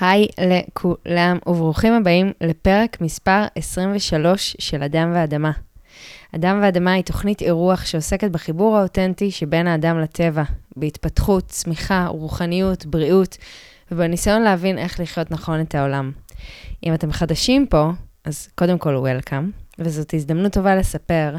היי 0.00 0.26
לכולם 0.40 1.38
וברוכים 1.46 1.92
הבאים 1.92 2.32
לפרק 2.40 3.00
מספר 3.00 3.44
23 3.54 4.56
של 4.58 4.82
אדם 4.82 5.12
ואדמה. 5.14 5.50
אדם 6.34 6.60
ואדמה 6.62 6.92
היא 6.92 7.04
תוכנית 7.04 7.42
אירוח 7.42 7.84
שעוסקת 7.84 8.30
בחיבור 8.30 8.76
האותנטי 8.76 9.30
שבין 9.30 9.66
האדם 9.66 10.00
לטבע, 10.00 10.42
בהתפתחות, 10.76 11.46
צמיחה, 11.46 12.06
רוחניות, 12.06 12.86
בריאות, 12.86 13.36
ובניסיון 13.90 14.42
להבין 14.42 14.78
איך 14.78 15.00
לחיות 15.00 15.30
נכון 15.30 15.60
את 15.60 15.74
העולם. 15.74 16.12
אם 16.84 16.94
אתם 16.94 17.12
חדשים 17.12 17.66
פה, 17.66 17.90
אז 18.24 18.48
קודם 18.54 18.78
כל 18.78 18.94
וולקאם, 18.94 19.50
וזאת 19.78 20.14
הזדמנות 20.14 20.52
טובה 20.52 20.76
לספר 20.76 21.36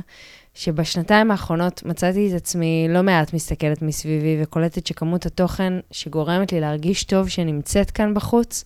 שבשנתיים 0.56 1.32
האחרונות 1.32 1.84
מצאתי 1.86 2.30
את 2.30 2.36
עצמי 2.36 2.88
לא 2.90 3.04
מעט 3.04 3.34
מסתכלת 3.34 3.82
מסביבי 3.82 4.38
וקולטת 4.44 4.88
שכמות 4.88 5.26
התוכן 5.26 5.74
שגורמת 5.92 6.52
לי 6.52 6.60
להרגיש 6.60 7.04
טוב 7.04 7.30
שנמצאת 7.30 7.92
כאן 7.92 8.14
בחוץ, 8.14 8.64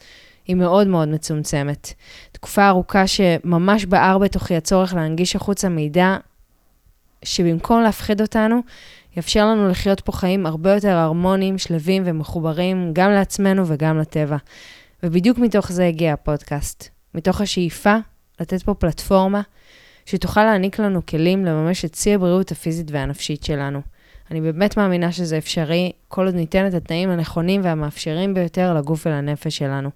היא 0.48 0.56
מאוד 0.56 0.88
מאוד 0.88 1.08
מצומצמת. 1.08 1.94
תקופה 2.32 2.68
ארוכה 2.68 3.08
שממש 3.08 3.86
בער 3.86 4.18
בתוכי 4.18 4.56
הצורך 4.56 4.94
להנגיש 4.94 5.36
החוצה 5.36 5.70
מידע 5.70 6.18
שבמקום 7.26 7.82
להפחיד 7.82 8.22
אותנו, 8.22 8.60
יאפשר 9.18 9.46
לנו 9.46 9.68
לחיות 9.68 10.00
פה 10.00 10.12
חיים 10.12 10.46
הרבה 10.46 10.74
יותר 10.74 10.96
הרמוניים, 10.96 11.58
שלווים 11.58 12.04
ומחוברים 12.06 12.90
גם 12.94 13.12
לעצמנו 13.12 13.68
וגם 13.68 14.00
לטבע. 14.00 14.38
ובדיוק 15.04 15.38
מתוך 15.38 15.72
זה 15.72 15.86
הגיע 15.86 16.14
הפודקאסט. 16.14 16.90
מתוך 17.14 17.42
השאיפה 17.42 17.96
לתת 18.40 18.64
פה 18.64 18.74
פלטפורמה 18.74 19.42
שתוכל 20.10 20.44
להעניק 20.44 20.80
לנו 20.80 21.06
כלים 21.06 21.46
לממש 21.46 21.86
את 21.86 21.96
שיא 21.96 22.16
הבריאות 22.16 22.52
הפיזית 22.52 22.92
והנפשית 22.92 23.44
שלנו. 23.44 23.82
אני 24.32 24.42
באמת 24.42 24.78
מאמינה 24.78 25.12
שזה 25.12 25.38
אפשרי, 25.38 25.92
כל 26.08 26.26
עוד 26.26 26.36
ניתן 26.36 26.68
את 26.68 26.74
התנאים 26.74 27.10
הנכונים 27.10 27.62
והמאפשרים 27.64 28.34
ביותר 28.34 28.74
לגוף 28.74 29.06
ולנפש 29.06 29.58
שלנו. 29.58 29.90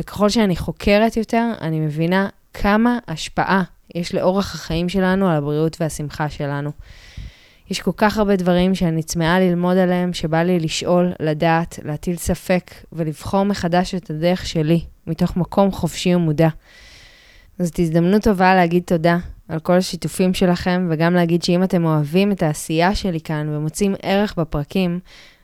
וככל 0.00 0.28
שאני 0.28 0.56
חוקרת 0.56 1.16
יותר, 1.16 1.50
אני 1.60 1.80
מבינה 1.80 2.28
כמה 2.54 2.98
השפעה 3.08 3.62
יש 3.94 4.14
לאורח 4.14 4.54
החיים 4.54 4.88
שלנו 4.88 5.28
על 5.28 5.36
הבריאות 5.36 5.76
והשמחה 5.80 6.28
שלנו. 6.28 6.70
יש 7.70 7.80
כל 7.80 7.92
כך 7.96 8.18
הרבה 8.18 8.36
דברים 8.36 8.74
שאני 8.74 9.02
צמאה 9.02 9.40
ללמוד 9.40 9.76
עליהם, 9.76 10.12
שבא 10.12 10.42
לי 10.42 10.58
לשאול, 10.60 11.12
לדעת, 11.20 11.78
להטיל 11.84 12.16
ספק 12.16 12.70
ולבחור 12.92 13.42
מחדש 13.42 13.94
את 13.94 14.10
הדרך 14.10 14.46
שלי, 14.46 14.80
מתוך 15.06 15.36
מקום 15.36 15.72
חופשי 15.72 16.14
ומודע. 16.14 16.48
זאת 17.58 17.78
הזדמנות 17.78 18.22
טובה 18.22 18.54
להגיד 18.54 18.82
תודה 18.86 19.18
על 19.48 19.60
כל 19.60 19.72
השיתופים 19.72 20.34
שלכם, 20.34 20.88
וגם 20.90 21.14
להגיד 21.14 21.42
שאם 21.42 21.62
אתם 21.62 21.84
אוהבים 21.84 22.32
את 22.32 22.42
העשייה 22.42 22.94
שלי 22.94 23.20
כאן 23.20 23.48
ומוצאים 23.48 23.94
ערך 24.02 24.34
בפרקים, 24.38 25.00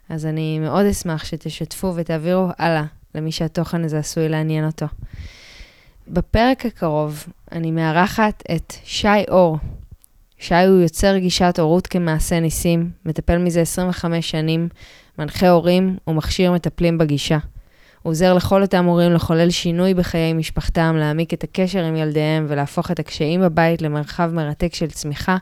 אז 0.08 0.26
אני 0.26 0.58
מאוד 0.58 0.86
אשמח 0.86 1.24
שתשתפו 1.24 1.92
ותעבירו 1.96 2.48
הלאה 2.58 2.84
למי 3.14 3.32
שהתוכן 3.32 3.84
הזה 3.84 3.98
עשוי 3.98 4.28
לעניין 4.28 4.66
אותו. 4.66 4.86
בפרק 6.08 6.66
הקרוב 6.66 7.26
אני 7.52 7.70
מארחת 7.70 8.42
את 8.54 8.72
שי 8.84 9.08
אור. 9.28 9.58
שי 10.38 10.54
הוא 10.54 10.80
יוצר 10.80 11.18
גישת 11.18 11.58
הורות 11.58 11.86
כמעשה 11.86 12.40
ניסים, 12.40 12.90
מטפל 13.04 13.38
מזה 13.38 13.60
25 13.60 14.30
שנים, 14.30 14.68
מנחה 15.18 15.48
הורים 15.48 15.96
ומכשיר 16.06 16.52
מטפלים 16.52 16.98
בגישה. 16.98 17.38
הוא 18.02 18.10
עוזר 18.10 18.34
לכל 18.34 18.62
אותם 18.62 18.84
הורים 18.84 19.12
לחולל 19.12 19.50
שינוי 19.50 19.94
בחיי 19.94 20.32
משפחתם, 20.32 20.96
להעמיק 20.98 21.34
את 21.34 21.44
הקשר 21.44 21.84
עם 21.84 21.96
ילדיהם 21.96 22.46
ולהפוך 22.48 22.90
את 22.90 22.98
הקשיים 22.98 23.40
בבית 23.40 23.82
למרחב 23.82 24.30
מרתק 24.34 24.74
של 24.74 24.90
צמיחה, 24.90 25.36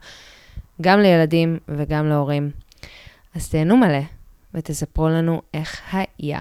גם 0.82 1.00
לילדים 1.00 1.58
וגם 1.68 2.08
להורים. 2.08 2.50
אז 3.34 3.48
תהנו 3.48 3.76
מלא 3.76 3.98
ותספרו 4.54 5.08
לנו 5.08 5.42
איך 5.54 5.80
היה. 5.92 6.40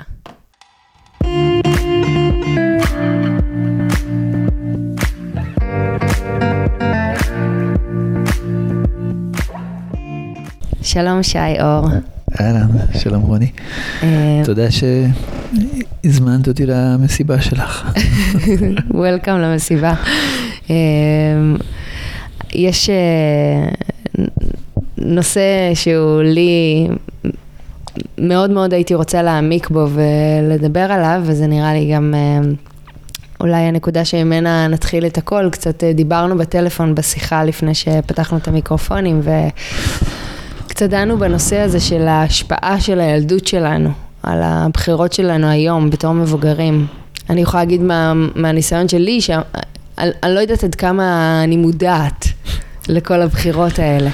שלום 10.81 11.23
שי 11.23 11.61
אור. 11.61 11.87
אהלן, 12.41 12.67
שלום 12.99 13.21
רוני. 13.21 13.51
אה, 14.03 14.41
תודה 14.45 14.71
שהזמנת 16.03 16.47
אותי 16.47 16.65
למסיבה 16.65 17.41
שלך. 17.41 17.91
וולקאם 18.93 19.37
למסיבה. 19.37 19.93
אה, 20.69 20.75
יש 22.53 22.89
אה, 22.89 22.95
נושא 24.97 25.71
שהוא 25.73 26.21
לי 26.21 26.87
מאוד 28.17 28.49
מאוד 28.49 28.73
הייתי 28.73 28.93
רוצה 28.93 29.21
להעמיק 29.21 29.69
בו 29.69 29.87
ולדבר 29.89 30.91
עליו, 30.91 31.21
וזה 31.25 31.47
נראה 31.47 31.73
לי 31.73 31.91
גם 31.93 32.13
אולי 33.39 33.61
הנקודה 33.61 34.05
שממנה 34.05 34.67
נתחיל 34.67 35.05
את 35.05 35.17
הכל. 35.17 35.49
קצת 35.51 35.83
דיברנו 35.83 36.37
בטלפון 36.37 36.95
בשיחה 36.95 37.43
לפני 37.43 37.75
שפתחנו 37.75 38.37
את 38.37 38.47
המיקרופונים, 38.47 39.19
ו... 39.23 39.29
קצת 40.77 40.89
דנו 40.89 41.17
בנושא 41.17 41.57
הזה 41.57 41.79
של 41.79 42.07
ההשפעה 42.07 42.81
של 42.81 42.99
הילדות 42.99 43.47
שלנו, 43.47 43.89
על 44.23 44.39
הבחירות 44.43 45.13
שלנו 45.13 45.47
היום 45.47 45.89
בתור 45.89 46.13
מבוגרים. 46.13 46.87
אני 47.29 47.41
יכולה 47.41 47.63
להגיד 47.63 47.81
מה, 47.81 48.13
מהניסיון 48.35 48.87
שלי, 48.87 49.21
שאני 49.21 49.43
לא 50.25 50.39
יודעת 50.39 50.63
עד 50.63 50.75
כמה 50.75 51.39
אני 51.43 51.57
מודעת 51.57 52.27
לכל 52.89 53.21
הבחירות 53.21 53.79
האלה 53.79 54.09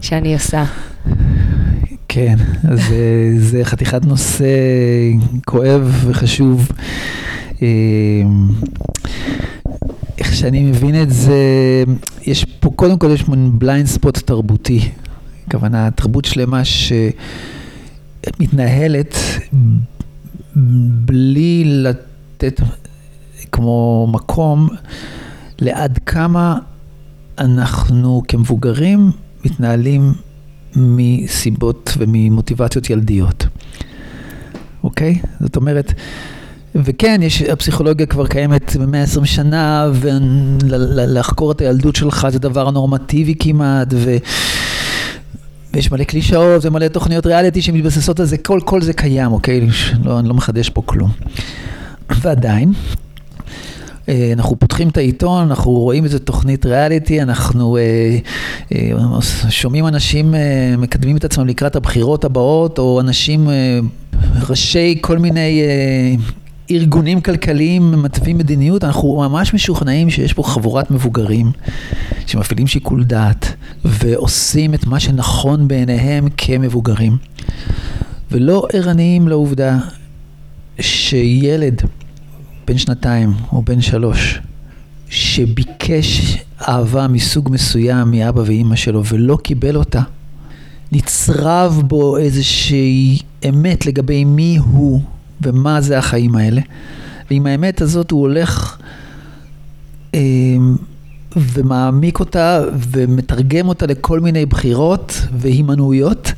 שאני 0.00 0.34
עושה. 0.34 0.64
כן, 2.08 2.36
אז 2.68 2.80
אה, 2.92 3.32
זה 3.38 3.64
חתיכת 3.64 4.04
נושא 4.04 4.46
כואב 5.44 6.04
וחשוב. 6.06 6.68
אה, 7.62 7.66
איך 10.18 10.34
שאני 10.34 10.62
מבין 10.62 11.02
את 11.02 11.10
זה, 11.10 11.38
יש 12.22 12.44
פה, 12.44 12.70
קודם 12.76 12.98
כל 12.98 13.10
יש 13.10 13.28
מין 13.28 13.50
בליינד 13.58 13.86
ספוט 13.86 14.18
תרבותי 14.18 14.88
הכוונה, 15.46 15.90
תרבות 15.90 16.24
שלמה 16.24 16.62
שמתנהלת 18.26 19.14
בלי 21.04 21.64
לתת 21.66 22.60
כמו 23.52 24.08
מקום 24.12 24.68
לעד 25.60 25.98
כמה 26.06 26.58
אנחנו 27.38 28.22
כמבוגרים 28.28 29.10
מתנהלים 29.44 30.12
מסיבות 30.76 31.94
וממוטיבציות 31.98 32.90
ילדיות. 32.90 33.46
אוקיי? 34.84 35.18
זאת 35.40 35.56
אומרת, 35.56 35.92
וכן, 36.74 37.20
יש, 37.22 37.42
הפסיכולוגיה 37.42 38.06
כבר 38.06 38.26
קיימת 38.26 38.76
ב-120 38.76 39.24
שנה, 39.24 39.90
ולחקור 39.92 41.52
את 41.52 41.60
הילדות 41.60 41.96
שלך 41.96 42.26
זה 42.30 42.38
דבר 42.38 42.70
נורמטיבי 42.70 43.34
כמעט, 43.38 43.88
ו... 43.92 44.16
ויש 45.76 45.92
מלא 45.92 46.04
קלישאות 46.04 46.64
ומלא 46.64 46.88
תוכניות 46.88 47.26
ריאליטי 47.26 47.62
שמתבססות 47.62 48.20
על 48.20 48.26
זה, 48.26 48.38
כל, 48.38 48.60
כל 48.64 48.82
זה 48.82 48.92
קיים, 48.92 49.32
אוקיי? 49.32 49.68
לא, 50.04 50.18
אני 50.18 50.28
לא 50.28 50.34
מחדש 50.34 50.68
פה 50.68 50.82
כלום. 50.86 51.10
ועדיין, 52.20 52.72
אה, 54.08 54.30
אנחנו 54.32 54.56
פותחים 54.56 54.88
את 54.88 54.96
העיתון, 54.96 55.48
אנחנו 55.48 55.70
רואים 55.70 56.04
איזה 56.04 56.18
תוכנית 56.18 56.66
ריאליטי, 56.66 57.22
אנחנו 57.22 57.76
אה, 57.76 58.18
אה, 58.72 58.92
שומעים 59.50 59.86
אנשים 59.86 60.34
אה, 60.34 60.74
מקדמים 60.78 61.16
את 61.16 61.24
עצמם 61.24 61.46
לקראת 61.46 61.76
הבחירות 61.76 62.24
הבאות, 62.24 62.78
או 62.78 63.00
אנשים, 63.00 63.50
אה, 63.50 63.78
ראשי 64.48 64.98
כל 65.00 65.18
מיני 65.18 65.60
אה, 65.60 66.14
ארגונים 66.70 67.20
כלכליים 67.20 68.02
מתווים 68.02 68.38
מדיניות, 68.38 68.84
אנחנו 68.84 69.16
ממש 69.16 69.54
משוכנעים 69.54 70.10
שיש 70.10 70.32
פה 70.32 70.42
חבורת 70.42 70.90
מבוגרים 70.90 71.52
שמפעילים 72.26 72.66
שיקול 72.66 73.04
דעת 73.04 73.54
ועושים 73.84 74.74
את 74.74 74.86
מה 74.86 75.00
שנכון 75.00 75.68
בעיניהם 75.68 76.28
כמבוגרים, 76.36 77.16
ולא 78.30 78.66
ערניים 78.72 79.28
לעובדה 79.28 79.78
שילד 80.80 81.82
בן 82.66 82.78
שנתיים 82.78 83.32
או 83.52 83.62
בן 83.62 83.80
שלוש 83.80 84.40
שביקש 85.08 86.38
אהבה 86.68 87.08
מסוג 87.08 87.48
מסוים 87.52 88.10
מאבא 88.10 88.40
ואימא 88.46 88.76
שלו 88.76 89.04
ולא 89.04 89.38
קיבל 89.42 89.76
אותה, 89.76 90.00
נצרב 90.92 91.82
בו 91.86 92.16
איזושהי 92.18 93.18
אמת 93.48 93.86
לגבי 93.86 94.24
מי 94.24 94.56
הוא 94.56 95.00
ומה 95.40 95.80
זה 95.80 95.98
החיים 95.98 96.36
האלה. 96.36 96.60
ועם 97.30 97.46
האמת 97.46 97.80
הזאת 97.80 98.10
הוא 98.10 98.20
הולך 98.20 98.78
אה, 100.14 100.20
ומעמיק 101.36 102.20
אותה 102.20 102.60
ומתרגם 102.92 103.68
אותה 103.68 103.86
לכל 103.86 104.20
מיני 104.20 104.46
בחירות 104.46 105.20
והימנעויות. 105.32 106.32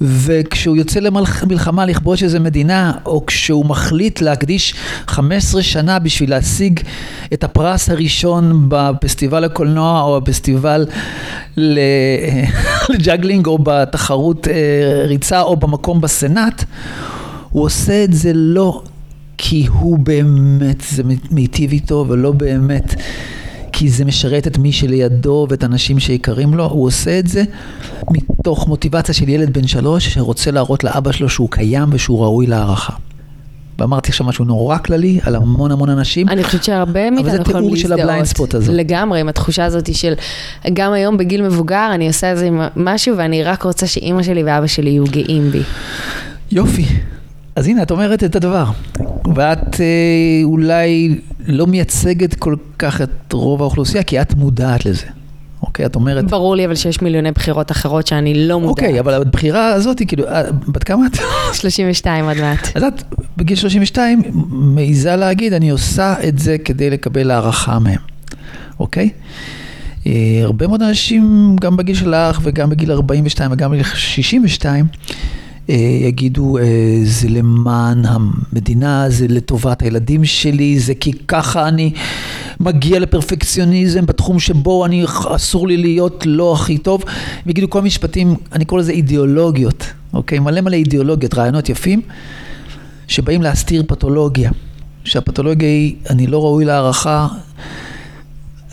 וכשהוא 0.00 0.76
יוצא 0.76 1.00
למלחמה 1.00 1.86
לכבוש 1.86 2.22
איזה 2.22 2.40
מדינה, 2.40 2.92
או 3.06 3.26
כשהוא 3.26 3.66
מחליט 3.66 4.20
להקדיש 4.20 4.74
15 5.06 5.62
שנה 5.62 5.98
בשביל 5.98 6.30
להשיג 6.30 6.80
את 7.32 7.44
הפרס 7.44 7.90
הראשון 7.90 8.66
בפסטיבל 8.68 9.44
הקולנוע, 9.44 10.02
או 10.02 10.20
בפסטיבל 10.20 10.86
ל 12.92 12.97
juggling, 12.97 13.46
או 13.46 13.58
בתחרות 13.62 14.48
אה, 14.48 14.52
ריצה, 15.06 15.42
או 15.42 15.56
במקום 15.56 16.00
בסנאט, 16.00 16.64
הוא 17.54 17.64
עושה 17.64 18.04
את 18.04 18.12
זה 18.12 18.32
לא 18.34 18.82
כי 19.38 19.66
הוא 19.66 19.98
באמת, 19.98 20.82
זה 20.90 21.02
מיטיב 21.30 21.70
איתו, 21.72 22.06
ולא 22.08 22.32
באמת 22.32 22.94
כי 23.72 23.88
זה 23.88 24.04
משרת 24.04 24.46
את 24.46 24.58
מי 24.58 24.72
שלידו 24.72 25.46
ואת 25.50 25.62
האנשים 25.62 25.98
שיקרים 25.98 26.54
לו, 26.54 26.64
הוא 26.64 26.86
עושה 26.86 27.18
את 27.18 27.26
זה 27.26 27.44
מתוך 28.10 28.68
מוטיבציה 28.68 29.14
של 29.14 29.28
ילד 29.28 29.52
בן 29.52 29.66
שלוש 29.66 30.08
שרוצה 30.08 30.50
להראות 30.50 30.84
לאבא 30.84 31.12
שלו 31.12 31.28
שהוא 31.28 31.50
קיים 31.50 31.88
ושהוא 31.92 32.20
ראוי 32.20 32.46
להערכה. 32.46 32.92
ואמרתי 33.78 34.08
עכשיו 34.08 34.26
משהו 34.26 34.44
נורא 34.44 34.78
כללי 34.78 35.20
על 35.22 35.34
המון 35.34 35.70
המון 35.70 35.88
אנשים. 35.90 36.28
אני 36.28 36.44
חושבת 36.44 36.64
שהרבה 36.64 37.10
מאיתנו 37.10 37.34
יכולים 37.34 37.34
להזדהות. 37.34 37.48
אבל 37.48 37.60
זה 37.60 37.60
תיאור 37.60 37.76
של 37.76 37.92
ה 37.92 37.98
blind 37.98 38.26
spot 38.26 38.54
הזה. 38.54 38.72
לגמרי, 38.72 39.20
עם 39.20 39.28
התחושה 39.28 39.64
הזאת 39.64 39.94
של, 39.94 40.12
גם 40.72 40.92
היום 40.92 41.16
בגיל 41.16 41.42
מבוגר, 41.42 41.90
אני 41.94 42.06
עושה 42.06 42.30
איזה 42.30 42.50
משהו 42.76 43.16
ואני 43.16 43.44
רק 43.44 43.62
רוצה 43.62 43.86
שאימא 43.86 44.22
שלי 44.22 44.44
ואבא 44.44 44.66
שלי 44.66 44.90
יהיו 44.90 45.04
גאים 45.04 45.50
בי. 45.50 45.62
יופי. 46.52 46.86
אז 47.56 47.68
הנה, 47.68 47.82
את 47.82 47.90
אומרת 47.90 48.24
את 48.24 48.36
הדבר. 48.36 48.64
ואת 49.34 49.80
אה, 49.80 49.86
אולי 50.44 51.18
לא 51.46 51.66
מייצגת 51.66 52.34
כל 52.34 52.54
כך 52.78 53.00
את 53.02 53.32
רוב 53.32 53.62
האוכלוסייה, 53.62 54.02
כי 54.02 54.20
את 54.20 54.34
מודעת 54.34 54.86
לזה. 54.86 55.06
אוקיי, 55.62 55.86
את 55.86 55.94
אומרת... 55.94 56.24
ברור 56.30 56.56
לי 56.56 56.66
אבל 56.66 56.74
שיש 56.74 57.02
מיליוני 57.02 57.32
בחירות 57.32 57.70
אחרות 57.70 58.06
שאני 58.06 58.48
לא 58.48 58.60
מודעת. 58.60 58.70
אוקיי, 58.70 59.00
אבל 59.00 59.14
הבחירה 59.14 59.72
הזאת, 59.72 60.02
כאילו, 60.06 60.28
אה, 60.28 60.42
בת 60.68 60.84
כמה 60.84 61.06
את? 61.06 61.18
32 61.60 62.24
עוד 62.24 62.36
מעט. 62.36 62.76
אז 62.76 62.82
את 62.82 63.02
בגיל 63.36 63.56
32 63.56 64.22
מעיזה 64.48 65.16
להגיד, 65.16 65.52
אני 65.52 65.70
עושה 65.70 66.14
את 66.28 66.38
זה 66.38 66.58
כדי 66.58 66.90
לקבל 66.90 67.30
הערכה 67.30 67.78
מהם, 67.78 68.00
אוקיי? 68.80 69.10
אה, 70.06 70.12
הרבה 70.42 70.66
מאוד 70.66 70.82
אנשים, 70.82 71.56
גם 71.60 71.76
בגיל 71.76 71.94
שלך 71.94 72.40
וגם 72.42 72.70
בגיל 72.70 72.92
42 72.92 73.52
וגם 73.52 73.70
בגיל 73.70 73.84
62, 73.84 74.84
אה, 74.84 75.14
יגידו, 75.68 76.58
אה, 76.58 76.62
זה 77.04 77.28
למען 77.28 78.02
המדינה, 78.04 79.10
זה 79.10 79.26
לטובת 79.28 79.82
הילדים 79.82 80.24
שלי, 80.24 80.78
זה 80.78 80.94
כי 80.94 81.12
ככה 81.28 81.68
אני 81.68 81.92
מגיע 82.60 82.98
לפרפקציוניזם 82.98 84.06
בתחום 84.06 84.40
שבו 84.40 84.86
אני, 84.86 85.04
אסור 85.36 85.68
לי 85.68 85.76
להיות 85.76 86.22
לא 86.26 86.52
הכי 86.54 86.78
טוב. 86.78 87.02
הם 87.44 87.50
יגידו 87.50 87.70
כל 87.70 87.82
משפטים, 87.82 88.34
אני 88.52 88.64
קורא 88.64 88.80
לזה 88.80 88.92
אידיאולוגיות, 88.92 89.92
אוקיי? 90.12 90.38
מלא 90.38 90.60
מלא 90.60 90.76
אידיאולוגיות, 90.76 91.34
רעיונות 91.34 91.68
יפים, 91.68 92.00
שבאים 93.08 93.42
להסתיר 93.42 93.84
פתולוגיה. 93.86 94.50
שהפתולוגיה 95.04 95.68
היא, 95.68 95.94
אני 96.10 96.26
לא 96.26 96.42
ראוי 96.42 96.64
להערכה 96.64 97.28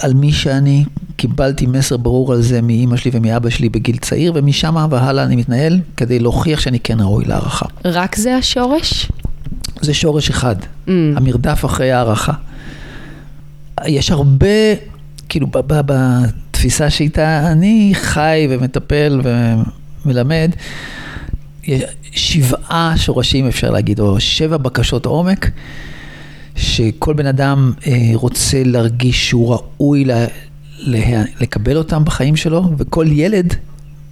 על 0.02 0.14
מי 0.14 0.32
שאני, 0.32 0.86
קיבלתי 1.16 1.66
מסר 1.66 1.98
ברור 1.98 2.34
על 2.34 2.42
זה 2.42 2.62
מאימא 2.62 2.98
שלי 2.98 3.12
ומאבא 3.14 3.50
שלי 3.50 3.70
בגיל 3.70 3.98
צעיר, 3.98 4.32
ומשם 4.36 4.88
והלאה 4.92 5.24
אני 5.24 5.36
מתנהל 5.36 5.80
כדי 5.98 6.20
להוכיח 6.20 6.60
שאני 6.60 6.80
כן 6.80 7.00
ראוי 7.00 7.26
להערכה. 7.26 7.66
רק 7.86 8.16
זה 8.16 8.36
השורש? 8.36 9.12
זה 9.82 9.94
שורש 9.94 10.30
אחד, 10.30 10.56
mm. 10.60 10.90
המרדף 11.16 11.66
אחרי 11.66 11.92
הערכה. 11.92 12.34
יש 13.86 14.12
הרבה, 14.12 14.48
כאילו 15.30 15.48
בתפיסה 15.68 16.90
שאיתה 16.90 17.52
אני 17.52 17.92
חי 17.96 18.48
ומטפל 18.50 19.22
ומלמד, 20.06 20.52
שבעה 22.12 22.94
שורשים 22.98 23.48
אפשר 23.48 23.70
להגיד, 23.70 24.00
או 24.00 24.20
שבע 24.20 24.58
בקשות 24.58 25.06
עומק. 25.06 25.50
שכל 26.62 27.14
בן 27.14 27.26
אדם 27.26 27.72
אה, 27.88 28.12
רוצה 28.14 28.64
להרגיש 28.64 29.30
שהוא 29.30 29.54
ראוי 29.54 30.06
לה, 30.06 30.26
לה, 30.78 31.24
לקבל 31.40 31.78
אותם 31.78 32.06
בחיים 32.06 32.36
שלו, 32.36 32.70
וכל 32.78 33.06
ילד 33.10 33.54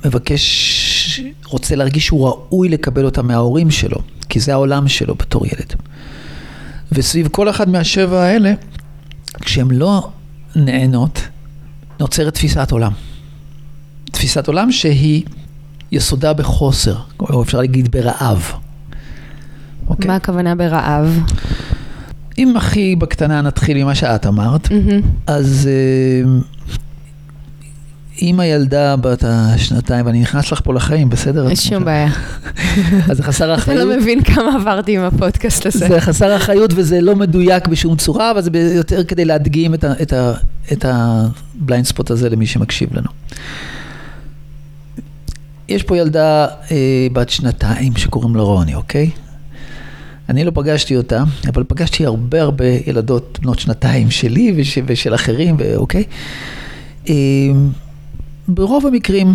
מבקש, 0.06 1.22
רוצה 1.46 1.76
להרגיש 1.76 2.06
שהוא 2.06 2.28
ראוי 2.28 2.70
לקבל 2.70 3.06
אותם 3.06 3.28
מההורים 3.28 3.72
שלו, 3.72 3.98
כי 4.30 4.40
זה 4.40 4.54
העולם 4.54 4.88
שלו 4.88 5.16
בתור 5.16 5.46
ילד. 5.46 5.74
וסביב 6.92 7.28
כל 7.28 7.50
אחד 7.50 7.70
מהשבע 7.70 8.22
האלה, 8.22 8.54
כשהן 9.42 9.72
לא 9.72 10.10
נהנות, 10.56 11.22
נוצרת 12.00 12.34
תפיסת 12.34 12.72
עולם. 12.72 12.92
תפיסת 14.12 14.48
עולם 14.48 14.72
שהיא 14.72 15.24
יסודה 15.92 16.34
בחוסר, 16.34 16.96
או 17.20 17.44
אפשר 17.44 17.58
להגיד 17.58 17.92
ברעב. 17.92 18.52
אוקיי? 19.88 20.08
מה 20.08 20.16
הכוונה 20.16 20.56
ברעב? 20.56 21.20
אם 22.40 22.58
הכי 22.58 22.96
בקטנה 22.96 23.42
נתחיל 23.42 23.84
ממה 23.84 23.96
שאת 23.96 24.26
אמרת, 24.26 24.68
mm-hmm. 24.68 25.06
אז 25.28 25.70
אה, 25.72 26.40
אם 28.22 28.40
הילדה 28.40 28.96
בת 28.96 29.24
השנתיים, 29.28 30.06
ואני 30.06 30.20
נכנס 30.20 30.52
לך 30.52 30.62
פה 30.64 30.74
לחיים, 30.74 31.10
בסדר? 31.10 31.48
אין 31.48 31.56
שום 31.56 31.86
בעיה. 31.86 32.10
אז 33.10 33.18
זה 33.18 33.24
חסר 33.24 33.56
אחריות. 33.56 33.82
אתה 33.82 33.90
לא 33.90 33.98
מבין 33.98 34.24
כמה 34.24 34.56
עברתי 34.56 34.98
עם 34.98 35.04
הפודקאסט 35.04 35.66
הזה. 35.66 35.88
זה 35.88 36.02
חסר 36.02 36.36
אחריות 36.36 36.72
וזה 36.76 37.02
לא 37.02 37.16
מדויק 37.16 37.68
בשום 37.68 37.96
צורה, 37.96 38.32
אבל 38.32 38.42
זה 38.42 38.50
יותר 38.76 39.04
כדי 39.04 39.26
להדגים 39.26 39.74
את 40.72 40.86
ה 40.86 41.03
blind 41.03 41.86
spot 41.86 42.12
הזה 42.12 42.30
למי 42.30 42.46
שמקשיב 42.46 42.90
לנו. 42.94 43.10
יש 45.70 45.84
פה 45.84 45.98
ילדה 45.98 46.48
אה, 46.72 47.08
בת 47.14 47.30
שנתיים 47.30 47.96
שקוראים 47.96 48.36
לה 48.36 48.42
רוני, 48.42 48.76
אוקיי? 48.76 49.10
אני 50.30 50.44
לא 50.44 50.52
פגשתי 50.54 50.98
אותה, 50.98 51.24
אבל 51.48 51.64
פגשתי 51.68 52.06
הרבה 52.06 52.42
הרבה 52.42 52.66
ילדות 52.66 53.40
בנות 53.42 53.60
שנתיים 53.60 54.12
שלי 54.12 54.54
וש, 54.58 54.78
ושל 54.86 55.16
אחרים, 55.16 55.58
אוקיי? 55.76 56.04
ברוב 58.48 58.86
המקרים, 58.86 59.34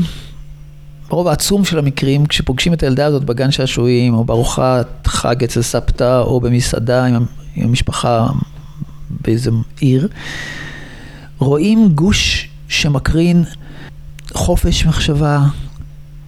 ברוב 1.09 1.29
העצום 1.29 1.65
של 1.65 1.79
המקרים, 1.79 2.27
כשפוגשים 2.27 2.73
את 2.73 2.83
הילדה 2.83 3.07
הזאת 3.07 3.25
בגן 3.25 3.51
שעשועים, 3.51 4.15
או 4.15 4.25
בארוחת 4.25 5.07
חג 5.07 5.45
אצל 5.45 5.63
סבתא, 5.63 6.21
או 6.21 6.41
במסעדה 6.41 7.05
עם, 7.05 7.25
עם 7.57 7.69
המשפחה 7.69 8.27
באיזה 9.11 9.51
עיר, 9.81 10.09
רואים 11.39 11.89
גוש 11.89 12.49
שמקרין 12.69 13.45
חופש 14.33 14.87
מחשבה, 14.87 15.41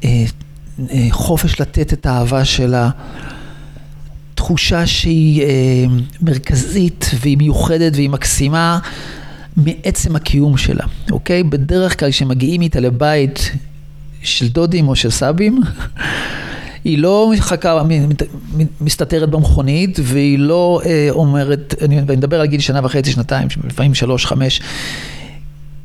אה, 0.05 0.25
אה, 0.91 1.07
חופש 1.11 1.61
לתת 1.61 1.93
את 1.93 2.07
האהבה 2.07 2.45
שלה. 2.45 2.91
תחושה 4.37 4.87
שהיא 4.87 5.43
אה, 5.43 5.85
מרכזית 6.23 7.11
והיא 7.21 7.39
מיוחדת 7.39 7.93
והיא 7.95 8.11
מקסימה 8.11 8.79
מעצם 9.57 10.17
הקיום 10.17 10.57
שלה, 10.57 10.85
אוקיי? 11.11 11.43
בדרך 11.43 12.01
כלל 12.01 12.11
כשמגיעים 12.11 12.61
איתה 12.61 12.81
לבית 12.81 13.51
של 14.23 14.49
דודים 14.49 14.89
או 14.89 14.97
של 14.97 15.11
סבים, 15.11 15.61
היא 16.85 16.99
לא 16.99 17.31
מחכה, 17.33 17.83
מסתתרת 18.81 19.31
במכונית, 19.31 19.99
והיא 20.03 20.39
לא 20.39 20.81
אה, 20.85 21.09
אומרת, 21.11 21.75
אני, 21.83 21.99
אני 21.99 22.17
מדבר 22.17 22.41
על 22.41 22.47
גיל 22.47 22.61
שנה 22.61 22.81
וחצי, 22.85 23.13
שנתיים, 23.13 23.49
לפעמים 23.65 23.95
שלוש, 23.95 24.27
חמש, 24.27 24.61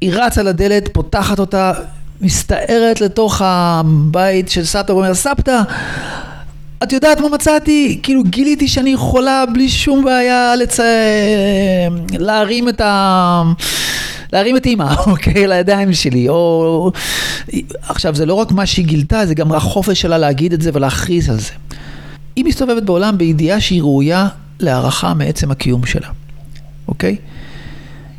היא 0.02 0.12
רצה 0.14 0.44
לדלת, 0.44 0.90
פותחת 0.94 1.40
אותה, 1.40 1.74
מסתערת 2.22 3.02
לתוך 3.02 3.42
הבית 3.46 4.50
של 4.50 4.66
סבתא 4.66 4.92
ואומרת, 4.92 5.14
סבתא, 5.14 5.62
את 6.84 6.94
יודעת 6.94 7.20
מה 7.20 7.30
מצאתי? 7.30 8.00
כאילו 8.04 8.24
גיליתי 8.24 8.68
שאני 8.68 8.90
יכולה 8.90 9.44
בלי 9.54 9.70
שום 9.70 10.06
בעיה 10.06 10.56
לצ... 10.56 10.80
להרים 12.20 12.70
את 12.70 12.82
ה... 12.82 13.44
להרים 14.34 14.58
את 14.58 14.66
אימא, 14.66 14.94
אוקיי? 15.12 15.48
לידיים 15.48 15.94
שלי, 15.94 16.30
או... 16.30 16.92
עכשיו, 17.82 18.16
זה 18.16 18.26
לא 18.26 18.34
רק 18.34 18.52
מה 18.52 18.66
שהיא 18.66 18.86
גילתה, 18.86 19.26
זה 19.26 19.34
גם 19.34 19.52
החופש 19.52 20.02
שלה 20.02 20.18
להגיד 20.18 20.54
את 20.54 20.62
זה 20.62 20.70
ולהכריז 20.74 21.30
על 21.30 21.40
זה. 21.40 21.52
היא 22.36 22.46
מסתובבת 22.46 22.84
בעולם 22.84 23.18
בידיעה 23.18 23.62
שהיא 23.62 23.82
ראויה 23.82 24.28
להערכה 24.60 25.14
מעצם 25.14 25.52
הקיום 25.52 25.86
שלה, 25.86 26.08
אוקיי? 26.88 27.16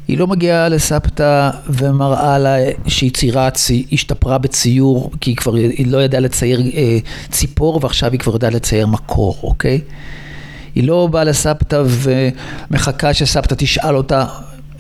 היא 0.09 0.19
לא 0.19 0.27
מגיעה 0.27 0.69
לסבתא 0.69 1.51
ומראה 1.69 2.39
לה 2.39 2.57
שהיא 2.87 3.11
ציירה, 3.11 3.49
השתפרה 3.93 4.39
בציור, 4.39 5.11
כי 5.21 5.31
היא 5.31 5.37
כבר, 5.37 5.55
היא 5.55 5.87
לא 5.87 6.03
ידעה 6.03 6.21
לצייר 6.21 6.61
אה, 6.75 6.99
ציפור 7.31 7.81
ועכשיו 7.83 8.13
היא 8.13 8.21
כבר 8.21 8.33
יודעת 8.33 8.55
לצייר 8.55 8.87
מקור, 8.87 9.39
אוקיי? 9.43 9.81
היא 10.75 10.85
לא 10.85 11.09
באה 11.11 11.25
לסבתא 11.25 11.83
ומחכה 11.87 13.15
שסבתא 13.15 13.55
תשאל 13.59 13.97
אותה 13.97 14.27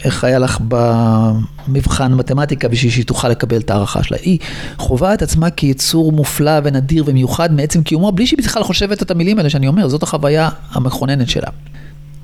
איך 0.04 0.24
היה 0.24 0.38
לך 0.38 0.58
במבחן 0.68 2.14
מתמטיקה 2.14 2.68
בשביל 2.68 2.92
שהיא 2.92 3.04
תוכל 3.04 3.28
לקבל 3.28 3.60
את 3.60 3.70
ההערכה 3.70 4.02
שלה. 4.02 4.18
היא 4.22 4.38
חווה 4.78 5.14
את 5.14 5.22
עצמה 5.22 5.50
כיצור 5.50 6.12
מופלא 6.12 6.60
ונדיר 6.64 7.04
ומיוחד 7.06 7.52
מעצם 7.52 7.82
קיומו, 7.82 8.12
בלי 8.12 8.26
שהיא 8.26 8.38
בכלל 8.38 8.62
חושבת 8.62 9.02
את 9.02 9.10
המילים 9.10 9.38
האלה 9.38 9.50
שאני 9.50 9.68
אומר, 9.68 9.88
זאת 9.88 10.02
החוויה 10.02 10.48
המכוננת 10.70 11.28
שלה. 11.28 11.48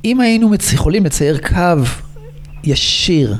אם 0.04 0.20
היינו 0.20 0.50
יכולים 0.72 1.04
לצייר 1.04 1.38
קו 1.38 1.82
ישיר, 2.64 3.36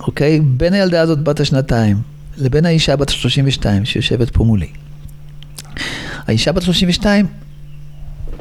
אוקיי? 0.00 0.40
בין 0.40 0.72
הילדה 0.72 1.00
הזאת 1.00 1.18
בת 1.18 1.40
השנתיים 1.40 1.96
לבין 2.38 2.66
האישה 2.66 2.96
בת 2.96 3.10
ה-32 3.10 3.64
שיושבת 3.84 4.30
פה 4.30 4.44
מולי. 4.44 4.68
האישה 6.26 6.52
בת 6.52 6.62
32 6.62 7.26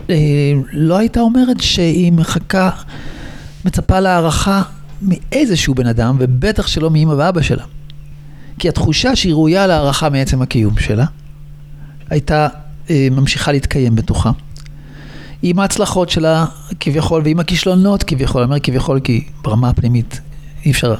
אה, 0.09 0.15
לא 0.71 0.97
הייתה 0.97 1.19
אומרת 1.19 1.61
שהיא 1.61 2.11
מחכה, 2.11 2.69
מצפה 3.65 3.99
להערכה 3.99 4.61
מאיזשהו 5.01 5.75
בן 5.75 5.87
אדם, 5.87 6.17
ובטח 6.19 6.67
שלא 6.67 6.89
מאמא 6.89 7.11
ואבא 7.11 7.41
שלה. 7.41 7.63
כי 8.59 8.69
התחושה 8.69 9.15
שהיא 9.15 9.33
ראויה 9.33 9.67
להערכה 9.67 10.09
מעצם 10.09 10.41
הקיום 10.41 10.79
שלה, 10.79 11.05
הייתה 12.09 12.47
אה, 12.89 13.07
ממשיכה 13.11 13.51
להתקיים 13.51 13.95
בתוכה. 13.95 14.31
עם 15.45 15.59
ההצלחות 15.59 16.09
שלה 16.09 16.45
כביכול 16.79 17.21
ועם 17.25 17.39
הכישלונות 17.39 18.03
כביכול, 18.03 18.41
אני 18.41 18.49
אומר 18.49 18.59
כביכול 18.59 18.99
כי 18.99 19.23
ברמה 19.41 19.69
הפנימית 19.69 20.21
אי 20.65 20.71
אפשר, 20.71 20.95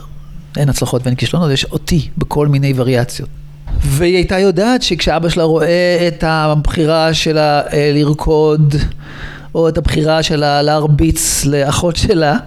אין 0.58 0.70
הצלחות 0.70 1.02
ואין 1.04 1.16
כישלונות, 1.16 1.52
יש 1.52 1.66
אותי 1.66 2.08
בכל 2.18 2.48
מיני 2.48 2.74
וריאציות. 2.76 3.30
והיא 3.82 4.16
הייתה 4.16 4.40
יודעת 4.40 4.82
שכשאבא 4.82 5.30
שלה 5.30 5.44
רואה 5.44 6.08
את 6.08 6.24
הבחירה 6.24 7.14
שלה 7.14 7.62
אה, 7.62 7.92
לרקוד, 7.94 8.76
או 9.56 9.70
את 9.70 9.78
הבחירה 9.78 10.24
שלה 10.24 10.62
להרביץ 10.62 11.46
לאחות 11.46 11.96
שלה, 11.96 12.38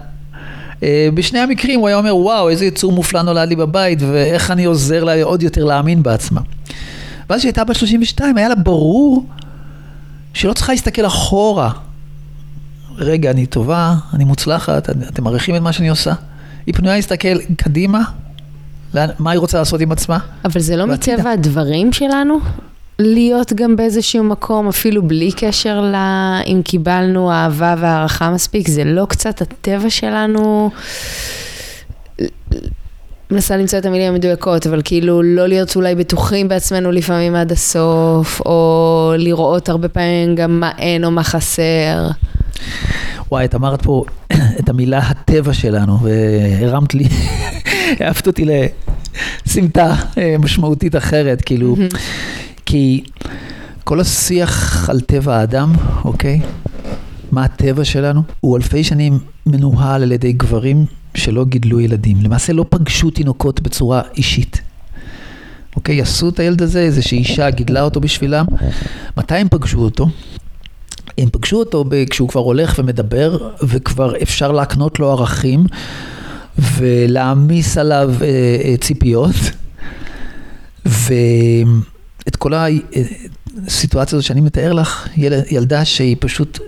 אה, 0.83 1.09
בשני 1.13 1.39
המקרים 1.39 1.79
הוא 1.79 1.87
היה 1.87 1.97
אומר, 1.97 2.15
וואו, 2.15 2.49
איזה 2.49 2.65
יצור 2.65 2.91
מופלא 2.91 3.21
נולד 3.21 3.49
לי 3.49 3.55
בבית, 3.55 3.99
ואיך 4.01 4.51
אני 4.51 4.65
עוזר 4.65 5.03
לה 5.03 5.23
עוד 5.23 5.43
יותר 5.43 5.63
להאמין 5.63 6.03
בעצמה. 6.03 6.41
ואז 7.29 7.39
כשהיא 7.39 7.49
הייתה 7.49 7.63
בת 7.63 7.75
32, 7.75 8.37
היה 8.37 8.49
לה 8.49 8.55
ברור 8.55 9.25
שהיא 10.33 10.49
לא 10.49 10.53
צריכה 10.53 10.71
להסתכל 10.71 11.05
אחורה. 11.05 11.71
רגע, 12.97 13.31
אני 13.31 13.45
טובה, 13.45 13.95
אני 14.13 14.23
מוצלחת, 14.23 14.89
אתם 14.89 15.23
מעריכים 15.23 15.55
את 15.55 15.61
מה 15.61 15.73
שאני 15.73 15.89
עושה? 15.89 16.13
היא 16.65 16.73
פנויה 16.73 16.95
להסתכל 16.95 17.37
קדימה, 17.57 18.01
מה 19.19 19.31
היא 19.31 19.39
רוצה 19.39 19.57
לעשות 19.57 19.81
עם 19.81 19.91
עצמה? 19.91 20.17
אבל 20.45 20.61
זה 20.61 20.75
לא 20.75 20.87
מטבע 20.87 21.31
הדברים 21.31 21.93
שלנו? 21.93 22.39
להיות 22.99 23.53
גם 23.53 23.75
באיזשהו 23.75 24.23
מקום, 24.23 24.67
אפילו 24.67 25.03
בלי 25.03 25.31
קשר 25.31 25.81
ל... 25.81 25.95
אם 26.45 26.61
קיבלנו 26.63 27.31
אהבה 27.31 27.75
והערכה 27.77 28.31
מספיק, 28.31 28.67
זה 28.67 28.83
לא 28.83 29.05
קצת 29.09 29.41
הטבע 29.41 29.89
שלנו? 29.89 30.71
מנסה 33.31 33.57
למצוא 33.57 33.79
את 33.79 33.85
המילים 33.85 34.13
המדויקות, 34.13 34.67
אבל 34.67 34.81
כאילו 34.85 35.21
לא 35.23 35.47
להיות 35.47 35.75
אולי 35.75 35.95
בטוחים 35.95 36.47
בעצמנו 36.47 36.91
לפעמים 36.91 37.35
עד 37.35 37.51
הסוף, 37.51 38.41
או 38.45 39.13
לראות 39.17 39.69
הרבה 39.69 39.89
פעמים 39.89 40.35
גם 40.35 40.59
מה 40.59 40.71
אין 40.77 41.03
או 41.03 41.11
מה 41.11 41.23
חסר. 41.23 42.07
וואי, 43.31 43.45
את 43.45 43.55
אמרת 43.55 43.81
פה 43.81 44.03
את 44.59 44.69
המילה 44.69 44.97
הטבע 44.97 45.53
שלנו, 45.53 45.99
והרמת 46.01 46.93
לי, 46.93 47.07
העפת 47.99 48.27
אותי 48.27 48.45
לסמטה 49.45 49.95
אה, 50.17 50.35
משמעותית 50.39 50.95
אחרת, 50.95 51.41
כאילו, 51.41 51.75
כי 52.65 53.03
כל 53.83 53.99
השיח 53.99 54.89
על 54.89 55.01
טבע 55.01 55.37
האדם, 55.37 55.73
אוקיי? 56.05 56.41
מה 57.31 57.43
הטבע 57.43 57.85
שלנו, 57.85 58.21
הוא 58.39 58.57
אלפי 58.57 58.83
שנים 58.83 59.19
מנוהל 59.45 60.03
על 60.03 60.11
ידי 60.11 60.33
גברים 60.33 60.85
שלא 61.15 61.45
גידלו 61.45 61.79
ילדים. 61.79 62.17
למעשה 62.21 62.53
לא 62.53 62.65
פגשו 62.69 63.09
תינוקות 63.09 63.61
בצורה 63.61 64.01
אישית. 64.17 64.61
אוקיי, 65.75 66.01
עשו 66.01 66.29
את 66.29 66.39
הילד 66.39 66.61
הזה, 66.61 66.79
איזושהי 66.79 67.17
אישה 67.17 67.49
גידלה 67.49 67.81
אותו 67.81 68.01
בשבילם. 68.01 68.45
מתי 69.17 69.35
הם 69.35 69.47
פגשו 69.49 69.79
אותו? 69.79 70.07
הם 71.17 71.29
פגשו 71.31 71.59
אותו 71.59 71.85
כשהוא 72.09 72.29
כבר 72.29 72.41
הולך 72.41 72.75
ומדבר, 72.79 73.49
וכבר 73.63 74.21
אפשר 74.21 74.51
להקנות 74.51 74.99
לו 74.99 75.11
ערכים 75.11 75.65
ולהעמיס 76.57 77.77
עליו 77.77 78.13
אה, 78.21 78.27
אה, 78.63 78.77
ציפיות. 78.77 79.35
ואת 80.85 82.35
כל 82.37 82.51
הסיטואציה 82.53 84.17
הזאת 84.17 84.27
שאני 84.27 84.41
מתאר 84.41 84.73
לך, 84.73 85.07
ילד, 85.17 85.43
ילדה 85.51 85.85
שהיא 85.85 86.15
פשוט 86.19 86.59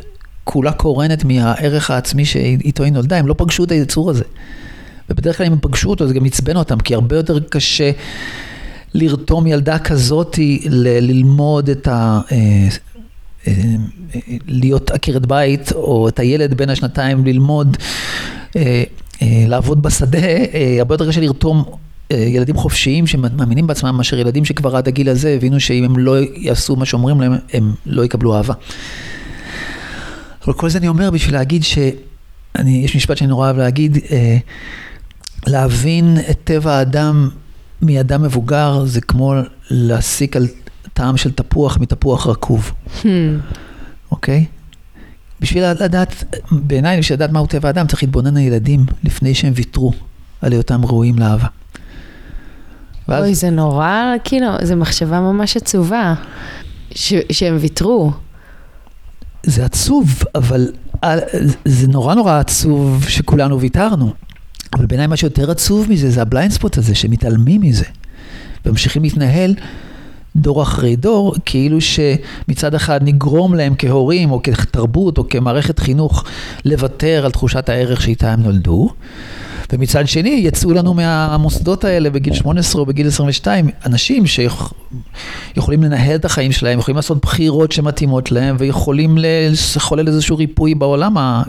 כולה 0.43 0.71
קורנת 0.71 1.23
מהערך 1.23 1.91
העצמי 1.91 2.25
שאיתו 2.25 2.83
היא 2.83 2.93
נולדה, 2.93 3.17
הם 3.17 3.27
לא 3.27 3.35
פגשו 3.37 3.63
את 3.63 3.71
היצור 3.71 4.09
הזה. 4.09 4.23
ובדרך 5.09 5.37
כלל 5.37 5.45
אם 5.45 5.51
הם 5.51 5.59
פגשו 5.61 5.89
אותו 5.89 6.07
זה 6.07 6.13
גם 6.13 6.25
עצבן 6.25 6.55
אותם, 6.57 6.79
כי 6.79 6.95
הרבה 6.95 7.15
יותר 7.15 7.39
קשה 7.39 7.91
לרתום 8.93 9.47
ילדה 9.47 9.79
כזאתי 9.79 10.61
ל- 10.69 11.07
ללמוד 11.07 11.69
את 11.69 11.87
ה... 11.87 12.21
אה, 12.31 12.37
אה, 12.37 12.67
להיות 14.47 14.91
עקרת 14.91 15.25
בית, 15.25 15.71
או 15.71 16.07
את 16.07 16.19
הילד 16.19 16.53
בין 16.53 16.69
השנתיים 16.69 17.25
ללמוד, 17.25 17.77
אה, 18.55 18.83
לעבוד 19.21 19.81
בשדה, 19.81 20.27
הרבה 20.79 20.93
יותר 20.93 21.09
קשה 21.09 21.21
לרתום 21.21 21.63
ילדים 22.13 22.55
חופשיים 22.55 23.07
שמאמינים 23.07 23.67
בעצמם 23.67 23.97
מאשר 23.97 24.19
ילדים 24.19 24.45
שכבר 24.45 24.75
עד 24.75 24.87
הגיל 24.87 25.09
הזה 25.09 25.29
הבינו 25.29 25.59
שאם 25.59 25.83
הם 25.83 25.97
לא 25.97 26.15
יעשו 26.35 26.75
מה 26.75 26.85
שאומרים 26.85 27.21
להם, 27.21 27.33
הם 27.53 27.73
לא 27.85 28.05
יקבלו 28.05 28.35
אהבה. 28.35 28.53
אבל 30.45 30.53
כל 30.53 30.69
זה 30.69 30.77
אני 30.77 30.87
אומר 30.87 31.11
בשביל 31.11 31.35
להגיד 31.35 31.63
ש... 31.63 31.77
אני, 32.55 32.81
יש 32.85 32.95
משפט 32.95 33.17
שאני 33.17 33.27
נורא 33.27 33.45
אוהב 33.45 33.57
להגיד, 33.57 33.97
אה, 34.11 34.37
להבין 35.47 36.17
את 36.29 36.37
טבע 36.43 36.73
האדם 36.73 37.29
מאדם 37.81 38.23
מבוגר 38.23 38.85
זה 38.85 39.01
כמו 39.01 39.33
להסיק 39.69 40.35
על 40.35 40.47
טעם 40.99 41.17
של 41.17 41.31
תפוח 41.31 41.77
מתפוח 41.77 42.27
רקוב, 42.27 42.71
hmm. 43.01 43.05
אוקיי? 44.11 44.45
בשביל 45.41 45.71
לדעת, 45.71 46.23
בעיניי, 46.51 46.99
בשביל 46.99 47.15
לדעת 47.15 47.31
מהו 47.31 47.45
טבע 47.45 47.67
האדם, 47.67 47.87
צריך 47.87 48.03
להתבונן 48.03 48.37
על 48.37 48.43
ילדים 48.43 48.85
לפני 49.03 49.35
שהם 49.35 49.53
ויתרו 49.55 49.93
על 50.41 50.51
היותם 50.51 50.85
ראויים 50.85 51.19
לאהבה. 51.19 51.47
ואז... 53.07 53.23
אוי, 53.23 53.35
זה 53.35 53.49
נורא, 53.49 54.13
כאילו, 54.23 54.47
זו 54.63 54.75
מחשבה 54.75 55.19
ממש 55.19 55.57
עצובה, 55.57 56.13
ש- 56.91 57.13
שהם 57.31 57.57
ויתרו. 57.59 58.11
זה 59.43 59.65
עצוב, 59.65 60.23
אבל 60.35 60.71
אה, 61.03 61.15
זה 61.65 61.87
נורא 61.87 62.15
נורא 62.15 62.39
עצוב 62.39 63.05
שכולנו 63.07 63.59
ויתרנו. 63.59 64.13
אבל 64.73 64.85
בעיניי 64.85 65.07
מה 65.07 65.17
שיותר 65.17 65.51
עצוב 65.51 65.89
מזה 65.89 66.09
זה 66.09 66.21
ה 66.21 66.26
blind 66.26 66.51
spot 66.51 66.77
הזה, 66.77 66.95
שמתעלמים 66.95 67.61
מזה. 67.61 67.85
וממשיכים 68.65 69.03
להתנהל 69.03 69.55
דור 70.35 70.63
אחרי 70.63 70.95
דור, 70.95 71.35
כאילו 71.45 71.77
שמצד 71.81 72.75
אחד 72.75 72.99
נגרום 73.03 73.53
להם 73.53 73.73
כהורים 73.77 74.31
או 74.31 74.41
כתרבות 74.43 75.17
או 75.17 75.29
כמערכת 75.29 75.79
חינוך 75.79 76.23
לוותר 76.65 77.21
על 77.25 77.31
תחושת 77.31 77.69
הערך 77.69 78.01
שאיתה 78.01 78.33
הם 78.33 78.43
נולדו. 78.43 78.89
ומצד 79.73 80.07
שני 80.07 80.41
יצאו 80.43 80.73
לנו 80.73 80.93
מהמוסדות 80.93 81.83
האלה 81.83 82.09
בגיל 82.09 82.33
18 82.33 82.81
או 82.81 82.85
בגיל 82.85 83.07
22 83.07 83.69
אנשים 83.85 84.23
שיכולים 84.27 85.83
לנהל 85.83 86.15
את 86.15 86.25
החיים 86.25 86.51
שלהם, 86.51 86.79
יכולים 86.79 86.95
לעשות 86.95 87.21
בחירות 87.21 87.71
שמתאימות 87.71 88.31
להם 88.31 88.55
ויכולים 88.59 89.17
לחולל 89.75 90.07
איזשהו 90.07 90.37
ריפוי 90.37 90.75
בעולם 90.75 91.41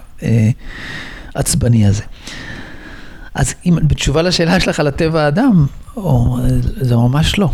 העצבני 1.35 1.87
הזה. 1.87 2.03
אז 3.35 3.55
אם, 3.67 3.79
בתשובה 3.83 4.23
לשאלה 4.23 4.61
שלך 4.61 4.81
על 4.81 4.87
הטבע 4.87 5.23
האדם, 5.23 5.67
או, 5.97 6.39
זה 6.81 6.97
ממש 6.97 7.39
לא. 7.39 7.51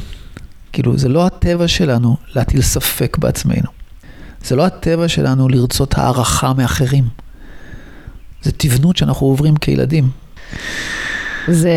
כאילו, 0.77 0.99
זה 0.99 1.09
לא 1.09 1.27
הטבע 1.27 1.69
שלנו 1.69 2.17
להטיל 2.35 2.63
ספק 2.63 3.17
בעצמנו. 3.21 3.71
זה 4.45 4.57
לא 4.57 4.67
הטבע 4.67 5.09
שלנו 5.09 5.49
לרצות 5.49 5.99
הערכה 5.99 6.53
מאחרים. 6.53 7.05
זה 8.43 8.53
תבנות 8.57 8.97
שאנחנו 8.97 9.27
עוברים 9.27 9.57
כילדים. 9.57 10.09
זה, 11.49 11.73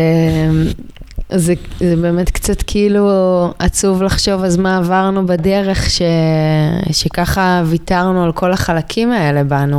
זה, 1.32 1.54
זה 1.80 1.96
באמת 1.96 2.30
קצת 2.30 2.62
כאילו 2.66 3.08
עצוב 3.58 4.02
לחשוב 4.02 4.44
אז 4.44 4.56
מה 4.56 4.76
עברנו 4.76 5.26
בדרך 5.26 5.90
ש, 5.90 6.02
שככה 6.92 7.62
ויתרנו 7.66 8.24
על 8.24 8.32
כל 8.32 8.52
החלקים 8.52 9.12
האלה 9.12 9.44
בנו. 9.44 9.78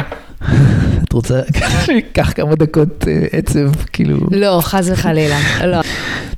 את 1.04 1.14
רוצה 1.14 1.42
לקח 1.98 2.34
כמה 2.34 2.56
דקות 2.56 3.08
אה, 3.08 3.26
עצב, 3.32 3.76
כאילו... 3.94 4.18
לא, 4.32 4.60
חס 4.64 4.90
וחלילה, 4.92 5.38
לא. 5.66 5.82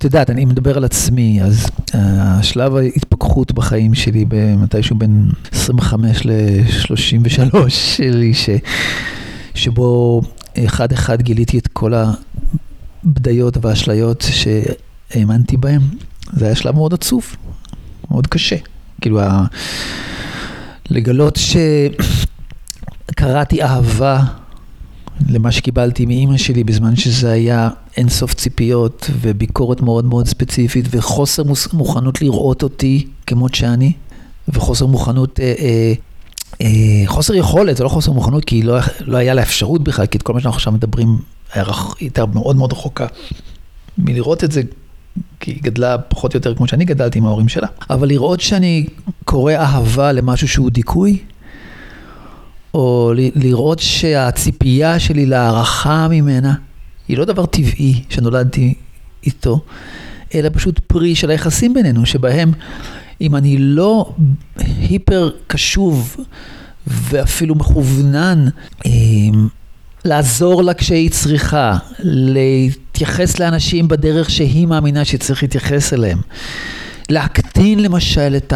את 0.04 0.06
יודעת, 0.06 0.30
אני 0.30 0.46
מדבר 0.46 0.78
על 0.78 0.84
עצמי, 0.84 1.44
אז 1.44 1.66
uh, 1.66 1.96
השלב 1.96 2.76
ההתפכחות 2.76 3.52
בחיים 3.52 3.94
שלי, 3.94 4.26
במתישהו 4.28 4.96
בין 4.96 5.30
25 5.52 6.26
ל-33 6.26 7.70
שלי, 7.96 8.34
ש, 8.34 8.50
שבו 9.56 10.22
אחד 10.66 10.92
אחד 10.92 11.22
גיליתי 11.22 11.58
את 11.58 11.68
כל 11.68 11.94
הבדיות 13.04 13.58
והאשליות 13.62 14.26
שהאמנתי 14.32 15.58
בהן. 15.58 15.82
זה 16.34 16.46
היה 16.46 16.56
שלב 16.56 16.76
מאוד 16.76 16.94
עצוב, 16.94 17.36
מאוד 18.12 18.28
קשה. 18.28 18.58
כאילו, 19.02 19.22
ה... 19.22 19.46
לגלות 20.90 21.40
שקראתי 23.10 23.64
אהבה 23.64 24.24
למה 25.30 25.52
שקיבלתי 25.52 26.06
מאימא 26.06 26.38
שלי 26.38 26.64
בזמן 26.64 26.96
שזה 26.96 27.32
היה 27.32 27.70
אינסוף 27.98 28.34
ציפיות 28.34 29.10
וביקורת 29.22 29.82
מאוד 29.82 30.06
מאוד 30.06 30.28
ספציפית 30.28 30.86
וחוסר 30.92 31.44
מוכנות 31.74 32.22
לראות 32.22 32.64
אותי 32.64 33.08
כמות 33.28 33.56
שאני 33.56 33.92
וחוסר 34.48 34.86
מוכנות 34.86 35.40
אה, 35.40 35.54
אה, 35.60 35.94
אה, 36.62 37.04
חוסר 37.06 37.36
יכולת, 37.36 37.78
זה 37.78 37.84
לא 37.84 37.90
חוסר 37.90 38.12
מוכנות, 38.12 38.46
כי 38.46 38.62
לא, 38.62 38.78
לא 39.02 39.18
היה 39.18 39.34
לה 39.34 39.42
אפשרות 39.42 39.84
בכלל, 39.84 40.06
כי 40.06 40.18
את 40.18 40.24
כל 40.24 40.34
מה 40.34 40.40
שאנחנו 40.40 40.56
עכשיו 40.56 40.74
מדברים, 40.74 41.18
הייתה 42.00 42.26
מאוד 42.26 42.56
מאוד 42.56 42.74
רחוקה 42.74 43.06
מלראות 43.98 44.44
את 44.44 44.52
זה, 44.52 44.62
כי 45.40 45.52
היא 45.52 45.64
גדלה 45.64 45.98
פחות 45.98 46.34
או 46.34 46.38
יותר 46.38 46.56
כמו 46.56 46.68
שאני 46.68 46.86
גדלתי 46.86 47.20
עם 47.20 47.26
ההורים 47.26 47.50
שלה. 47.50 47.68
אבל 47.90 48.08
לראות 48.08 48.42
שאני 48.42 48.86
קורא 49.26 49.54
אהבה 49.54 50.12
למשהו 50.12 50.48
שהוא 50.48 50.70
דיכוי, 50.70 51.18
או 52.74 53.14
לראות 53.16 53.80
שהציפייה 53.80 55.00
שלי 55.00 55.26
להערכה 55.26 56.08
ממנה, 56.08 56.54
היא 57.08 57.18
לא 57.18 57.26
דבר 57.26 57.46
טבעי 57.46 58.04
שנולדתי 58.10 58.74
איתו, 59.26 59.60
אלא 60.36 60.50
פשוט 60.54 60.80
פרי 60.80 61.16
של 61.16 61.30
היחסים 61.30 61.74
בינינו, 61.74 62.06
שבהם 62.06 62.52
אם 63.22 63.36
אני 63.36 63.58
לא 63.58 64.14
היפר 64.58 65.30
קשוב 65.48 66.18
ואפילו 66.88 67.56
מכוונן, 67.56 68.48
אה, 68.86 68.92
לעזור 70.06 70.64
לה 70.64 70.74
כשהיא 70.74 71.12
צריכה, 71.12 71.78
להתייחס 72.00 73.40
לאנשים 73.40 73.88
בדרך 73.88 74.30
שהיא 74.30 74.68
מאמינה 74.68 75.06
שצריך 75.06 75.44
להתייחס 75.44 75.94
אליהם, 75.94 76.20
להקטין 77.10 77.80
למשל 77.80 78.38
את 78.38 78.54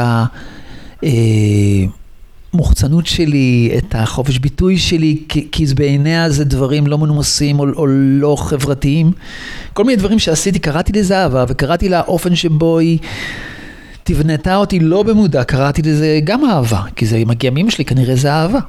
המוחצנות 2.54 3.06
שלי, 3.06 3.72
את 3.78 3.96
החופש 3.96 4.38
ביטוי 4.38 4.78
שלי, 4.78 5.24
כי, 5.30 5.48
כי 5.52 5.66
בעיניה 5.76 6.30
זה 6.30 6.46
דברים 6.46 6.88
לא 6.88 6.98
מנומסים 6.98 7.60
או, 7.60 7.66
או 7.76 7.88
לא 7.88 8.36
חברתיים. 8.40 9.12
כל 9.74 9.84
מיני 9.84 9.96
דברים 9.96 10.20
שעשיתי, 10.20 10.60
קראתי 10.60 11.00
לזה 11.00 11.18
אהבה 11.18 11.46
וקראתי 11.48 11.90
לה 11.90 12.02
אופן 12.02 12.36
שבו 12.36 12.80
היא... 12.80 13.00
תבנתה 14.04 14.56
אותי 14.56 14.80
לא 14.80 15.04
במודע, 15.04 15.44
קראתי 15.44 15.82
לזה 15.82 16.20
גם 16.24 16.46
אהבה, 16.46 16.82
כי 16.96 17.06
זה 17.06 17.24
מגיע 17.26 17.52
מאמא 17.52 17.70
שלי, 17.70 17.86
כנראה 17.86 18.16
זה 18.16 18.34
אהבה. 18.34 18.60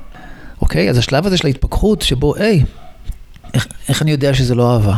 אוקיי? 0.61 0.91
אז 0.91 0.99
השלב 0.99 1.27
הזה 1.27 1.37
של 1.37 1.47
ההתפכחות, 1.47 2.03
שבו, 2.03 2.35
היי, 2.37 2.65
איך, 3.55 3.67
איך 3.89 4.03
אני 4.03 4.11
יודע 4.11 4.35
שזה 4.35 4.55
לא 4.55 4.73
אהבה? 4.73 4.97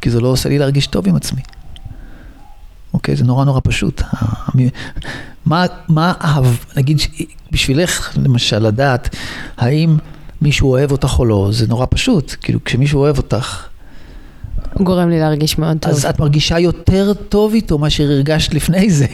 כי 0.00 0.10
זה 0.10 0.20
לא 0.20 0.28
עושה 0.28 0.48
לי 0.48 0.58
להרגיש 0.58 0.86
טוב 0.86 1.08
עם 1.08 1.16
עצמי. 1.16 1.40
אוקיי? 2.94 3.16
זה 3.16 3.24
נורא 3.24 3.44
נורא 3.44 3.60
פשוט. 3.64 4.02
מה, 5.46 5.66
מה 5.88 6.12
אהב, 6.24 6.46
נגיד, 6.76 7.00
בשבילך, 7.50 8.16
למשל, 8.16 8.58
לדעת, 8.58 9.16
האם 9.58 9.96
מישהו 10.42 10.70
אוהב 10.70 10.92
אותך 10.92 11.18
או 11.18 11.24
לא, 11.24 11.48
זה 11.52 11.66
נורא 11.66 11.86
פשוט. 11.90 12.34
כאילו, 12.40 12.64
כשמישהו 12.64 13.00
אוהב 13.00 13.16
אותך... 13.16 13.66
הוא 14.74 14.86
גורם 14.86 15.08
לי 15.08 15.18
להרגיש 15.18 15.58
מאוד 15.58 15.76
טוב. 15.80 15.92
אז 15.92 16.04
את 16.04 16.18
מרגישה 16.18 16.58
יותר 16.58 17.12
טוב 17.28 17.54
איתו 17.54 17.78
מאשר 17.78 18.04
הרגשת 18.04 18.54
לפני 18.54 18.90
זה. 18.90 19.06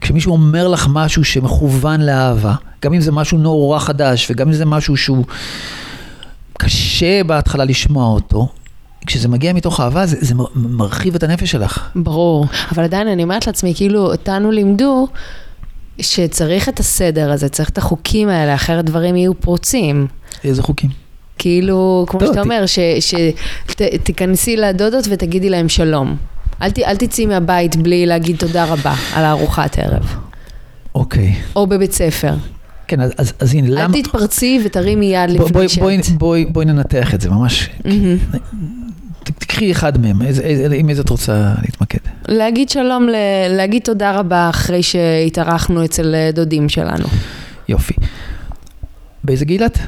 כשמישהו 0.00 0.32
אומר 0.32 0.68
לך 0.68 0.86
משהו 0.90 1.24
שמכוון 1.24 2.00
לאהבה, 2.00 2.54
גם 2.82 2.94
אם 2.94 3.00
זה 3.00 3.12
משהו 3.12 3.38
נורא 3.38 3.78
חדש, 3.78 4.30
וגם 4.30 4.48
אם 4.48 4.52
זה 4.52 4.64
משהו 4.64 4.96
שהוא 4.96 5.24
קשה 6.58 7.24
בהתחלה 7.24 7.64
לשמוע 7.64 8.06
אותו, 8.06 8.48
כשזה 9.06 9.28
מגיע 9.28 9.52
מתוך 9.52 9.80
אהבה, 9.80 10.06
זה, 10.06 10.16
זה 10.20 10.34
מרחיב 10.54 11.14
את 11.14 11.22
הנפש 11.22 11.50
שלך. 11.50 11.88
ברור, 11.96 12.46
אבל 12.72 12.84
עדיין 12.84 13.08
אני 13.08 13.22
אומרת 13.22 13.46
לעצמי, 13.46 13.74
כאילו, 13.76 14.12
אותנו 14.12 14.50
לימדו 14.50 15.08
שצריך 16.00 16.68
את 16.68 16.80
הסדר 16.80 17.32
הזה, 17.32 17.48
צריך 17.48 17.68
את 17.68 17.78
החוקים 17.78 18.28
האלה, 18.28 18.54
אחרת 18.54 18.84
דברים 18.84 19.16
יהיו 19.16 19.34
פרוצים. 19.34 20.06
איזה 20.44 20.62
חוקים? 20.62 20.90
כאילו, 21.38 22.04
כמו 22.08 22.20
שאתה 22.20 22.40
אומר, 22.40 22.64
שתיכנסי 23.68 24.56
לדודות 24.56 25.04
ותגידי 25.10 25.50
להם 25.50 25.68
שלום. 25.68 26.16
אל, 26.62 26.70
ת, 26.70 26.78
אל 26.78 26.96
תצאי 26.96 27.26
מהבית 27.26 27.76
בלי 27.76 28.06
להגיד 28.06 28.36
תודה 28.36 28.64
רבה 28.64 28.94
על 29.14 29.24
הארוחת 29.24 29.78
ערב. 29.78 30.16
אוקיי. 30.94 31.34
או 31.56 31.66
בבית 31.66 31.92
ספר. 31.92 32.34
כן, 32.86 33.00
אז, 33.00 33.12
אז, 33.18 33.32
אז 33.38 33.54
הנה, 33.54 33.68
אל 33.68 33.84
למה... 33.84 33.94
אל 33.96 34.02
תתפרצי 34.02 34.60
ותרימי 34.64 35.06
יד 35.06 35.30
לפני 35.30 35.52
בואי, 35.52 35.68
שאת... 35.68 35.78
בואי, 35.82 36.00
בואי, 36.18 36.44
בואי 36.44 36.64
ננתח 36.64 37.14
את 37.14 37.20
זה 37.20 37.30
ממש. 37.30 37.68
Mm-hmm. 37.82 38.36
תקחי 39.24 39.72
אחד 39.72 39.98
מהם, 39.98 40.22
איזה, 40.22 40.42
איזה, 40.42 40.74
עם 40.74 40.90
איזה 40.90 41.02
את 41.02 41.08
רוצה 41.08 41.54
להתמקד? 41.62 41.98
להגיד 42.28 42.68
שלום, 42.68 43.08
ל... 43.08 43.14
להגיד 43.48 43.82
תודה 43.82 44.18
רבה 44.18 44.50
אחרי 44.50 44.82
שהתארחנו 44.82 45.84
אצל 45.84 46.30
דודים 46.32 46.68
שלנו. 46.68 47.06
יופי. 47.68 47.94
באיזה 49.24 49.44
גיל 49.44 49.66
את? 49.66 49.78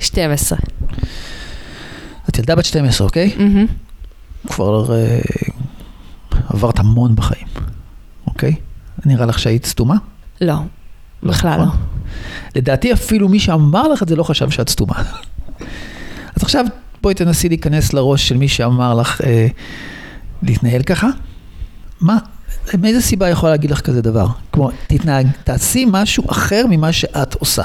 12. 0.00 0.58
את 2.28 2.38
ילדה 2.38 2.54
בת 2.54 2.64
12, 2.64 3.06
אוקיי? 3.06 3.32
Mm-hmm. 3.36 4.48
כבר 4.48 4.86
uh, 4.86 5.50
עברת 6.48 6.78
המון 6.78 7.16
בחיים, 7.16 7.46
אוקיי? 8.26 8.54
נראה 9.06 9.26
לך 9.26 9.38
שהיית 9.38 9.66
סתומה? 9.66 9.96
לא, 10.40 10.54
בכלל 11.22 11.58
לא. 11.58 11.64
נכון? 11.64 11.78
לדעתי 12.56 12.92
אפילו 12.92 13.28
מי 13.28 13.40
שאמר 13.40 13.88
לך 13.88 14.02
את 14.02 14.08
זה 14.08 14.16
לא 14.16 14.22
חשב 14.22 14.50
שאת 14.50 14.68
סתומה. 14.68 14.94
אז 16.36 16.42
עכשיו 16.42 16.64
בואי 17.02 17.14
תנסי 17.14 17.48
להיכנס 17.48 17.92
לראש 17.92 18.28
של 18.28 18.36
מי 18.36 18.48
שאמר 18.48 18.94
לך 18.94 19.20
אה, 19.20 19.46
להתנהל 20.42 20.82
ככה. 20.82 21.08
מה, 22.00 22.18
מאיזה 22.78 23.00
סיבה 23.00 23.28
יכול 23.28 23.48
להגיד 23.48 23.70
לך 23.70 23.80
כזה 23.80 24.02
דבר? 24.02 24.26
כמו, 24.52 24.70
תתנהג, 24.86 25.26
תעשי 25.44 25.86
משהו 25.88 26.24
אחר 26.30 26.64
ממה 26.70 26.92
שאת 26.92 27.34
עושה. 27.34 27.62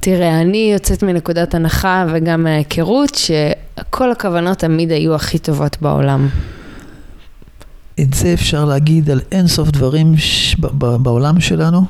תראה, 0.00 0.40
אני 0.40 0.70
יוצאת 0.72 1.02
מנקודת 1.02 1.54
הנחה 1.54 2.06
וגם 2.12 2.42
מההיכרות 2.42 3.14
שכל 3.14 4.12
הכוונות 4.12 4.58
תמיד 4.58 4.92
היו 4.92 5.14
הכי 5.14 5.38
טובות 5.38 5.76
בעולם. 5.80 6.28
את 8.00 8.14
זה 8.14 8.32
אפשר 8.32 8.64
להגיד 8.64 9.10
על 9.10 9.20
אין 9.32 9.46
סוף 9.46 9.70
דברים 9.70 10.16
ש... 10.16 10.56
בעולם 10.78 11.40
שלנו, 11.40 11.84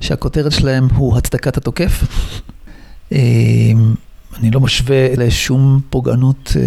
שהכותרת 0.00 0.52
שלהם 0.52 0.88
הוא 0.94 1.16
הצדקת 1.16 1.56
התוקף. 1.56 2.04
אני 4.38 4.50
לא 4.50 4.60
משווה 4.60 5.14
לשום 5.16 5.80
פוגענות. 5.90 6.52
אה, 6.56 6.62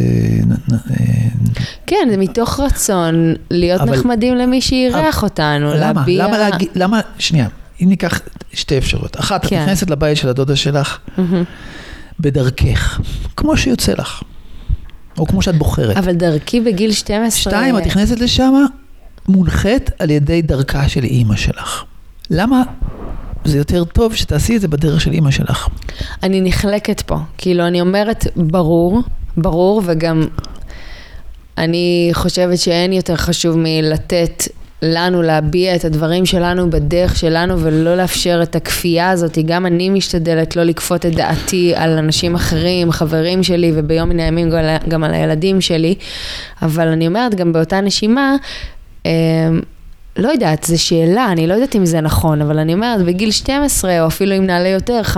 אה, 0.74 1.06
כן, 1.88 2.08
זה 2.12 2.18
מתוך 2.18 2.60
רצון 2.60 3.34
להיות 3.52 3.82
אבל- 3.82 3.98
נחמדים 4.00 4.36
למי 4.36 4.62
שאירח 4.62 5.24
אותנו, 5.24 5.74
למה? 5.74 5.94
להביע... 5.94 6.28
למה 6.28 6.38
להגיד, 6.38 6.70
למה, 6.76 7.00
שנייה, 7.20 7.48
אם 7.82 7.90
ניקח 7.90 8.22
שתי 8.54 8.78
אפשרויות. 8.78 9.20
אחת, 9.20 9.46
את 9.46 9.50
כן. 9.50 9.62
נכנסת 9.62 9.90
לבית 9.90 10.18
של 10.18 10.30
הדודה 10.30 10.56
שלך. 10.56 10.98
בדרכך, 12.20 13.02
כמו 13.38 13.58
שיוצא 13.58 13.94
לך, 13.98 14.24
או 15.18 15.26
כמו 15.26 15.42
שאת 15.42 15.56
בוחרת. 15.56 15.98
אבל 15.98 16.14
דרכי 16.14 16.62
בגיל 16.62 16.92
12... 16.92 17.32
שתיים, 17.32 17.78
את 17.78 17.86
נכנסת 17.86 18.20
לשם 18.20 18.54
מונחית 19.28 19.90
על 20.00 20.10
ידי 20.10 20.42
דרכה 20.42 20.90
של 20.90 21.04
אימא 21.04 21.36
שלך. 21.36 21.84
למה 22.30 22.64
זה 23.46 23.58
יותר 23.58 23.84
טוב 23.84 24.16
שתעשי 24.16 24.56
את 24.56 24.62
זה 24.62 24.68
בדרך 24.68 25.02
של 25.02 25.12
אימא 25.12 25.32
שלך? 25.32 25.68
אני 26.24 26.42
נחלקת 26.42 27.02
פה. 27.02 27.16
כאילו, 27.38 27.68
אני 27.68 27.82
אומרת, 27.82 28.26
ברור, 28.36 29.02
ברור, 29.38 29.82
וגם 29.86 30.28
אני 31.58 32.10
חושבת 32.14 32.58
שאין 32.58 32.94
יותר 32.94 33.16
חשוב 33.16 33.56
מלתת 33.58 34.44
לנו 34.82 35.22
להביע 35.22 35.76
את 35.76 35.86
הדברים 35.86 36.26
שלנו 36.26 36.70
בדרך 36.70 37.16
שלנו 37.16 37.60
ולא 37.60 37.96
לאפשר 37.96 38.40
את 38.44 38.56
הכפייה 38.56 39.10
הזאת. 39.10 39.38
גם 39.46 39.66
אני 39.66 39.90
משתדלת 39.90 40.56
לא 40.56 40.64
לכפות 40.64 41.06
את 41.06 41.16
דעתי 41.16 41.74
על 41.76 41.98
אנשים 41.98 42.36
אחרים, 42.36 42.92
חברים 42.92 43.44
שלי, 43.44 43.72
וביום 43.76 44.10
מן 44.10 44.20
הימים 44.20 44.50
גם 44.88 45.04
על- 45.04 45.14
הילדים 45.14 45.62
שלי. 45.62 45.96
אבל 46.62 46.88
אני 46.88 47.08
אומרת, 47.08 47.36
גם 47.36 47.54
באותה 47.54 47.82
נשימה, 47.82 48.36
אמ, 49.06 49.12
לא 50.18 50.28
יודעת, 50.28 50.64
זו 50.64 50.84
שאלה, 50.84 51.32
אני 51.32 51.48
לא 51.48 51.54
יודעת 51.54 51.76
אם 51.76 51.86
זה 51.86 52.02
נכון, 52.02 52.42
אבל 52.42 52.60
אני 52.60 52.74
אומרת, 52.74 53.06
בגיל 53.06 53.32
12, 53.32 54.02
או 54.02 54.08
אפילו 54.08 54.38
אם 54.38 54.46
נעלה 54.46 54.70
יותר, 54.70 55.02
15-16, 55.14 55.18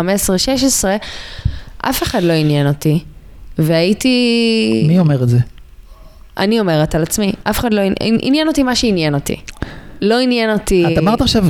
אף 1.77 2.03
אחד 2.03 2.23
לא 2.23 2.33
עניין 2.33 2.67
אותי. 2.67 3.03
והייתי... 3.57 4.85
מי 4.87 4.99
אומר 4.99 5.23
את 5.23 5.29
זה? 5.29 5.37
אני 6.37 6.59
אומרת 6.59 6.95
על 6.95 7.03
עצמי, 7.03 7.33
אף 7.43 7.59
אחד 7.59 7.73
לא 7.73 7.81
עניין, 7.99 8.47
אותי 8.47 8.63
מה 8.63 8.75
שעניין 8.75 9.15
אותי. 9.15 9.35
לא 10.01 10.19
עניין 10.19 10.51
אותי... 10.51 10.85
את 10.93 10.97
אמרת 10.97 11.21
עכשיו, 11.21 11.43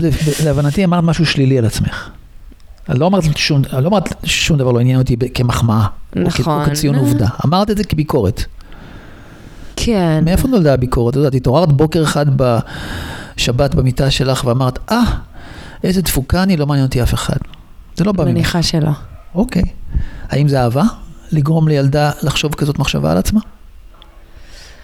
להבנתי 0.46 0.84
אמרת 0.86 1.04
משהו 1.04 1.26
שלילי 1.26 1.58
על 1.58 1.66
עצמך. 1.66 2.10
לא 2.90 3.08
אמרת 3.08 3.24
שום, 3.36 3.62
לא 3.80 3.88
אמרת 3.88 4.10
שום 4.24 4.58
דבר 4.58 4.72
לא 4.72 4.80
עניין 4.80 5.00
אותי 5.00 5.16
ב- 5.16 5.26
כמחמאה. 5.34 5.86
נכון. 6.16 6.62
או 6.62 6.66
כציון 6.66 6.96
עובדה. 6.96 7.28
אמרת 7.46 7.72
את 7.72 7.78
זה 7.78 7.84
כביקורת. 7.84 8.44
כן. 9.76 10.24
מאיפה 10.26 10.48
נולדה 10.48 10.74
הביקורת? 10.74 11.14
את 11.14 11.18
יודעת, 11.18 11.36
התעוררת 11.36 11.74
בוקר 11.74 12.04
אחד 12.04 12.26
בשבת 13.38 13.76
במיטה 13.76 14.12
שלך 14.12 14.46
ואמרת, 14.46 14.92
אה, 14.92 15.04
איזה 15.84 16.02
תפוקה 16.02 16.44
אני, 16.44 16.58
לא 16.58 16.68
מעניין 16.68 16.86
אותי 16.86 17.04
אף 17.04 17.14
אחד. 17.14 17.38
זה 17.96 18.04
לא 18.04 18.12
בא 18.12 18.24
ממך. 18.24 18.34
מניחה 18.34 18.64
שלא. 18.64 18.92
אוקיי. 19.36 19.64
האם 20.30 20.48
זה 20.48 20.62
אהבה? 20.62 20.84
לגרום 21.32 21.68
לילדה 21.68 22.12
לחשוב 22.24 22.56
כזאת 22.56 22.80
מחשבה 22.80 23.12
על 23.12 23.18
עצמה? 23.18 23.40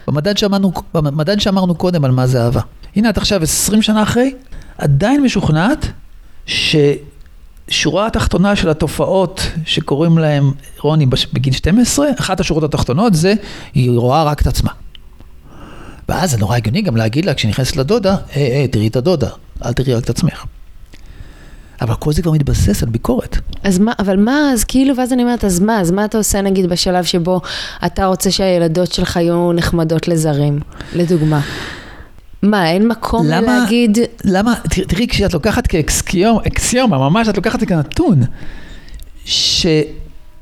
במדד 0.08 0.38
שאמרנו, 0.38 0.72
במדד 0.94 1.40
שאמרנו 1.40 1.76
קודם 1.76 2.06
על 2.06 2.12
מה 2.12 2.28
זה 2.28 2.44
אהבה. 2.44 2.62
הנה 2.96 3.10
את 3.10 3.18
עכשיו 3.18 3.44
20 3.44 3.82
שנה 3.82 4.04
אחרי, 4.04 4.36
עדיין 4.78 5.24
משוכנעת 5.24 5.88
ששורה 6.46 8.08
התחתונה 8.08 8.56
של 8.56 8.70
התופעות 8.70 9.42
שקוראים 9.66 10.18
להם 10.18 10.52
רוני 10.80 11.06
בגיל 11.06 11.54
12, 11.54 12.08
אחת 12.20 12.40
השורות 12.40 12.64
התחתונות 12.64 13.14
זה 13.14 13.34
היא 13.74 13.92
רואה 13.92 14.24
רק 14.24 14.42
את 14.42 14.48
עצמה. 14.48 14.72
ואז 16.12 16.32
זה 16.32 16.38
נורא 16.38 16.56
הגיוני 16.56 16.82
גם 16.82 16.98
להגיד 16.98 17.26
לה 17.26 17.34
כשנכנסת 17.34 17.76
לדודה, 17.78 18.16
היי, 18.36 18.44
היי, 18.52 18.68
תראי 18.68 18.88
את 18.88 18.96
הדודה, 18.96 19.30
אל 19.66 19.74
תראי 19.74 19.94
רק 19.94 20.04
את 20.04 20.10
עצמך. 20.10 20.46
אבל 21.82 21.96
כל 21.96 22.14
זה 22.14 22.22
כבר 22.22 22.32
מתבסס 22.32 22.84
על 22.84 22.90
ביקורת. 22.90 23.38
אז 23.64 23.80
מה, 23.80 23.92
אבל 24.00 24.20
מה, 24.20 24.52
אז 24.54 24.64
כאילו, 24.64 24.96
ואז 24.98 25.14
אני 25.14 25.24
אומרת, 25.24 25.44
אז 25.46 25.60
מה, 25.60 25.80
אז 25.82 25.92
מה 25.92 26.06
אתה 26.06 26.18
עושה 26.18 26.42
נגיד 26.42 26.70
בשלב 26.70 27.04
שבו 27.04 27.42
אתה 27.86 28.06
רוצה 28.06 28.32
שהילדות 28.32 28.92
שלך 28.92 29.16
יהיו 29.16 29.52
נחמדות 29.54 30.08
לזרים, 30.08 30.60
לדוגמה? 30.96 31.42
מה, 32.42 32.70
אין 32.72 32.88
מקום 32.88 33.28
למה- 33.28 33.60
להגיד, 33.60 33.98
למה, 34.26 34.54
תראי, 34.88 35.08
כשאת 35.08 35.34
לוקחת 35.34 35.68
כאקסיומה, 35.68 36.42
אקסיומה, 36.48 36.98
ממש, 36.98 37.30
את 37.30 37.36
לוקחת 37.38 37.64
את 37.64 37.68
כנתון, 37.68 38.22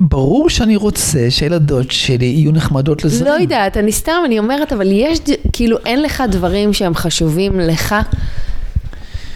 שברור 0.03 0.49
שאני 0.49 0.75
רוצה 0.75 1.25
שהילדות 1.29 1.91
שלי 1.91 2.25
יהיו 2.25 2.51
נחמדות 2.51 3.05
לזרים. 3.05 3.33
לא 3.33 3.39
יודעת, 3.39 3.77
אני 3.77 3.91
סתם, 3.91 4.21
אני 4.25 4.39
אומרת, 4.39 4.73
אבל 4.73 4.87
יש, 4.91 5.19
כאילו, 5.53 5.77
אין 5.85 6.01
לך 6.01 6.23
דברים 6.31 6.73
שהם 6.73 6.95
חשובים 6.95 7.59
לך? 7.59 7.95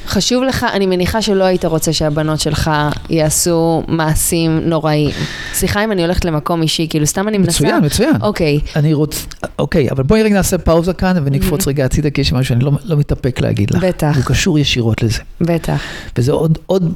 חשוב 0.07 0.43
לך, 0.43 0.65
אני 0.73 0.85
מניחה 0.85 1.21
שלא 1.21 1.43
היית 1.43 1.65
רוצה 1.65 1.93
שהבנות 1.93 2.39
שלך 2.39 2.71
יעשו 3.09 3.83
מעשים 3.87 4.59
נוראיים. 4.65 5.11
סליחה 5.53 5.83
אם 5.83 5.91
אני 5.91 6.01
הולכת 6.01 6.25
למקום 6.25 6.61
אישי, 6.61 6.87
כאילו 6.89 7.07
סתם 7.07 7.27
אני 7.27 7.37
מנסה... 7.37 7.63
מצוין, 7.63 7.85
מצוין. 7.85 8.15
אוקיי. 8.21 8.59
אני 8.75 8.93
רוצה, 8.93 9.19
אוקיי, 9.59 9.91
אבל 9.91 10.03
בואי 10.03 10.23
רגע 10.23 10.35
נעשה 10.35 10.57
פאוזה 10.57 10.93
כאן 10.93 11.15
ונקפוץ 11.25 11.67
רגע 11.67 11.85
הצידה, 11.85 12.09
כי 12.09 12.21
יש 12.21 12.33
משהו 12.33 12.45
שאני 12.45 12.63
לא, 12.63 12.71
לא 12.83 12.97
מתאפק 12.97 13.41
להגיד 13.41 13.71
לך. 13.71 13.83
בטח. 13.83 14.15
הוא 14.15 14.23
קשור 14.25 14.59
ישירות 14.59 15.03
לזה. 15.03 15.19
בטח. 15.41 15.81
וזה 16.17 16.31
עוד, 16.31 16.57
עוד, 16.65 16.93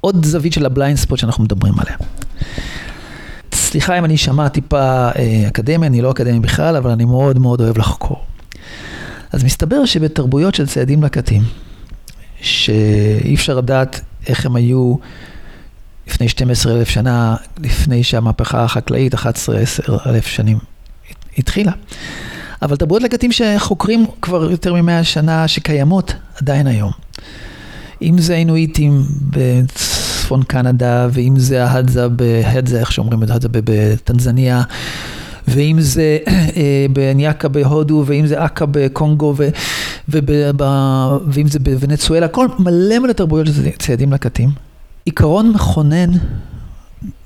עוד 0.00 0.24
זווית 0.24 0.52
של 0.52 0.66
ה 0.66 0.71
blind 0.71 0.98
spot 0.98 1.18
שאנחנו 1.18 1.44
מדברים 1.44 1.74
עליה. 1.78 1.96
סליחה 3.54 3.98
אם 3.98 4.04
אני 4.04 4.14
אשמע 4.14 4.48
טיפה 4.48 5.08
אה, 5.18 5.44
אקדמי, 5.48 5.86
אני 5.86 6.02
לא 6.02 6.10
אקדמי 6.10 6.40
בכלל, 6.40 6.76
אבל 6.76 6.90
אני 6.90 7.04
מאוד 7.04 7.38
מאוד 7.38 7.60
אוהב 7.60 7.78
לחקור. 7.78 8.24
אז 9.32 9.44
מסתבר 9.44 9.84
שבתרבויות 9.84 10.54
של 10.54 10.66
ציידים 10.66 11.02
לקטים, 11.02 11.42
שאי 12.40 13.34
אפשר 13.34 13.56
לדעת 13.56 14.00
איך 14.28 14.46
הם 14.46 14.56
היו 14.56 14.94
לפני 16.06 16.28
12 16.28 16.72
אלף 16.72 16.88
שנה, 16.88 17.36
לפני 17.58 18.02
שהמהפכה 18.02 18.64
החקלאית, 18.64 19.14
11-10 19.14 19.18
אלף 20.06 20.26
שנים 20.26 20.58
התחילה. 21.38 21.72
אבל 22.62 22.76
תרבויות 22.76 23.02
לקטים 23.02 23.32
שחוקרים 23.32 24.06
כבר 24.22 24.50
יותר 24.50 24.74
מ-100 24.74 25.04
שנה, 25.04 25.48
שקיימות 25.48 26.14
עדיין 26.40 26.66
היום. 26.66 26.92
אם 28.02 28.18
זה 28.18 28.34
האינואיטים 28.34 29.02
בצפון 30.24 30.42
קנדה, 30.42 31.08
ואם 31.12 31.38
זה 31.38 31.64
ההדזה 31.64 32.08
בהדזה, 32.08 32.80
איך 32.80 32.92
שאומרים 32.92 33.22
את 33.22 33.30
הדזה 33.30 33.48
בטנזניה, 33.52 34.62
ואם 35.48 35.76
זה 35.80 36.18
אה, 36.28 36.86
בניאקה 36.92 37.48
בהודו, 37.48 38.02
ואם 38.06 38.26
זה 38.26 38.44
אקה 38.44 38.66
בקונגו, 38.70 39.34
ו, 39.36 39.48
וב, 40.08 40.30
ואם 41.26 41.48
זה 41.48 41.58
בוונצואלה, 41.58 42.28
כל 42.28 42.46
מלא 42.58 42.98
מלא 42.98 43.12
תרבויות 43.12 43.46
ציידים 43.78 44.12
לקטים. 44.12 44.50
עיקרון 45.04 45.50
מכונן 45.50 46.10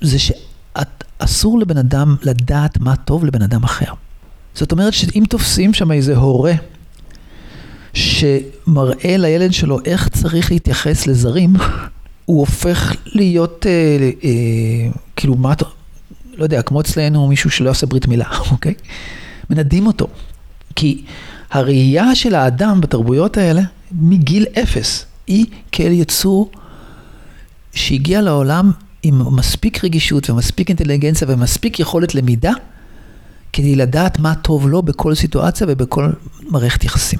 זה 0.01 0.17
שאסור 0.19 1.59
לבן 1.59 1.77
אדם 1.77 2.15
לדעת 2.23 2.79
מה 2.79 2.95
טוב 2.95 3.25
לבן 3.25 3.41
אדם 3.41 3.63
אחר. 3.63 3.93
זאת 4.53 4.71
אומרת 4.71 4.93
שאם 4.93 5.23
תופסים 5.29 5.73
שם 5.73 5.91
איזה 5.91 6.15
הורה 6.15 6.53
שמראה 7.93 9.17
לילד 9.17 9.53
שלו 9.53 9.77
איך 9.85 10.09
צריך 10.09 10.51
להתייחס 10.51 11.07
לזרים, 11.07 11.53
הוא 12.29 12.39
הופך 12.39 12.95
להיות, 13.05 13.65
אה, 13.65 14.09
אה, 14.23 14.91
כאילו, 15.15 15.35
מה 15.35 15.53
אתה, 15.53 15.65
לא 16.33 16.43
יודע, 16.43 16.61
כמו 16.61 16.81
אצלנו 16.81 17.27
מישהו 17.27 17.49
שלא 17.49 17.69
עושה 17.69 17.85
ברית 17.85 18.07
מילה, 18.07 18.25
אוקיי? 18.51 18.73
מנדים 19.49 19.87
אותו. 19.87 20.07
כי 20.75 21.03
הראייה 21.51 22.15
של 22.15 22.35
האדם 22.35 22.81
בתרבויות 22.81 23.37
האלה, 23.37 23.61
מגיל 23.91 24.45
אפס, 24.63 25.05
היא 25.27 25.45
כאל 25.71 25.91
יצור 25.91 26.51
שהגיע 27.73 28.21
לעולם 28.21 28.71
עם 29.03 29.35
מספיק 29.35 29.83
רגישות 29.83 30.29
ומספיק 30.29 30.69
אינטליגנציה 30.69 31.27
ומספיק 31.31 31.79
יכולת 31.79 32.15
למידה, 32.15 32.53
כדי 33.53 33.75
לדעת 33.75 34.19
מה 34.19 34.35
טוב 34.35 34.67
לו 34.67 34.81
בכל 34.81 35.15
סיטואציה 35.15 35.67
ובכל 35.69 36.09
מערכת 36.41 36.83
יחסים. 36.83 37.19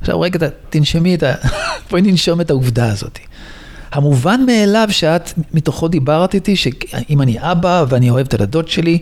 עכשיו 0.00 0.20
רגע, 0.20 0.48
תנשמי 0.70 1.14
את 1.14 1.22
ה... 1.22 1.34
בואי 1.90 2.02
ננשום 2.02 2.40
את 2.40 2.50
העובדה 2.50 2.92
הזאת. 2.92 3.18
המובן 3.92 4.40
מאליו 4.46 4.88
שאת 4.90 5.30
מתוכו 5.54 5.88
דיברת 5.88 6.34
איתי, 6.34 6.56
שאם 6.56 7.22
אני 7.22 7.36
אבא 7.38 7.84
ואני 7.88 8.10
אוהב 8.10 8.26
את 8.26 8.32
הילדות 8.32 8.68
שלי, 8.68 8.98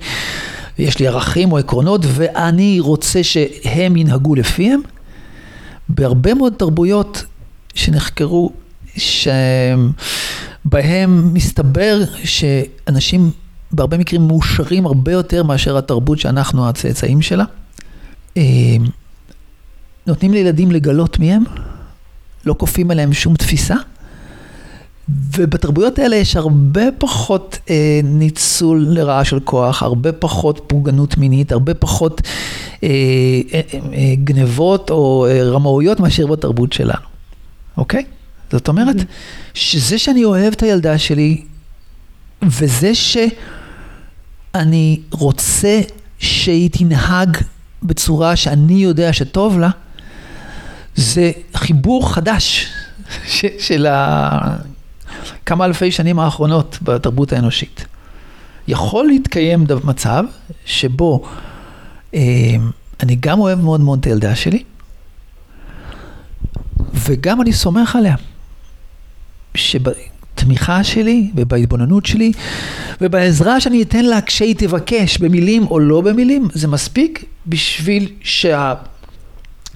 ויש 0.79 0.99
לי 0.99 1.07
ערכים 1.07 1.53
או 1.53 1.59
עקרונות, 1.59 2.01
ואני 2.05 2.81
רוצה 2.81 3.23
שהם 3.23 3.97
ינהגו 3.97 4.35
לפיהם, 4.35 4.81
בהרבה 5.89 6.35
מאוד 6.35 6.53
תרבויות 6.57 7.25
שנחקרו, 7.75 8.53
שבהם 8.97 9.35
מסתבר 11.35 12.01
שאנשים 12.25 13.31
בהרבה 13.73 13.99
מקרים 13.99 14.29
מאושרים 14.29 14.87
הרבה 14.87 15.13
יותר 15.13 15.43
מאשר 15.43 15.79
התרבות 15.79 16.19
שאנחנו 16.19 16.69
הצאצאים 16.69 17.23
שלה. 17.23 17.45
אה, 20.09 20.13
נותנים 20.13 20.33
לילדים 20.33 20.71
לגלות 20.71 21.19
מי 21.19 21.33
הם, 21.33 21.45
לא 22.47 22.55
כופים 22.59 22.91
עליהם 22.91 23.13
שום 23.13 23.37
תפיסה, 23.37 23.75
ובתרבויות 25.09 25.99
האלה 25.99 26.17
יש 26.17 26.37
הרבה 26.37 26.83
פחות 26.99 27.59
אה, 27.71 28.01
ניצול 28.05 28.87
לרעה 28.89 29.25
של 29.25 29.41
כוח, 29.41 29.83
הרבה 29.83 30.13
פחות 30.13 30.61
פוגענות 30.67 31.19
מינית, 31.19 31.53
הרבה 31.53 31.75
פחות 31.75 32.21
אה, 32.83 32.89
אה, 33.53 33.61
אה, 33.93 34.15
גנבות 34.25 34.91
או 34.91 35.27
אה, 35.31 35.45
רמאויות 35.45 36.01
מאשר 36.01 36.27
בתרבות 36.27 36.73
שלנו, 36.73 37.07
אוקיי? 37.77 38.05
זאת 38.53 38.69
אומרת. 38.69 38.97
שזה 39.55 39.99
שאני 39.99 40.25
אוהב 40.25 40.53
את 40.53 40.63
הילדה 40.63 40.99
שלי, 40.99 41.43
וזה 42.43 42.95
שאני 42.95 45.01
רוצה 45.11 45.81
שהיא 46.19 46.71
תנהג 46.71 47.37
בצורה 47.83 48.37
שאני 48.37 48.73
יודע 48.73 49.13
שטוב 49.13 49.59
לה, 49.59 49.71
זה 50.99 51.31
חיבור 51.55 52.13
חדש 52.15 52.69
ש, 53.27 53.45
של 53.59 53.87
כמה 55.47 55.65
אלפי 55.65 55.91
שנים 55.91 56.19
האחרונות 56.19 56.79
בתרבות 56.83 57.33
האנושית. 57.33 57.87
יכול 58.69 59.07
להתקיים 59.07 59.67
מצב 59.85 60.25
שבו 60.65 61.23
אה, 62.15 62.21
אני 63.03 63.17
גם 63.21 63.41
אוהב 63.41 63.61
מאוד 63.61 63.81
מאוד 63.81 63.99
את 63.99 64.07
הילדה 64.07 64.35
שלי, 64.35 64.63
וגם 66.95 67.43
אני 67.43 67.53
סומך 67.53 67.97
עליה. 67.97 68.17
שבתמיכה 69.55 70.85
שלי 70.85 71.31
ובהתבוננות 71.35 72.07
שלי 72.07 72.33
ובעזרה 73.01 73.61
שאני 73.61 73.83
אתן 73.83 74.05
לה 74.05 74.21
כשהיא 74.21 74.55
תבקש 74.59 75.19
במילים 75.19 75.67
או 75.67 75.79
לא 75.79 76.01
במילים, 76.01 76.49
זה 76.53 76.69
מספיק 76.69 77.25
בשביל 77.47 78.09
שה... 78.23 78.75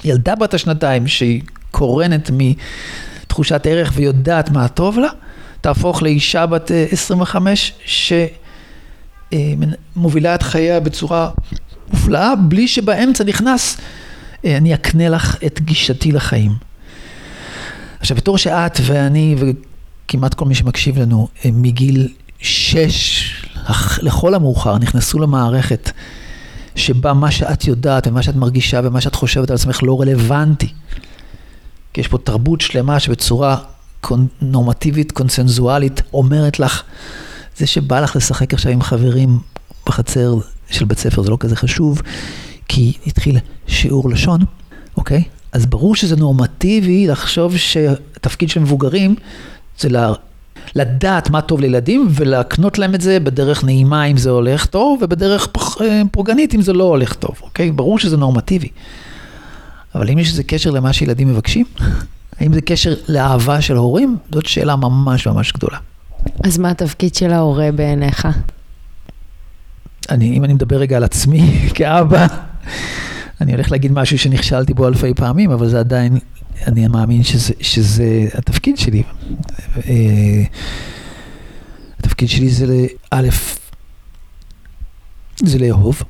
ילדה 0.04 0.34
בת 0.34 0.54
השנתיים 0.54 1.08
שהיא 1.08 1.42
קורנת 1.70 2.30
מתחושת 2.32 3.66
ערך 3.66 3.92
ויודעת 3.94 4.50
מה 4.50 4.68
טוב 4.68 4.98
לה, 4.98 5.08
תהפוך 5.60 6.02
לאישה 6.02 6.46
בת 6.46 6.70
25 6.90 7.72
אה, 9.32 9.54
שמובילה 9.94 10.30
אה, 10.30 10.34
את 10.34 10.42
חייה 10.42 10.80
בצורה 10.80 11.30
מופלאה, 11.92 12.36
בלי 12.36 12.68
שבאמצע 12.68 13.24
נכנס, 13.24 13.76
אה, 14.44 14.56
אני 14.56 14.74
אקנה 14.74 15.08
לך 15.08 15.36
את 15.46 15.60
גישתי 15.60 16.12
לחיים. 16.12 16.52
עכשיו, 18.00 18.16
בתור 18.16 18.38
שאת 18.38 18.78
ואני 18.82 19.36
וכמעט 19.38 20.34
כל 20.34 20.44
מי 20.44 20.54
שמקשיב 20.54 20.98
לנו, 20.98 21.28
מגיל 21.44 22.08
שש 22.40 23.32
לכל 24.02 24.34
המאוחר 24.34 24.78
נכנסו 24.78 25.18
למערכת 25.18 25.90
שבה 26.76 27.12
מה 27.12 27.30
שאת 27.30 27.64
יודעת 27.64 28.06
ומה 28.06 28.22
שאת 28.22 28.36
מרגישה 28.36 28.80
ומה 28.84 29.00
שאת 29.00 29.14
חושבת 29.14 29.50
על 29.50 29.54
עצמך 29.54 29.82
לא 29.82 30.00
רלוונטי. 30.00 30.72
כי 31.92 32.00
יש 32.00 32.08
פה 32.08 32.18
תרבות 32.18 32.60
שלמה 32.60 33.00
שבצורה 33.00 33.56
נורמטיבית, 34.42 35.12
קונסנזואלית, 35.12 36.02
אומרת 36.12 36.60
לך, 36.60 36.82
זה 37.56 37.66
שבא 37.66 38.00
לך 38.00 38.16
לשחק 38.16 38.54
עכשיו 38.54 38.72
עם 38.72 38.82
חברים 38.82 39.38
בחצר 39.86 40.34
של 40.70 40.84
בית 40.84 40.98
ספר 40.98 41.22
זה 41.22 41.30
לא 41.30 41.36
כזה 41.40 41.56
חשוב, 41.56 42.02
כי 42.68 42.92
התחיל 43.06 43.38
שיעור 43.66 44.10
לשון, 44.10 44.40
אוקיי? 44.96 45.22
אז 45.52 45.66
ברור 45.66 45.96
שזה 45.96 46.16
נורמטיבי 46.16 47.06
לחשוב 47.06 47.56
שהתפקיד 47.56 48.48
של 48.48 48.60
מבוגרים 48.60 49.14
זה 49.78 49.88
לדעת 50.74 51.30
מה 51.30 51.40
טוב 51.40 51.60
לילדים 51.60 52.08
ולהקנות 52.10 52.78
להם 52.78 52.94
את 52.94 53.00
זה 53.00 53.20
בדרך 53.20 53.64
נעימה 53.64 54.04
אם 54.04 54.16
זה 54.16 54.30
הולך 54.30 54.66
טוב, 54.66 54.98
ובדרך 55.02 55.48
אה, 55.80 56.02
פרוגנית 56.10 56.54
אם 56.54 56.62
זה 56.62 56.72
לא 56.72 56.84
הולך 56.84 57.14
טוב, 57.14 57.40
אוקיי? 57.42 57.70
ברור 57.70 57.98
שזה 57.98 58.16
נורמטיבי. 58.16 58.68
אבל 59.94 60.10
אם 60.10 60.18
יש 60.18 60.30
איזה 60.30 60.42
קשר 60.42 60.70
למה 60.70 60.92
שילדים 60.92 61.28
מבקשים, 61.28 61.66
האם 62.38 62.52
זה 62.52 62.60
קשר 62.60 62.94
לאהבה 63.08 63.60
של 63.60 63.76
הורים? 63.76 64.16
זאת 64.32 64.46
שאלה 64.46 64.76
ממש 64.76 65.26
ממש 65.26 65.52
גדולה. 65.52 65.78
אז 66.44 66.58
מה 66.58 66.70
התפקיד 66.70 67.14
של 67.14 67.32
ההורה 67.32 67.72
בעיניך? 67.72 68.28
אני, 70.10 70.36
אם 70.36 70.44
אני 70.44 70.52
מדבר 70.52 70.76
רגע 70.76 70.96
על 70.96 71.04
עצמי 71.04 71.58
כאבא, 71.74 72.26
אני 73.40 73.52
הולך 73.52 73.72
להגיד 73.72 73.92
משהו 73.92 74.18
שנכשלתי 74.18 74.74
בו 74.74 74.88
אלפי 74.88 75.14
פעמים, 75.14 75.50
אבל 75.50 75.68
זה 75.68 75.78
עדיין 75.78 76.18
אני 76.66 76.88
מאמין 76.88 77.22
שזה, 77.22 77.54
שזה 77.60 78.28
התפקיד 78.34 78.78
שלי. 78.78 79.02
אה, 79.76 80.42
התפקיד 81.98 82.28
שלי 82.28 82.48
זה 82.48 82.66
לאלף, 83.12 83.58
זה 85.36 85.58
לאהוב. 85.58 86.02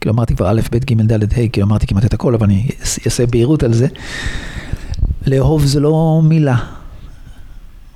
כאילו 0.00 0.14
אמרתי 0.14 0.36
כבר 0.36 0.50
א', 0.50 0.60
ב', 0.70 0.76
ג', 0.76 1.12
ד', 1.12 1.22
ה', 1.22 1.48
כאילו 1.48 1.66
אמרתי 1.66 1.86
כמעט 1.86 2.04
את 2.04 2.14
הכל, 2.14 2.34
אבל 2.34 2.44
אני 2.44 2.68
אעשה 3.06 3.26
בהירות 3.26 3.62
על 3.62 3.72
זה. 3.72 3.86
לאהוב 5.26 5.64
זה 5.64 5.80
לא 5.80 6.20
מילה, 6.24 6.56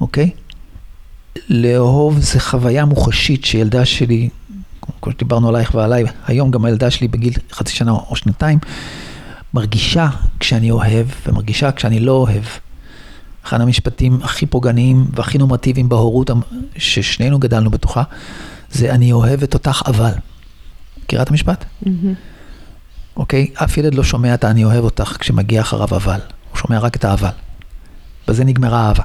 אוקיי? 0.01 0.31
לאהוב 1.49 2.19
זה 2.19 2.41
חוויה 2.41 2.85
מוחשית 2.85 3.45
שילדה 3.45 3.85
שלי, 3.85 4.29
כמו 5.03 5.13
שדיברנו 5.13 5.49
עלייך 5.49 5.75
ועליי, 5.75 6.05
היום 6.27 6.51
גם 6.51 6.65
הילדה 6.65 6.91
שלי 6.91 7.09
בגיל 7.09 7.33
חצי 7.53 7.73
שנה 7.73 7.91
או 7.91 8.17
שנתיים, 8.17 8.59
מרגישה 9.55 10.09
כשאני 10.41 10.71
אוהב 10.71 11.07
ומרגישה 11.27 11.73
כשאני 11.73 12.01
לא 12.01 12.13
אוהב. 12.13 12.45
אחד 13.45 13.61
המשפטים 13.61 14.19
הכי 14.23 14.47
פוגעניים 14.47 15.07
והכי 15.15 15.39
נורמטיביים 15.39 15.89
בהורות 15.89 16.31
ששנינו 16.77 17.39
גדלנו 17.39 17.71
בתוכה, 17.71 18.03
זה 18.71 18.95
אני 18.95 19.13
אוהבת 19.13 19.55
אותך 19.55 19.83
אבל. 19.87 20.13
מכירה 21.05 21.23
את 21.23 21.31
המשפט? 21.31 21.65
Mm-hmm. 21.65 21.89
אוקיי? 23.17 23.51
אף 23.55 23.77
ילד 23.77 23.95
לא 23.95 24.05
שומע 24.05 24.35
את 24.35 24.45
אני 24.45 24.65
אוהב 24.65 24.85
אותך 24.85 25.17
כשמגיע 25.21 25.61
אחריו 25.61 25.89
אבל. 25.97 26.21
הוא 26.51 26.59
שומע 26.59 26.79
רק 26.79 26.97
את 26.97 27.05
האבל. 27.05 27.29
בזה 28.29 28.45
נגמרה 28.45 28.81
האהבה. 28.81 29.05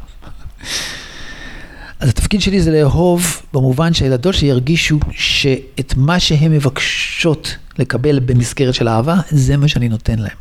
אז 1.99 2.09
התפקיד 2.09 2.41
שלי 2.41 2.61
זה 2.61 2.71
לאהוב 2.71 3.41
במובן 3.53 3.93
שהילדות 3.93 4.33
שלי 4.33 4.47
ירגישו 4.47 4.99
שאת 5.11 5.93
מה 5.97 6.19
שהן 6.19 6.51
מבקשות 6.51 7.55
לקבל 7.79 8.19
במסגרת 8.19 8.73
של 8.73 8.87
אהבה, 8.87 9.15
זה 9.29 9.57
מה 9.57 9.67
שאני 9.67 9.89
נותן 9.89 10.19
להם. 10.19 10.37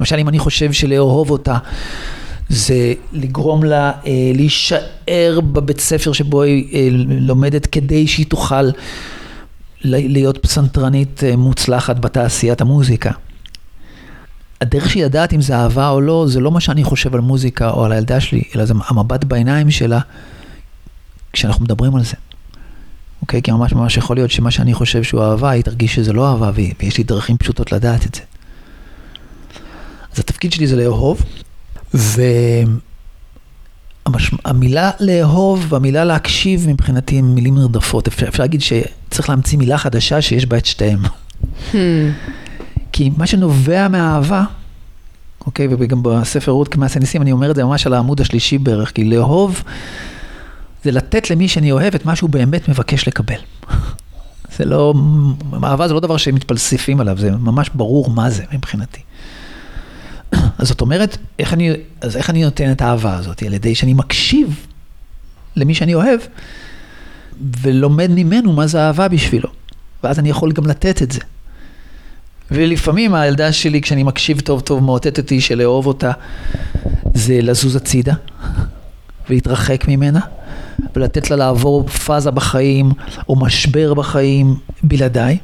למשל, 0.00 0.16
אם 0.16 0.28
אני 0.28 0.38
חושב 0.38 0.72
שלאהוב 0.72 1.30
אותה 1.30 1.58
זה 2.48 2.92
לגרום 3.12 3.64
לה 3.64 3.92
אה, 4.06 4.12
להישאר 4.34 5.40
בבית 5.52 5.80
ספר 5.80 6.12
שבו 6.12 6.42
היא 6.42 6.74
אה, 6.74 6.88
לומדת 7.06 7.66
כדי 7.66 8.06
שהיא 8.06 8.26
תוכל 8.26 8.70
להיות 9.84 10.38
פסנתרנית 10.38 11.24
אה, 11.24 11.36
מוצלחת 11.36 11.98
בתעשיית 11.98 12.60
המוזיקה. 12.60 13.10
הדרך 14.60 14.90
שהיא 14.90 15.04
לדעת 15.04 15.32
אם 15.32 15.40
זה 15.40 15.56
אהבה 15.56 15.88
או 15.88 16.00
לא, 16.00 16.24
זה 16.28 16.40
לא 16.40 16.50
מה 16.50 16.60
שאני 16.60 16.84
חושב 16.84 17.14
על 17.14 17.20
מוזיקה 17.20 17.70
או 17.70 17.84
על 17.84 17.92
הילדה 17.92 18.20
שלי, 18.20 18.42
אלא 18.56 18.64
זה 18.64 18.74
המבט 18.88 19.24
בעיניים 19.24 19.70
שלה 19.70 20.00
כשאנחנו 21.32 21.64
מדברים 21.64 21.96
על 21.96 22.04
זה. 22.04 22.16
אוקיי? 23.22 23.42
כי 23.42 23.52
ממש 23.52 23.72
ממש 23.72 23.96
יכול 23.96 24.16
להיות 24.16 24.30
שמה 24.30 24.50
שאני 24.50 24.74
חושב 24.74 25.02
שהוא 25.02 25.22
אהבה, 25.22 25.50
היא 25.50 25.62
תרגיש 25.62 25.94
שזה 25.94 26.12
לא 26.12 26.28
אהבה, 26.30 26.50
ויש 26.80 26.98
לי 26.98 27.04
דרכים 27.04 27.36
פשוטות 27.38 27.72
לדעת 27.72 28.06
את 28.06 28.14
זה. 28.14 28.20
אז 30.12 30.18
התפקיד 30.18 30.52
שלי 30.52 30.66
זה 30.66 30.76
לאהוב, 30.76 31.22
והמילה 34.06 34.90
לאהוב 35.00 35.66
והמילה 35.68 36.04
להקשיב 36.04 36.68
מבחינתי 36.68 37.18
הם 37.18 37.34
מילים 37.34 37.54
נרדפות. 37.54 38.08
אפשר, 38.08 38.28
אפשר 38.28 38.42
להגיד 38.42 38.60
שצריך 38.60 39.28
להמציא 39.28 39.58
מילה 39.58 39.78
חדשה 39.78 40.22
שיש 40.22 40.46
בה 40.46 40.58
את 40.58 40.66
שתיהם. 40.66 41.00
Hmm. 41.72 41.76
כי 42.92 43.10
מה 43.16 43.26
שנובע 43.26 43.88
מהאהבה, 43.88 44.44
אוקיי, 45.46 45.68
וגם 45.70 46.02
בספר 46.02 46.52
רות 46.52 46.68
כמעשה 46.68 47.00
ניסים, 47.00 47.22
אני 47.22 47.32
אומר 47.32 47.50
את 47.50 47.56
זה 47.56 47.64
ממש 47.64 47.86
על 47.86 47.94
העמוד 47.94 48.20
השלישי 48.20 48.58
בערך, 48.58 48.92
כי 48.92 49.04
לאהוב 49.04 49.62
זה 50.84 50.90
לתת 50.90 51.30
למי 51.30 51.48
שאני 51.48 51.72
אוהב 51.72 51.94
את 51.94 52.04
מה 52.04 52.16
שהוא 52.16 52.30
באמת 52.30 52.68
מבקש 52.68 53.08
לקבל. 53.08 53.40
זה 54.56 54.64
לא, 54.64 54.94
אהבה 55.64 55.88
זה 55.88 55.94
לא 55.94 56.00
דבר 56.00 56.16
שמתפלספים 56.16 57.00
עליו, 57.00 57.18
זה 57.18 57.30
ממש 57.30 57.70
ברור 57.74 58.10
מה 58.10 58.30
זה 58.30 58.44
מבחינתי. 58.52 59.00
אז 60.58 60.68
זאת 60.68 60.80
אומרת, 60.80 61.16
איך 61.38 61.52
אני, 61.52 61.70
אז 62.00 62.16
איך 62.16 62.30
אני 62.30 62.44
נותן 62.44 62.72
את 62.72 62.82
האהבה 62.82 63.16
הזאת? 63.16 63.42
על 63.42 63.52
ידי 63.52 63.74
שאני 63.74 63.94
מקשיב 63.94 64.66
למי 65.56 65.74
שאני 65.74 65.94
אוהב, 65.94 66.20
ולומד 67.60 68.10
ממנו 68.10 68.52
מה 68.52 68.66
זה 68.66 68.80
אהבה 68.80 69.08
בשבילו. 69.08 69.48
ואז 70.04 70.18
אני 70.18 70.30
יכול 70.30 70.52
גם 70.52 70.66
לתת 70.66 71.02
את 71.02 71.12
זה. 71.12 71.20
ולפעמים 72.50 73.14
הילדה 73.14 73.52
שלי, 73.52 73.80
כשאני 73.80 74.02
מקשיב 74.02 74.40
טוב 74.40 74.60
טוב, 74.60 74.84
מאותת 74.84 75.18
אותי 75.18 75.40
שלאהוב 75.40 75.86
אותה, 75.86 76.12
זה 77.14 77.38
לזוז 77.42 77.76
הצידה, 77.76 78.14
ולהתרחק 79.28 79.84
ממנה, 79.88 80.20
ולתת 80.96 81.30
לה 81.30 81.36
לעבור 81.36 81.88
פאזה 81.88 82.30
בחיים, 82.30 82.90
או 83.28 83.36
משבר 83.36 83.94
בחיים, 83.94 84.56
בלעדיי. 84.82 85.38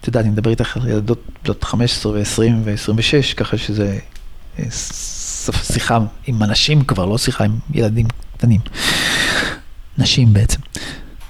את 0.00 0.06
יודעת, 0.06 0.24
אני 0.24 0.32
מדבר 0.32 0.50
איתך 0.50 0.76
על 0.76 0.88
ילדות 0.88 1.22
בנות 1.44 1.64
15 1.64 2.12
ו-20 2.12 2.40
ו-26, 2.64 3.34
ככה 3.36 3.56
שזה 3.56 3.98
אה, 4.58 4.64
שיחה 5.62 5.98
עם 6.26 6.42
אנשים 6.42 6.84
כבר, 6.84 7.06
לא 7.06 7.18
שיחה 7.18 7.44
עם 7.44 7.58
ילדים 7.74 8.06
קטנים. 8.36 8.60
נשים 9.98 10.32
בעצם, 10.32 10.60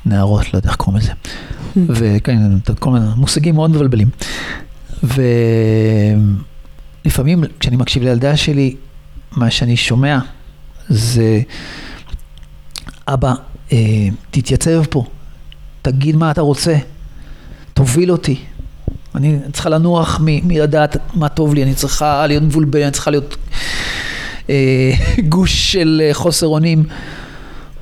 נערות, 0.07 0.55
לא 0.55 0.59
יודע 0.59 0.69
איך 0.69 0.77
קוראים 0.77 1.03
לזה. 1.03 1.13
Hmm. 1.13 1.79
וכן, 1.89 2.39
כל 2.79 2.91
מיני 2.91 3.07
מושגים 3.17 3.55
מאוד 3.55 3.71
מבלבלים. 3.71 4.09
ולפעמים 7.05 7.45
כשאני 7.61 7.77
מקשיב 7.77 8.03
לילדה 8.03 8.37
שלי, 8.37 8.77
מה 9.33 9.51
שאני 9.51 9.77
שומע 9.77 10.19
זה, 10.89 11.41
אבא, 13.09 13.35
אה, 13.73 14.09
תתייצב 14.31 14.85
פה, 14.91 15.05
תגיד 15.83 16.17
מה 16.17 16.31
אתה 16.31 16.41
רוצה, 16.41 16.77
תוביל 17.75 18.13
אותי. 18.13 18.37
אני 19.15 19.39
צריכה 19.53 19.69
לנוח 19.69 20.21
מלדעת 20.23 20.97
מה 21.15 21.29
טוב 21.29 21.55
לי, 21.55 21.63
אני 21.63 21.75
צריכה 21.75 22.27
להיות 22.27 22.43
מבולבל, 22.43 22.83
אני 22.83 22.91
צריכה 22.91 23.11
להיות 23.11 23.37
אה, 24.51 24.93
גוש 25.29 25.73
של 25.73 26.03
אה, 26.05 26.15
חוסר 26.15 26.47
אונים. 26.47 26.85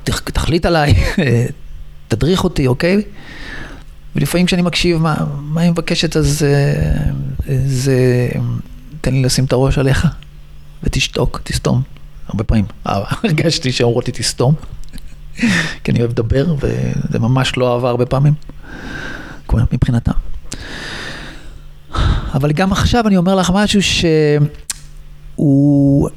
תחליט 0.03 0.65
עליי, 0.65 0.93
תדריך 2.07 2.43
אותי, 2.43 2.67
אוקיי? 2.67 3.01
ולפעמים 4.15 4.45
כשאני 4.45 4.61
מקשיב 4.61 4.97
מה, 4.97 5.15
מה 5.41 5.61
היא 5.61 5.71
מבקשת, 5.71 6.17
אז 6.17 6.45
אה, 6.47 7.57
זה, 7.65 8.29
תן 9.01 9.13
לי 9.13 9.21
לשים 9.21 9.45
את 9.45 9.53
הראש 9.53 9.77
עליך 9.77 10.07
ותשתוק, 10.83 11.41
תסתום. 11.43 11.81
הרבה 12.27 12.43
פעמים 12.43 12.65
הרגשתי 12.85 13.71
שאומרות 13.71 14.07
לי 14.07 14.13
תסתום, 14.13 14.53
כי 15.83 15.91
אני 15.91 15.99
אוהב 15.99 16.11
לדבר, 16.11 16.55
וזה 16.59 17.19
ממש 17.19 17.57
לא 17.57 17.73
אהבה 17.73 17.89
הרבה 17.89 18.05
פעמים, 18.05 18.33
מבחינתם. 19.73 20.11
אבל 22.33 22.51
גם 22.51 22.71
עכשיו 22.71 23.07
אני 23.07 23.17
אומר 23.17 23.35
לך 23.35 23.51
משהו 23.53 23.79
שהוא, 25.35 26.09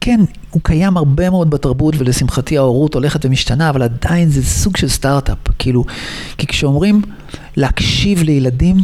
כן, 0.00 0.20
הוא 0.50 0.62
קיים 0.64 0.96
הרבה 0.96 1.30
מאוד 1.30 1.50
בתרבות, 1.50 1.94
ולשמחתי 1.98 2.58
ההורות 2.58 2.94
הולכת 2.94 3.24
ומשתנה, 3.24 3.70
אבל 3.70 3.82
עדיין 3.82 4.28
זה 4.28 4.44
סוג 4.44 4.76
של 4.76 4.88
סטארט-אפ. 4.88 5.38
כאילו, 5.58 5.84
כי 6.38 6.46
כשאומרים 6.46 7.02
להקשיב 7.56 8.22
לילדים, 8.22 8.76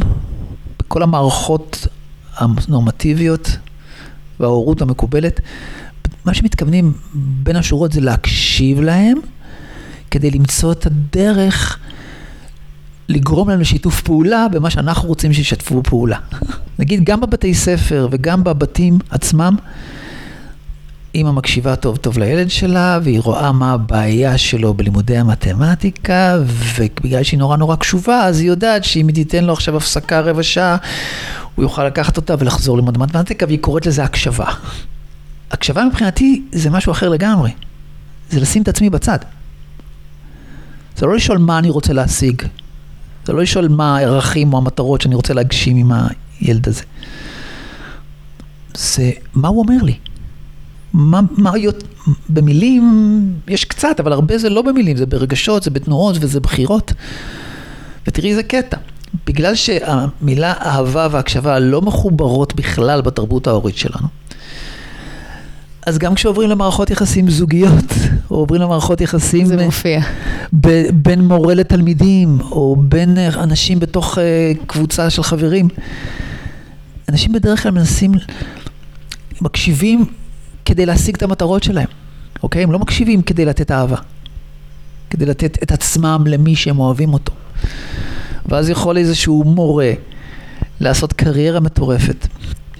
בכל 0.79 1.03
המערכות 1.03 1.87
הנורמטיביות 2.37 3.57
וההורות 4.39 4.81
המקובלת, 4.81 5.39
מה 6.25 6.33
שמתכוונים 6.33 6.93
בין 7.13 7.55
השורות 7.55 7.91
זה 7.91 8.01
להקשיב 8.01 8.81
להם, 8.81 9.17
כדי 10.13 10.31
למצוא 10.31 10.71
את 10.71 10.85
הדרך 10.85 11.79
לגרום 13.09 13.49
להם 13.49 13.61
לשיתוף 13.61 14.01
פעולה 14.01 14.47
במה 14.51 14.69
שאנחנו 14.69 15.07
רוצים 15.07 15.33
שישתפו 15.33 15.83
פעולה. 15.83 16.17
נגיד, 16.79 17.03
גם 17.03 17.21
בבתי 17.21 17.53
ספר 17.53 18.07
וגם 18.11 18.43
בבתים 18.43 18.99
עצמם, 19.09 19.55
אימא 21.15 21.31
מקשיבה 21.31 21.75
טוב 21.75 21.97
טוב 21.97 22.17
לילד 22.17 22.49
שלה, 22.49 22.99
והיא 23.03 23.19
רואה 23.19 23.51
מה 23.51 23.73
הבעיה 23.73 24.37
שלו 24.37 24.73
בלימודי 24.73 25.17
המתמטיקה, 25.17 26.37
ובגלל 26.45 27.23
שהיא 27.23 27.39
נורא 27.39 27.57
נורא 27.57 27.75
קשובה, 27.75 28.23
אז 28.23 28.39
היא 28.39 28.47
יודעת 28.47 28.83
שאם 28.83 29.07
היא 29.07 29.15
תיתן 29.15 29.43
לו 29.43 29.53
עכשיו 29.53 29.77
הפסקה 29.77 30.19
רבע 30.19 30.43
שעה, 30.43 30.77
הוא 31.55 31.63
יוכל 31.63 31.85
לקחת 31.87 32.17
אותה 32.17 32.35
ולחזור 32.39 32.77
ללמוד 32.77 32.97
מתמטיקה, 32.97 33.45
והיא 33.45 33.59
קוראת 33.59 33.85
לזה 33.85 34.03
הקשבה. 34.03 34.47
הקשבה 35.51 35.85
מבחינתי 35.85 36.43
זה 36.51 36.69
משהו 36.69 36.91
אחר 36.91 37.09
לגמרי. 37.09 37.51
זה 38.29 38.39
לשים 38.39 38.61
את 38.61 38.67
עצמי 38.67 38.89
בצד. 38.89 39.19
זה 40.97 41.05
לא 41.05 41.15
לשאול 41.15 41.37
מה 41.37 41.59
אני 41.59 41.69
רוצה 41.69 41.93
להשיג. 41.93 42.41
זה 43.25 43.33
לא 43.33 43.41
לשאול 43.41 43.67
מה 43.67 43.97
הערכים 43.97 44.53
או 44.53 44.57
המטרות 44.57 45.01
שאני 45.01 45.15
רוצה 45.15 45.33
להגשים 45.33 45.77
עם 45.77 45.91
הילד 46.39 46.67
הזה. 46.67 46.83
זה 48.75 49.11
מה 49.33 49.47
הוא 49.47 49.59
אומר 49.59 49.83
לי. 49.83 49.97
מה, 50.93 51.21
מה, 51.31 51.51
במילים 52.29 53.33
יש 53.47 53.65
קצת, 53.65 53.99
אבל 53.99 54.13
הרבה 54.13 54.37
זה 54.37 54.49
לא 54.49 54.61
במילים, 54.61 54.97
זה 54.97 55.05
ברגשות, 55.05 55.63
זה 55.63 55.71
בתנועות 55.71 56.15
וזה 56.19 56.39
בחירות. 56.39 56.93
ותראי 58.07 58.29
איזה 58.29 58.43
קטע. 58.43 58.77
בגלל 59.27 59.55
שהמילה 59.55 60.53
אהבה 60.53 61.07
והקשבה 61.11 61.59
לא 61.59 61.81
מחוברות 61.81 62.55
בכלל 62.55 63.01
בתרבות 63.01 63.47
ההורית 63.47 63.77
שלנו, 63.77 64.07
אז 65.85 65.97
גם 65.97 66.15
כשעוברים 66.15 66.49
למערכות 66.49 66.89
יחסים 66.89 67.29
זוגיות, 67.29 67.93
או 68.31 68.35
עוברים 68.35 68.61
למערכות 68.61 69.01
יחסים... 69.01 69.45
זה 69.45 69.65
מופיע. 69.65 70.01
ב- 70.61 70.89
בין 70.93 71.21
מורה 71.21 71.53
לתלמידים, 71.53 72.41
או 72.41 72.75
בין 72.79 73.17
אנשים 73.17 73.79
בתוך 73.79 74.17
uh, 74.17 74.21
קבוצה 74.67 75.09
של 75.09 75.23
חברים, 75.23 75.67
אנשים 77.09 77.31
בדרך 77.31 77.63
כלל 77.63 77.71
מנסים, 77.71 78.11
מקשיבים 79.41 80.05
כדי 80.65 80.85
להשיג 80.85 81.15
את 81.15 81.23
המטרות 81.23 81.63
שלהם, 81.63 81.87
אוקיי? 82.43 82.63
הם 82.63 82.71
לא 82.71 82.79
מקשיבים 82.79 83.21
כדי 83.21 83.45
לתת 83.45 83.71
אהבה, 83.71 83.97
כדי 85.09 85.25
לתת 85.25 85.63
את 85.63 85.71
עצמם 85.71 86.23
למי 86.27 86.55
שהם 86.55 86.79
אוהבים 86.79 87.13
אותו. 87.13 87.33
ואז 88.45 88.69
יכול 88.69 88.97
איזשהו 88.97 89.43
מורה 89.43 89.91
לעשות 90.79 91.13
קריירה 91.13 91.59
מטורפת. 91.59 92.27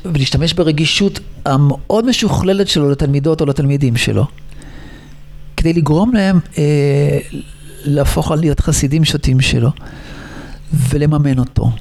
ולהשתמש 0.06 0.54
ברגישות 0.54 1.20
המאוד 1.46 2.06
משוכללת 2.06 2.68
שלו 2.68 2.89
לתלמידות 2.89 3.42
או 3.42 3.46
לתלמידים 3.46 3.98
שלו, 3.98 4.26
כדי 5.58 5.74
לגרום 5.74 6.13
להם 6.13 6.39
אה, 6.58 7.20
להפוך 7.86 8.32
להיות 8.32 8.60
חסידים 8.60 9.06
שוטים 9.06 9.42
שלו, 9.42 9.70
ולממן 10.74 11.39
אותו, 11.39 11.72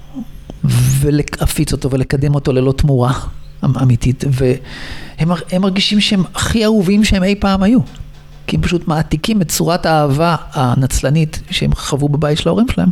ולהפיץ 1.00 1.72
אותו 1.72 1.90
ולקדם 1.90 2.35
אותו 2.35 2.52
ללא 2.52 2.72
תמורה, 2.72 3.12
אמ- 3.64 3.78
אמיתית, 3.82 4.24
והם 4.30 5.28
מרגישים 5.61 6.00
שהם 6.00 6.22
הכי 6.35 6.64
אהובים 6.64 7.04
שהם 7.04 7.24
אי 7.24 7.35
פעם 7.35 7.62
היו. 7.62 7.80
כי 8.46 8.56
הם 8.56 8.62
פשוט 8.62 8.88
מעתיקים 8.88 9.42
את 9.42 9.48
צורת 9.48 9.87
האהבה 9.87 10.37
הנצלנית 10.52 11.40
שהם 11.50 11.74
חוו 11.74 12.08
בבית 12.08 12.38
של 12.38 12.48
ההורים 12.48 12.66
שלהם, 12.68 12.88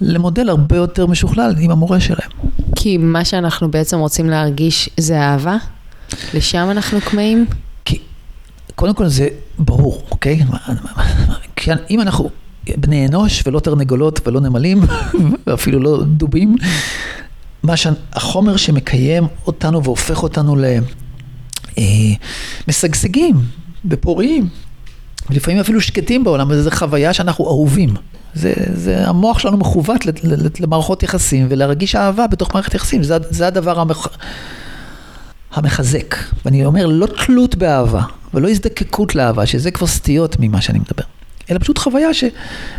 למודל 0.00 0.48
הרבה 0.48 0.76
יותר 0.76 1.06
משוכלל 1.06 1.54
עם 1.58 1.70
המורה 1.70 2.00
שלהם. 2.00 2.30
כי 2.76 2.96
מה 2.96 3.24
שאנחנו 3.24 3.70
בעצם 3.70 3.98
רוצים 3.98 4.30
להרגיש 4.30 4.90
זה 4.96 5.20
אהבה? 5.20 5.56
לשם 6.34 6.68
אנחנו 6.70 7.00
כמהים? 7.00 7.46
כי 7.84 7.98
קודם 8.74 8.94
כל 8.94 9.08
זה 9.08 9.28
ברור, 9.58 10.02
אוקיי? 10.10 10.40
כי 11.56 11.70
אם 11.90 12.00
אנחנו 12.00 12.30
בני 12.76 13.06
אנוש 13.06 13.42
ולא 13.46 13.60
תרנגולות 13.60 14.28
ולא 14.28 14.40
נמלים 14.40 14.80
ואפילו 15.46 15.80
לא 15.80 16.02
דובים, 16.04 16.56
מה 17.62 17.76
שהחומר 17.76 18.56
שמקיים 18.56 19.26
אותנו 19.46 19.84
והופך 19.84 20.22
אותנו 20.22 20.56
למשגשגים 22.68 23.36
אה, 23.36 23.40
ופוריים, 23.90 24.48
לפעמים 25.30 25.60
אפילו 25.60 25.80
שקטים 25.80 26.24
בעולם, 26.24 26.50
וזו 26.50 26.70
חוויה 26.70 27.12
שאנחנו 27.12 27.46
אהובים. 27.46 27.94
זה, 28.34 28.52
זה 28.74 29.08
המוח 29.08 29.38
שלנו 29.38 29.56
מכוות 29.56 30.00
למערכות 30.60 31.02
יחסים 31.02 31.46
ולהרגיש 31.50 31.94
אהבה 31.94 32.26
בתוך 32.26 32.54
מערכת 32.54 32.74
יחסים, 32.74 33.02
זה, 33.02 33.16
זה 33.30 33.46
הדבר 33.46 33.80
המח... 33.80 34.08
המחזק. 35.52 36.14
ואני 36.44 36.64
אומר, 36.64 36.86
לא 36.86 37.06
תלות 37.06 37.54
באהבה 37.54 38.02
ולא 38.34 38.48
הזדקקות 38.48 39.14
לאהבה, 39.14 39.46
שזה 39.46 39.70
כבר 39.70 39.86
סטיות 39.86 40.36
ממה 40.40 40.60
שאני 40.60 40.78
מדבר. 40.78 41.04
אלא 41.50 41.58
פשוט 41.58 41.78
חוויה 41.78 42.14
ש... 42.14 42.24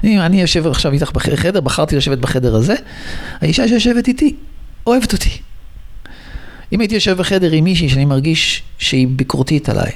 אני 0.04 0.42
יושב 0.42 0.68
עכשיו 0.68 0.92
איתך 0.92 1.12
בחדר, 1.12 1.62
בחרתי 1.62 1.96
לשבת 1.96 2.18
בחדר 2.18 2.56
הזה, 2.56 2.76
האישה 3.42 3.68
שיושבת 3.68 4.08
איתי 4.08 4.36
אוהבת 4.88 5.14
אותי. 5.14 5.30
אם 6.74 6.80
הייתי 6.80 6.96
יושב 6.96 7.18
בחדר 7.18 7.52
עם 7.52 7.64
מישהי 7.64 7.90
שאני 7.90 8.06
מרגיש 8.06 8.64
שהיא 8.78 9.08
ביקורתית 9.08 9.70
עליי, 9.70 9.92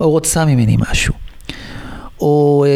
או 0.00 0.10
רוצה 0.10 0.44
ממני 0.44 0.76
משהו, 0.78 1.14
או 2.22 2.64
אה, 2.66 2.70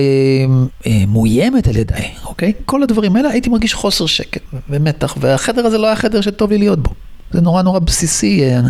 אה, 0.87 1.05
מאוימת 1.09 1.69
על 1.69 1.77
ידיי, 1.77 2.11
אוקיי? 2.25 2.53
כל 2.65 2.83
הדברים 2.83 3.17
האלה 3.17 3.31
הייתי 3.31 3.51
מרגיש 3.51 3.75
חוסר 3.75 4.07
שקט 4.07 4.41
ומתח, 4.71 5.17
והחדר 5.21 5.67
הזה 5.67 5.79
לא 5.79 5.87
היה 5.87 5.97
חדר 5.97 6.21
שטוב 6.21 6.51
לי 6.51 6.59
להיות 6.59 6.79
בו. 6.79 6.91
זה 7.31 7.41
נורא 7.41 7.63
נורא 7.63 7.79
בסיסי. 7.79 8.45
אה, 8.45 8.61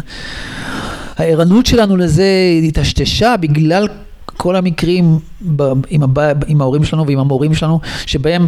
הערנות 1.17 1.67
שלנו 1.67 1.97
לזה 1.97 2.25
היטשטשה 2.63 3.37
בגלל 3.37 3.89
כל 4.27 4.57
המקרים 4.57 5.19
ב, 5.57 5.63
עם, 5.89 6.03
הבא, 6.03 6.33
עם 6.47 6.61
ההורים 6.61 6.85
שלנו 6.85 7.07
ועם 7.07 7.19
המורים 7.19 7.55
שלנו, 7.55 7.81
שבהם 8.07 8.47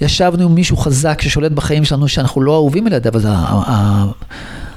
ישבנו 0.00 0.44
עם 0.44 0.54
מישהו 0.54 0.76
חזק 0.76 1.22
ששולט 1.22 1.52
בחיים 1.52 1.84
שלנו, 1.84 2.08
שאנחנו 2.08 2.40
לא 2.40 2.54
אהובים 2.54 2.86
על 2.86 2.92
ידיו, 2.92 3.12
אז 3.14 3.28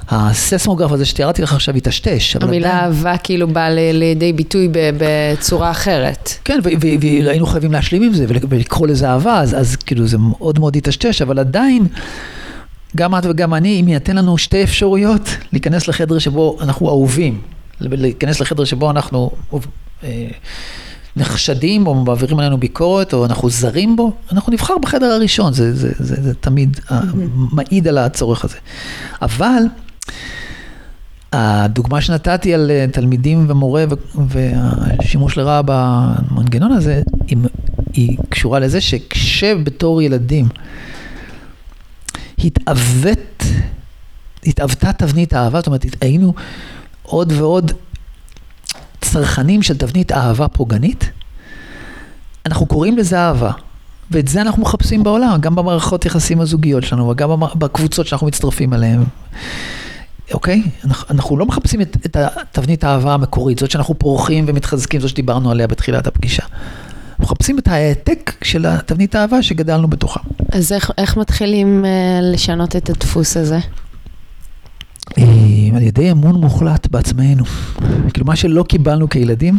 הססמוגרף 0.08 0.92
הזה 0.92 1.04
שתיארתי 1.04 1.42
לך 1.42 1.52
עכשיו 1.52 1.76
יטשטש. 1.76 2.36
המילה 2.36 2.68
עדיין... 2.68 2.84
אהבה 2.84 3.16
כאילו 3.16 3.48
באה 3.48 3.70
לידי 3.70 4.32
ביטוי 4.32 4.68
בצורה 4.72 5.70
אחרת. 5.70 6.30
כן, 6.44 6.60
והיינו 7.24 7.46
חייבים 7.46 7.72
להשלים 7.72 8.02
עם 8.02 8.12
זה 8.12 8.26
ולקרוא 8.28 8.88
לזה 8.88 9.08
אהבה, 9.08 9.40
אז, 9.40 9.54
אז 9.60 9.76
כאילו 9.76 10.06
זה 10.06 10.18
מאוד 10.18 10.58
מאוד 10.58 10.76
יטשטש, 10.76 11.22
אבל 11.22 11.38
עדיין, 11.38 11.86
גם 12.96 13.14
את 13.14 13.26
וגם 13.26 13.54
אני, 13.54 13.80
אם 13.80 13.88
יינתן 13.88 14.16
לנו 14.16 14.38
שתי 14.38 14.64
אפשרויות, 14.64 15.28
להיכנס 15.52 15.88
לחדר 15.88 16.18
שבו 16.18 16.58
אנחנו 16.60 16.88
אהובים, 16.88 17.40
להיכנס 17.80 18.40
לחדר 18.40 18.64
שבו 18.64 18.90
אנחנו 18.90 19.30
אה, 20.04 20.28
נחשדים 21.16 21.86
או 21.86 21.94
מעבירים 21.94 22.38
עלינו 22.38 22.58
ביקורת 22.58 23.14
או 23.14 23.24
אנחנו 23.24 23.50
זרים 23.50 23.96
בו, 23.96 24.12
אנחנו 24.32 24.52
נבחר 24.52 24.74
בחדר 24.82 25.06
הראשון, 25.06 25.52
זה, 25.52 25.74
זה, 25.74 25.90
זה, 25.98 26.22
זה 26.22 26.34
תמיד 26.34 26.76
mm-hmm. 26.76 26.92
מעיד 27.52 27.88
על 27.88 27.98
הצורך 27.98 28.44
הזה. 28.44 28.56
אבל 29.22 29.62
הדוגמה 31.32 32.00
שנתתי 32.00 32.54
על 32.54 32.70
אה, 32.70 32.86
תלמידים 32.92 33.44
ומורה 33.48 33.84
והשימוש 34.14 35.36
לרעה 35.36 35.60
במנגנון 35.64 36.72
הזה, 36.72 37.02
היא, 37.26 37.38
היא 37.92 38.18
קשורה 38.28 38.58
לזה 38.58 38.80
שכשבתור 38.80 40.02
ילדים 40.02 40.48
התעוות, 42.38 43.44
התעוותה 44.46 44.92
תבנית 44.92 45.34
אהבה, 45.34 45.58
זאת 45.58 45.66
אומרת 45.66 45.84
היינו 46.00 46.34
עוד 47.02 47.32
ועוד 47.32 47.72
צרכנים 49.00 49.62
של 49.62 49.76
תבנית 49.76 50.12
אהבה 50.12 50.48
פוגענית, 50.48 51.10
אנחנו 52.46 52.66
קוראים 52.66 52.98
לזה 52.98 53.18
אהבה. 53.18 53.50
ואת 54.10 54.28
זה 54.28 54.40
אנחנו 54.40 54.62
מחפשים 54.62 55.04
בעולם, 55.04 55.40
גם 55.40 55.54
במערכות 55.54 56.06
יחסים 56.06 56.40
הזוגיות 56.40 56.84
שלנו 56.84 57.08
וגם 57.08 57.40
בקבוצות 57.40 58.06
שאנחנו 58.06 58.26
מצטרפים 58.26 58.74
אליהן. 58.74 59.04
אוקיי? 60.32 60.62
אנחנו, 61.10 61.36
לא 61.36 61.46
מחפשים 61.46 61.80
את, 61.80 61.96
את 62.06 62.16
התבנית 62.16 62.84
האהבה 62.84 63.14
המקורית, 63.14 63.58
זאת 63.58 63.70
שאנחנו 63.70 63.94
פורחים 63.98 64.44
ומתחזקים, 64.48 65.00
זאת 65.00 65.10
שדיברנו 65.10 65.50
עליה 65.50 65.66
בתחילת 65.66 66.06
הפגישה. 66.06 66.42
מחפשים 67.18 67.58
את 67.58 67.68
העתק 67.68 68.34
של 68.42 68.66
התבנית 68.66 69.14
האהבה 69.14 69.42
שגדלנו 69.42 69.88
בתוכה. 69.88 70.20
אז 70.52 70.72
איך, 70.72 70.90
איך 70.98 71.16
מתחילים 71.16 71.84
uh, 71.84 71.88
לשנות 72.32 72.76
את 72.76 72.90
הדפוס 72.90 73.36
הזה? 73.36 73.58
אה, 75.18 75.24
על 75.76 75.82
ידי 75.82 76.10
אמון 76.10 76.34
מוחלט 76.34 76.86
בעצמנו. 76.86 77.44
כאילו 78.12 78.26
מה 78.26 78.36
שלא 78.36 78.62
קיבלנו 78.62 79.08
כילדים, 79.08 79.58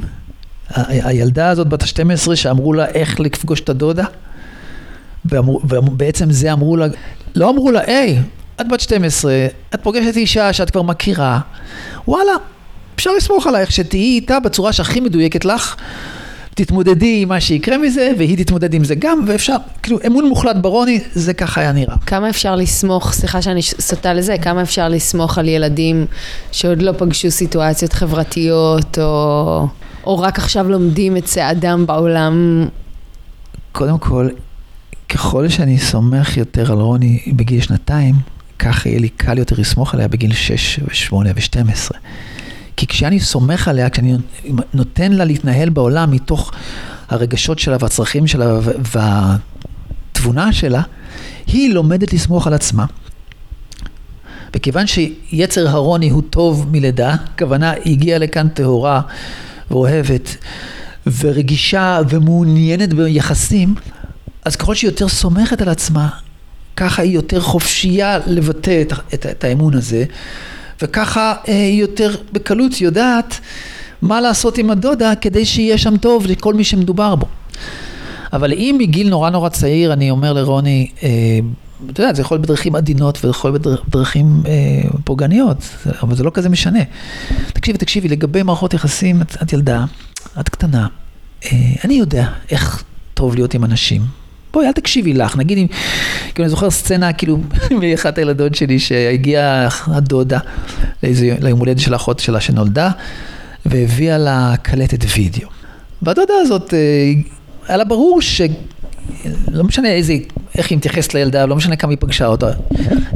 הילדה 0.75 1.49
הזאת 1.49 1.67
בת 1.67 1.83
ה-12 1.83 2.35
שאמרו 2.35 2.73
לה 2.73 2.85
איך 2.85 3.19
לפגוש 3.19 3.59
את 3.59 3.69
הדודה, 3.69 4.05
ובעצם 5.25 6.31
זה 6.31 6.53
אמרו 6.53 6.77
לה, 6.77 6.87
לא 7.35 7.49
אמרו 7.49 7.71
לה, 7.71 7.81
היי, 7.85 8.19
את 8.61 8.67
בת 8.67 8.79
12, 8.79 9.47
את 9.75 9.83
פוגשת 9.83 10.15
אישה 10.15 10.53
שאת 10.53 10.69
כבר 10.69 10.81
מכירה, 10.81 11.39
וואלה, 12.07 12.31
אפשר 12.95 13.11
לסמוך 13.11 13.47
עלייך 13.47 13.71
שתהיי 13.71 14.15
איתה 14.15 14.39
בצורה 14.39 14.73
שהכי 14.73 14.99
מדויקת 14.99 15.45
לך, 15.45 15.75
תתמודדי 16.55 17.21
עם 17.21 17.29
מה 17.29 17.39
שיקרה 17.39 17.77
מזה, 17.77 18.11
והיא 18.17 18.37
תתמודד 18.37 18.73
עם 18.73 18.83
זה 18.83 18.95
גם, 18.95 19.23
ואפשר, 19.27 19.55
כאילו, 19.83 19.99
אמון 20.07 20.27
מוחלט 20.27 20.55
ברוני, 20.55 20.99
זה 21.13 21.33
ככה 21.33 21.61
היה 21.61 21.71
נראה. 21.71 21.95
כמה 22.05 22.29
אפשר 22.29 22.55
לסמוך, 22.55 23.13
סליחה 23.13 23.41
שאני 23.41 23.61
סוטה 23.61 24.13
לזה, 24.13 24.35
כמה 24.41 24.61
אפשר 24.61 24.89
לסמוך 24.89 25.37
על 25.37 25.47
ילדים 25.47 26.05
שעוד 26.51 26.81
לא 26.81 26.91
פגשו 26.97 27.31
סיטואציות 27.31 27.93
חברתיות, 27.93 28.99
או, 28.99 29.67
או 30.03 30.19
רק 30.19 30.39
עכשיו 30.39 30.69
לומדים 30.69 31.17
את 31.17 31.25
צעדם 31.25 31.85
בעולם? 31.85 32.67
קודם 33.71 33.97
כל, 33.97 34.29
ככל 35.09 35.49
שאני 35.49 35.77
סומך 35.77 36.37
יותר 36.37 36.71
על 36.71 36.77
רוני 36.77 37.19
בגיל 37.27 37.61
שנתיים, 37.61 38.15
כך 38.59 38.85
יהיה 38.85 38.99
לי 38.99 39.09
קל 39.09 39.37
יותר 39.37 39.55
לסמוך 39.59 39.93
עליה 39.93 40.07
בגיל 40.07 40.33
6 40.33 40.79
ו-8 40.79 41.13
ו-12. 41.15 41.97
כי 42.77 42.87
כשאני 42.87 43.19
סומך 43.19 43.67
עליה, 43.67 43.89
כשאני 43.89 44.15
נותן 44.73 45.11
לה 45.11 45.25
להתנהל 45.25 45.69
בעולם 45.69 46.11
מתוך 46.11 46.51
הרגשות 47.09 47.59
שלה 47.59 47.77
והצרכים 47.79 48.27
שלה 48.27 48.59
והתבונה 48.93 50.53
שלה, 50.53 50.81
היא 51.47 51.73
לומדת 51.73 52.13
לסמוך 52.13 52.47
על 52.47 52.53
עצמה. 52.53 52.85
וכיוון 54.55 54.85
שיצר 54.87 55.67
הרוני 55.67 56.09
הוא 56.09 56.23
טוב 56.29 56.67
מלידה, 56.71 57.15
הכוונה 57.33 57.73
הגיעה 57.85 58.19
לכאן 58.19 58.47
טהורה 58.47 59.01
ואוהבת 59.71 60.35
ורגישה 61.19 61.99
ומעוניינת 62.09 62.93
ביחסים, 62.93 63.75
אז 64.45 64.55
ככל 64.55 64.75
שהיא 64.75 64.89
יותר 64.89 65.07
סומכת 65.07 65.61
על 65.61 65.69
עצמה, 65.69 66.09
ככה 66.75 67.01
היא 67.01 67.11
יותר 67.11 67.41
חופשייה 67.41 68.19
לבטא 68.27 68.81
את, 68.81 68.93
את, 69.13 69.25
את 69.25 69.43
האמון 69.43 69.73
הזה, 69.73 70.05
וככה 70.81 71.33
אה, 71.47 71.53
היא 71.53 71.81
יותר 71.81 72.15
בקלות 72.31 72.81
יודעת 72.81 73.39
מה 74.01 74.21
לעשות 74.21 74.57
עם 74.57 74.69
הדודה 74.69 75.15
כדי 75.15 75.45
שיהיה 75.45 75.77
שם 75.77 75.97
טוב 75.97 76.25
לכל 76.25 76.53
מי 76.53 76.63
שמדובר 76.63 77.15
בו. 77.15 77.25
אבל 78.33 78.53
אם 78.53 78.75
מגיל 78.79 79.09
נורא 79.09 79.29
נורא 79.29 79.49
צעיר 79.49 79.93
אני 79.93 80.11
אומר 80.11 80.33
לרוני, 80.33 80.87
אה, 81.03 81.09
אתה 81.89 82.01
יודע, 82.01 82.13
זה 82.13 82.21
יכול 82.21 82.35
להיות 82.35 82.45
בדרכים 82.45 82.75
עדינות 82.75 83.17
וזה 83.17 83.27
יכול 83.27 83.51
להיות 83.51 83.87
בדרכים 83.87 84.43
אה, 84.47 84.89
פוגעניות, 85.03 85.57
אבל 86.01 86.15
זה 86.15 86.23
לא 86.23 86.31
כזה 86.33 86.49
משנה. 86.49 86.79
תקשיבי, 87.53 87.77
תקשיבי, 87.77 88.07
לגבי 88.07 88.43
מערכות 88.43 88.73
יחסים, 88.73 89.21
את, 89.21 89.37
את 89.43 89.53
ילדה, 89.53 89.85
את 90.39 90.49
קטנה, 90.49 90.87
אה, 91.45 91.49
אני 91.83 91.93
יודע 91.93 92.27
איך 92.51 92.83
טוב 93.13 93.35
להיות 93.35 93.53
עם 93.53 93.63
אנשים. 93.63 94.24
בואי, 94.55 94.67
אל 94.67 94.71
תקשיבי 94.71 95.13
לך. 95.13 95.37
נגיד, 95.37 95.57
אם, 95.57 95.67
כאילו, 96.33 96.43
אני 96.43 96.49
זוכר 96.49 96.69
סצנה, 96.69 97.13
כאילו, 97.13 97.37
מאחת 97.81 98.17
הילדות 98.17 98.55
שלי, 98.55 98.79
שהגיעה 98.79 99.67
הדודה 99.87 100.39
לאיזה, 101.03 101.35
ליום 101.41 101.59
הולדת 101.59 101.79
של 101.79 101.93
האחות 101.93 102.19
שלה 102.19 102.41
שנולדה, 102.41 102.89
והביאה 103.65 104.17
לה 104.17 104.53
קלטת 104.61 105.05
וידאו. 105.15 105.49
והדודה 106.01 106.33
הזאת, 106.41 106.73
אה, 106.73 107.13
היה 107.67 107.77
לה 107.77 107.83
ברור 107.83 108.21
ש... 108.21 108.41
לא 109.51 109.63
משנה 109.63 109.89
איזה, 109.89 110.13
איך 110.57 110.69
היא 110.69 110.77
מתייחסת 110.77 111.13
לילדה, 111.13 111.45
לא 111.45 111.55
משנה 111.55 111.75
כמה 111.75 111.91
היא 111.91 111.97
פגשה 112.01 112.25
אותה. 112.25 112.51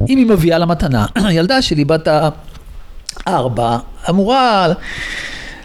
אם 0.10 0.18
היא 0.18 0.26
מביאה 0.26 0.58
לה 0.58 0.66
מתנה, 0.66 1.06
הילדה 1.30 1.62
שלי, 1.62 1.86
בת 1.86 2.08
הארבע, 3.26 3.78
אמורה 4.10 4.68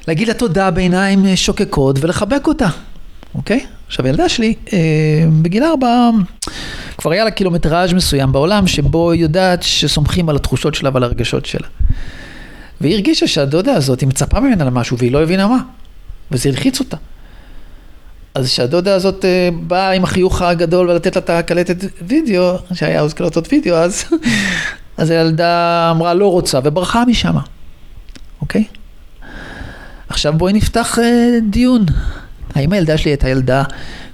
להגיד 0.09 0.29
לה 0.29 0.35
תודה 0.35 0.71
בעיניים 0.71 1.37
שוקקות 1.37 1.97
ולחבק 2.01 2.47
אותה, 2.47 2.69
אוקיי? 3.35 3.67
עכשיו, 3.87 4.07
הילדה 4.07 4.29
שלי, 4.29 4.55
אה, 4.73 4.79
בגיל 5.43 5.65
ארבע, 5.65 6.11
כבר 6.99 7.11
היה 7.11 7.25
לה 7.25 7.31
קילומטראז' 7.31 7.93
מסוים 7.93 8.33
בעולם, 8.33 8.67
שבו 8.67 9.11
היא 9.11 9.23
יודעת 9.23 9.63
שסומכים 9.63 10.29
על 10.29 10.37
התחושות 10.37 10.75
שלה 10.75 10.91
ועל 10.93 11.03
הרגשות 11.03 11.47
שלה. 11.47 11.67
והיא 12.81 12.95
הרגישה 12.95 13.27
שהדודה 13.27 13.75
הזאת, 13.75 14.01
היא 14.01 14.09
מצפה 14.09 14.41
ממנה 14.41 14.65
למשהו 14.65 14.99
והיא 14.99 15.13
לא 15.13 15.23
הבינה 15.23 15.47
מה, 15.47 15.59
וזה 16.31 16.49
הלחיץ 16.49 16.81
אותה. 16.81 16.97
אז 18.35 18.47
כשהדודה 18.47 18.95
הזאת 18.95 19.25
אה, 19.25 19.49
באה 19.67 19.91
עם 19.91 20.05
החיוך 20.05 20.43
הגדול 20.43 20.91
ולתת 20.91 21.17
לה 21.17 21.23
את 21.23 21.31
הקלטת 21.31 21.77
וידאו, 22.03 22.57
שהיה 22.75 23.01
אז 23.01 23.15
קלטות 23.15 23.53
וידאו, 23.53 23.77
אז, 23.77 24.05
אז 24.99 25.11
הילדה 25.11 25.89
אמרה 25.91 26.15
לא 26.15 26.31
רוצה 26.31 26.61
וברחה 26.65 27.05
משם, 27.05 27.37
אוקיי? 28.41 28.65
עכשיו 30.09 30.33
בואי 30.33 30.53
נפתח 30.53 30.99
אה, 30.99 31.39
דיון. 31.51 31.87
האם 32.55 32.73
הילדה 32.73 32.99
שלי 32.99 33.11
הייתה 33.11 33.29
ילדה 33.29 33.63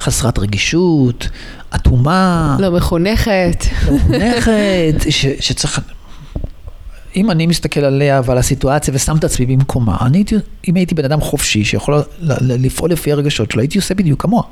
חסרת 0.01 0.39
רגישות, 0.39 1.29
אטומה, 1.75 2.57
לא 2.61 2.71
מחונכת. 2.71 3.65
לא 3.87 3.97
מחונכת, 3.97 4.95
ש, 5.11 5.27
שצריך... 5.41 5.81
אם 7.17 7.31
אני 7.31 7.47
מסתכל 7.47 7.81
עליה 7.81 8.21
ועל 8.25 8.39
הסיטואציה 8.39 8.95
ושם 8.95 9.17
את 9.17 9.25
עצמי 9.25 9.47
במקומה, 9.47 9.97
אני 10.01 10.19
הייתי, 10.19 10.37
אם 10.69 10.75
הייתי 10.75 10.95
בן 10.95 11.05
אדם 11.05 11.21
חופשי 11.21 11.65
שיכול 11.65 12.03
לפעול 12.41 12.91
לפי 12.91 13.13
הרגשות 13.13 13.51
שלו, 13.51 13.61
הייתי 13.61 13.79
עושה 13.79 13.95
בדיוק 13.95 14.23
כמוה. 14.23 14.43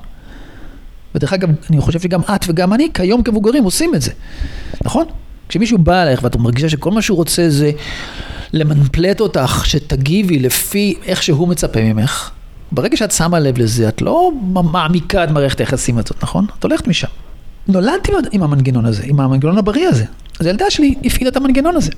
ודרך 1.14 1.32
אגב, 1.32 1.48
אני 1.70 1.80
חושב 1.80 2.00
שגם 2.00 2.20
את 2.20 2.44
וגם 2.48 2.72
אני 2.72 2.88
כיום 2.94 3.22
כמבוגרים 3.22 3.64
עושים 3.64 3.94
את 3.94 4.02
זה, 4.02 4.10
נכון? 4.84 5.04
כשמישהו 5.48 5.78
בא 5.78 6.02
אליך 6.02 6.22
ואת 6.22 6.36
מרגישה 6.36 6.68
שכל 6.68 6.90
מה 6.90 7.02
שהוא 7.02 7.16
רוצה 7.16 7.50
זה 7.50 7.70
למנפלט 8.52 9.20
אותך, 9.20 9.62
שתגיבי 9.66 10.38
לפי 10.38 10.94
איך 11.06 11.22
שהוא 11.22 11.48
מצפה 11.48 11.80
ממך, 11.80 12.30
ברגע 12.72 12.96
שאת 12.96 13.12
שמה 13.12 13.38
לב 13.38 13.58
לזה, 13.58 13.88
את 13.88 14.02
לא 14.02 14.32
מעמיקה 14.52 15.24
את 15.24 15.30
מערכת 15.30 15.60
היחסים 15.60 15.98
הזאת, 15.98 16.22
נכון? 16.22 16.46
את 16.58 16.64
הולכת 16.64 16.88
משם. 16.88 17.08
נולדתי 17.68 18.12
עם 18.32 18.42
המנגנון 18.42 18.86
הזה, 18.86 19.02
עם 19.06 19.20
המנגנון 19.20 19.58
הבריא 19.58 19.88
הזה. 19.88 20.04
אז 20.40 20.46
הילדה 20.46 20.70
שלי 20.70 20.94
הפעילה 21.04 21.30
את 21.30 21.36
המנגנון 21.36 21.76
הזה. 21.76 21.90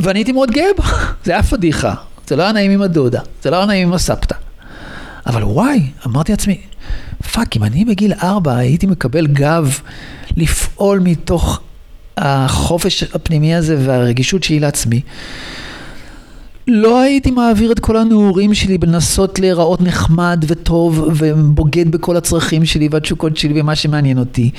ואני 0.00 0.18
הייתי 0.18 0.32
מאוד 0.32 0.50
גאה 0.50 0.68
בה, 0.78 0.84
זה 1.24 1.32
היה 1.32 1.42
פדיחה, 1.42 1.94
זה 2.26 2.36
לא 2.36 2.42
היה 2.42 2.52
נעים 2.52 2.70
עם 2.70 2.82
הדודה, 2.82 3.20
זה 3.42 3.50
לא 3.50 3.56
היה 3.56 3.66
נעים 3.66 3.88
עם 3.88 3.94
הסבתא. 3.94 4.34
אבל 5.26 5.44
וואי, 5.44 5.90
אמרתי 6.06 6.32
לעצמי, 6.32 6.60
fuck, 7.32 7.56
אם 7.56 7.64
אני 7.64 7.84
בגיל 7.84 8.12
ארבע 8.22 8.56
הייתי 8.56 8.86
מקבל 8.86 9.26
גב 9.26 9.80
לפעול 10.36 10.98
מתוך 10.98 11.60
החופש 12.16 13.02
הפנימי 13.02 13.54
הזה 13.54 13.76
והרגישות 13.84 14.42
שלי 14.42 14.60
לעצמי, 14.60 15.00
לא 16.68 17.00
הייתי 17.00 17.30
מעביר 17.30 17.72
את 17.72 17.80
כל 17.80 17.96
הנעורים 17.96 18.54
שלי 18.54 18.78
בלנסות 18.78 19.38
להיראות 19.38 19.80
נחמד 19.80 20.44
וטוב 20.48 21.08
ובוגד 21.18 21.90
בכל 21.90 22.16
הצרכים 22.16 22.64
שלי 22.64 22.88
והתשוקות 22.90 23.36
שלי 23.36 23.60
ומה 23.60 23.76
שמעניין 23.76 24.18
אותי. 24.18 24.50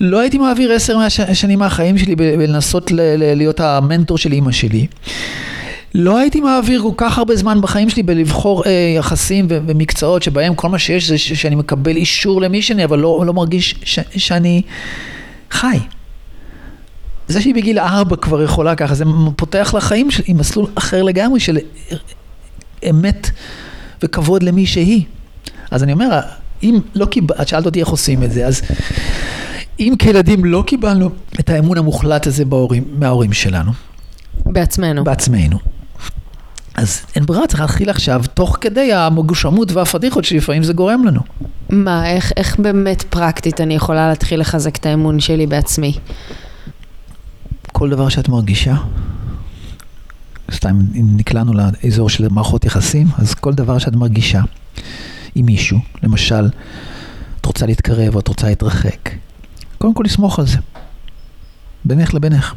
לא 0.00 0.20
הייתי 0.20 0.38
מעביר 0.38 0.72
עשר 0.72 0.96
מהשנים 0.98 1.58
מהחיים 1.58 1.98
שלי 1.98 2.16
בלנסות 2.16 2.90
להיות 3.36 3.60
המנטור 3.60 4.18
של 4.18 4.32
אימא 4.32 4.52
שלי. 4.52 4.86
לא 5.94 6.18
הייתי 6.18 6.40
מעביר 6.40 6.82
כל 6.82 6.92
כך 6.96 7.18
הרבה 7.18 7.36
זמן 7.36 7.60
בחיים 7.60 7.90
שלי 7.90 8.02
בלבחור 8.02 8.64
אה, 8.66 8.70
יחסים 8.96 9.46
ו- 9.50 9.58
ומקצועות 9.66 10.22
שבהם 10.22 10.54
כל 10.54 10.68
מה 10.68 10.78
שיש 10.78 11.08
זה 11.08 11.18
ש- 11.18 11.32
שאני 11.32 11.54
מקבל 11.54 11.96
אישור 11.96 12.40
למי 12.40 12.62
שאני, 12.62 12.84
אבל 12.84 12.98
לא, 12.98 13.22
לא 13.26 13.32
מרגיש 13.34 13.74
ש- 13.84 13.98
שאני 14.16 14.62
חי. 15.50 15.78
זה 17.28 17.40
שהיא 17.40 17.54
בגיל 17.54 17.78
ארבע 17.78 18.16
כבר 18.16 18.42
יכולה 18.42 18.74
ככה, 18.74 18.94
זה 18.94 19.04
פותח 19.36 19.74
לחיים 19.76 20.10
שלי 20.10 20.32
מסלול 20.32 20.66
אחר 20.74 21.02
לגמרי 21.02 21.40
של 21.40 21.58
אמת 22.90 23.30
וכבוד 24.02 24.42
למי 24.42 24.66
שהיא. 24.66 25.04
אז 25.70 25.82
אני 25.82 25.92
אומר, 25.92 26.20
אם 26.62 26.80
לא 26.94 27.06
קיבלת, 27.06 27.40
את 27.40 27.48
שאלת 27.48 27.66
אותי 27.66 27.80
איך 27.80 27.88
עושים 27.88 28.22
את 28.22 28.32
זה, 28.32 28.46
אז 28.46 28.62
אם 29.80 29.94
כילדים 29.98 30.44
לא 30.44 30.64
קיבלנו 30.66 31.10
את 31.40 31.50
האמון 31.50 31.78
המוחלט 31.78 32.26
הזה 32.26 32.44
בהורים, 32.44 32.84
מההורים 32.98 33.32
שלנו, 33.32 33.72
בעצמנו. 34.46 35.04
בעצמנו, 35.04 35.58
אז 36.74 37.00
אין 37.16 37.26
ברירה, 37.26 37.46
צריך 37.46 37.60
להתחיל 37.60 37.90
עכשיו, 37.90 38.22
תוך 38.34 38.58
כדי 38.60 38.92
המגושמות 38.92 39.72
והפדיחות 39.72 40.24
שלפעמים 40.24 40.62
זה 40.62 40.72
גורם 40.72 41.04
לנו. 41.04 41.20
מה, 41.70 42.10
איך, 42.10 42.32
איך 42.36 42.56
באמת 42.60 43.02
פרקטית 43.02 43.60
אני 43.60 43.74
יכולה 43.74 44.08
להתחיל 44.08 44.40
לחזק 44.40 44.76
את 44.76 44.86
האמון 44.86 45.20
שלי 45.20 45.46
בעצמי? 45.46 45.98
כל 47.78 47.90
דבר 47.90 48.08
שאת 48.08 48.28
מרגישה, 48.28 48.76
סתם 50.52 50.80
אם 50.94 51.06
נקלענו 51.16 51.52
לאזור 51.52 52.08
של 52.08 52.28
מערכות 52.28 52.64
יחסים, 52.64 53.06
אז 53.18 53.34
כל 53.34 53.54
דבר 53.54 53.78
שאת 53.78 53.96
מרגישה 53.96 54.40
עם 55.34 55.46
מישהו, 55.46 55.78
למשל, 56.02 56.48
את 57.40 57.46
רוצה 57.46 57.66
להתקרב 57.66 58.14
או 58.14 58.20
את 58.20 58.28
רוצה 58.28 58.48
להתרחק, 58.48 59.10
קודם 59.78 59.94
כל 59.94 60.02
לסמוך 60.06 60.38
על 60.38 60.46
זה, 60.46 60.58
בינך 61.84 62.14
לבינך. 62.14 62.54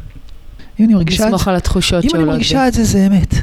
אם 0.80 0.84
אני 0.84 0.94
מרגישה 0.94 1.22
את 1.22 1.26
לסמוך 1.26 1.44
זה, 1.44 1.50
על 1.50 1.56
התחושות 1.56 2.04
אם 2.04 2.10
אני 2.10 2.10
שעולות. 2.10 2.28
מרגישה 2.28 2.68
את 2.68 2.74
זה, 2.74 2.84
זה 2.84 3.06
אמת. 3.06 3.34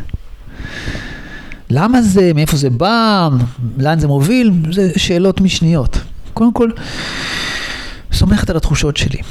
למה 1.70 2.02
זה, 2.02 2.32
מאיפה 2.36 2.58
זה 2.58 2.70
בא, 2.70 3.30
לאן 3.78 4.00
זה 4.00 4.08
מוביל, 4.08 4.52
זה 4.72 4.92
שאלות 4.98 5.42
משניות. 5.42 5.98
קודם 6.34 6.54
כל, 6.54 6.70
סומכת 8.14 8.50
על 8.50 8.58
התחושות 8.58 8.98
שלי. 8.98 9.22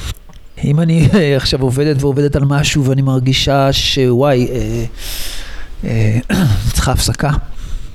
אם 0.64 0.80
אני 0.80 1.08
אה, 1.14 1.36
עכשיו 1.36 1.62
עובדת 1.62 1.96
ועובדת 2.02 2.36
על 2.36 2.44
משהו 2.44 2.84
ואני 2.84 3.02
מרגישה 3.02 3.72
שוואי, 3.72 4.48
אה, 4.50 4.84
אה, 5.84 6.18
צריכה 6.74 6.92
הפסקה, 6.92 7.30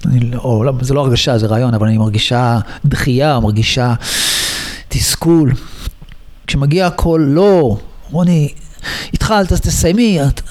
אני, 0.05 0.19
לא- 0.19 0.39
או 0.39 0.63
לא, 0.63 0.73
זה 0.81 0.93
לא 0.93 1.01
הרגשה, 1.01 1.37
זה 1.37 1.47
רעיון, 1.47 1.73
אבל 1.73 1.87
אני 1.87 1.97
מרגישה 1.97 2.59
דחייה, 2.85 3.39
מרגישה 3.39 3.93
תסכול. 4.89 5.51
כשמגיע 6.47 6.87
הכל, 6.87 7.21
לא, 7.27 7.77
רוני, 8.11 8.53
התחלת, 9.13 9.51
אז 9.51 9.61
תסיימי, 9.61 10.19
את, 10.23 10.41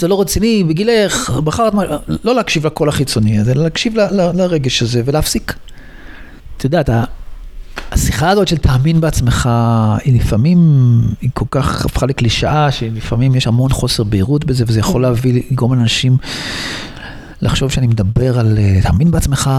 זה 0.00 0.08
לא 0.08 0.20
רציני, 0.20 0.64
בגילך, 0.64 1.30
בחרת, 1.44 1.74
מה- 1.74 1.82
לא 2.24 2.34
להקשיב 2.34 2.66
לקול 2.66 2.88
החיצוני 2.88 3.38
הזה, 3.38 3.54
להקשיב 3.54 3.96
ל, 3.96 4.00
ל, 4.00 4.30
לרגש 4.34 4.82
הזה 4.82 5.02
ולהפסיק. 5.04 5.54
את 6.56 6.64
יודעת, 6.64 6.90
השיחה 7.92 8.30
הזאת 8.30 8.48
של 8.48 8.56
תאמין 8.56 9.00
בעצמך, 9.00 9.48
היא 10.04 10.20
לפעמים, 10.20 10.58
היא 11.20 11.30
כל 11.34 11.44
כך 11.50 11.84
הפכה 11.84 12.06
לקלישאה, 12.06 12.70
שלפעמים 12.70 13.34
יש 13.34 13.46
המון 13.46 13.70
חוסר 13.70 14.04
בהירות 14.04 14.44
בזה, 14.44 14.64
וזה 14.66 14.80
יכול 14.80 15.02
להביא, 15.02 15.42
לגרום 15.50 15.74
לאנשים 15.74 16.16
לחשוב 17.42 17.70
שאני 17.70 17.86
מדבר 17.86 18.38
על 18.38 18.58
אה, 18.58 18.80
תאמין 18.82 19.10
בעצמך, 19.10 19.50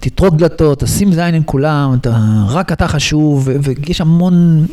תטרוק 0.00 0.34
דלתות, 0.34 0.78
תשים 0.78 1.12
זין 1.12 1.34
עם 1.34 1.42
כולם, 1.42 1.94
אתה, 1.94 2.16
רק 2.48 2.72
אתה 2.72 2.88
חשוב, 2.88 3.48
ויש 3.62 4.00
המון, 4.00 4.66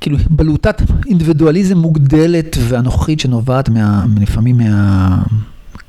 כאילו, 0.00 0.18
בלוטת 0.30 0.82
אינדיבידואליזם 1.06 1.78
מוגדלת 1.78 2.56
ואנוכית 2.60 3.20
שנובעת 3.20 3.68
מה, 3.68 4.04
לפעמים 4.20 4.56
מה, 4.58 5.18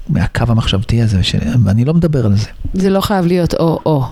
מהקו 0.09 0.43
המחשבתי 0.47 1.01
הזה, 1.01 1.23
ש, 1.23 1.35
ואני 1.63 1.85
לא 1.85 1.93
מדבר 1.93 2.25
על 2.25 2.35
זה. 2.35 2.47
זה 2.73 2.89
לא 2.89 3.01
חייב 3.01 3.25
להיות 3.25 3.53
או-או. 3.53 4.05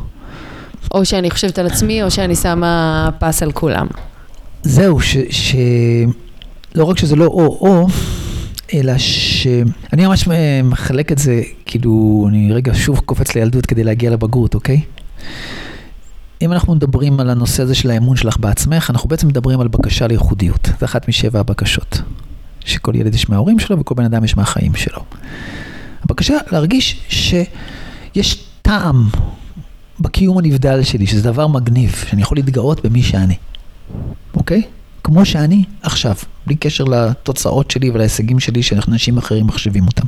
או 0.91 1.05
שאני 1.05 1.31
חושבת 1.31 1.59
על 1.59 1.65
עצמי, 1.65 2.03
או 2.03 2.11
שאני 2.11 2.35
שמה 2.35 3.09
פס 3.19 3.43
על 3.43 3.51
כולם. 3.51 3.87
זהו, 4.63 4.99
ש, 4.99 5.17
ש... 5.29 5.55
לא 6.75 6.83
רק 6.83 6.97
שזה 6.97 7.15
לא 7.15 7.25
או-או, 7.25 7.87
אלא 8.73 8.97
שאני 8.97 10.05
ממש 10.05 10.27
מחלק 10.63 11.11
את 11.11 11.17
זה, 11.17 11.41
כאילו, 11.65 12.25
אני 12.29 12.53
רגע 12.53 12.71
שוב 12.75 12.99
קופץ 12.99 13.35
לילדות 13.35 13.65
כדי 13.65 13.83
להגיע 13.83 14.11
לבגרות, 14.11 14.55
אוקיי? 14.55 14.81
אם 16.41 16.51
אנחנו 16.51 16.75
מדברים 16.75 17.19
על 17.19 17.29
הנושא 17.29 17.63
הזה 17.63 17.75
של 17.75 17.91
האמון 17.91 18.15
שלך 18.15 18.37
בעצמך, 18.37 18.89
אנחנו 18.89 19.09
בעצם 19.09 19.27
מדברים 19.27 19.59
על 19.59 19.67
בקשה 19.67 20.07
לייחודיות. 20.07 20.69
זה 20.79 20.85
אחת 20.85 21.07
משבע 21.07 21.39
הבקשות. 21.39 22.01
שכל 22.65 22.95
ילד 22.95 23.15
יש 23.15 23.29
מההורים 23.29 23.59
שלו 23.59 23.79
וכל 23.79 23.95
בן 23.95 24.05
אדם 24.05 24.23
יש 24.23 24.37
מהחיים 24.37 24.75
שלו. 24.75 25.03
הבקשה 26.03 26.33
להרגיש 26.51 27.01
שיש 27.09 28.45
טעם 28.61 29.09
בקיום 29.99 30.37
הנבדל 30.37 30.83
שלי, 30.83 31.07
שזה 31.07 31.21
דבר 31.21 31.47
מגניב, 31.47 31.95
שאני 32.09 32.21
יכול 32.21 32.37
להתגאות 32.37 32.85
במי 32.85 33.03
שאני. 33.03 33.35
אוקיי? 34.33 34.61
כמו 35.03 35.25
שאני 35.25 35.63
עכשיו, 35.81 36.15
בלי 36.47 36.55
קשר 36.55 36.83
לתוצאות 36.83 37.71
שלי 37.71 37.89
ולהישגים 37.89 38.39
שלי 38.39 38.63
שאנשים 38.63 39.17
אחרים 39.17 39.47
מחשבים 39.47 39.87
אותם. 39.87 40.05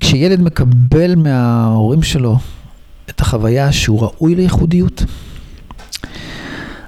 כשילד 0.00 0.40
מקבל 0.40 1.14
מההורים 1.14 2.02
שלו 2.02 2.38
את 3.10 3.20
החוויה 3.20 3.72
שהוא 3.72 4.02
ראוי 4.02 4.34
לייחודיות, 4.34 5.02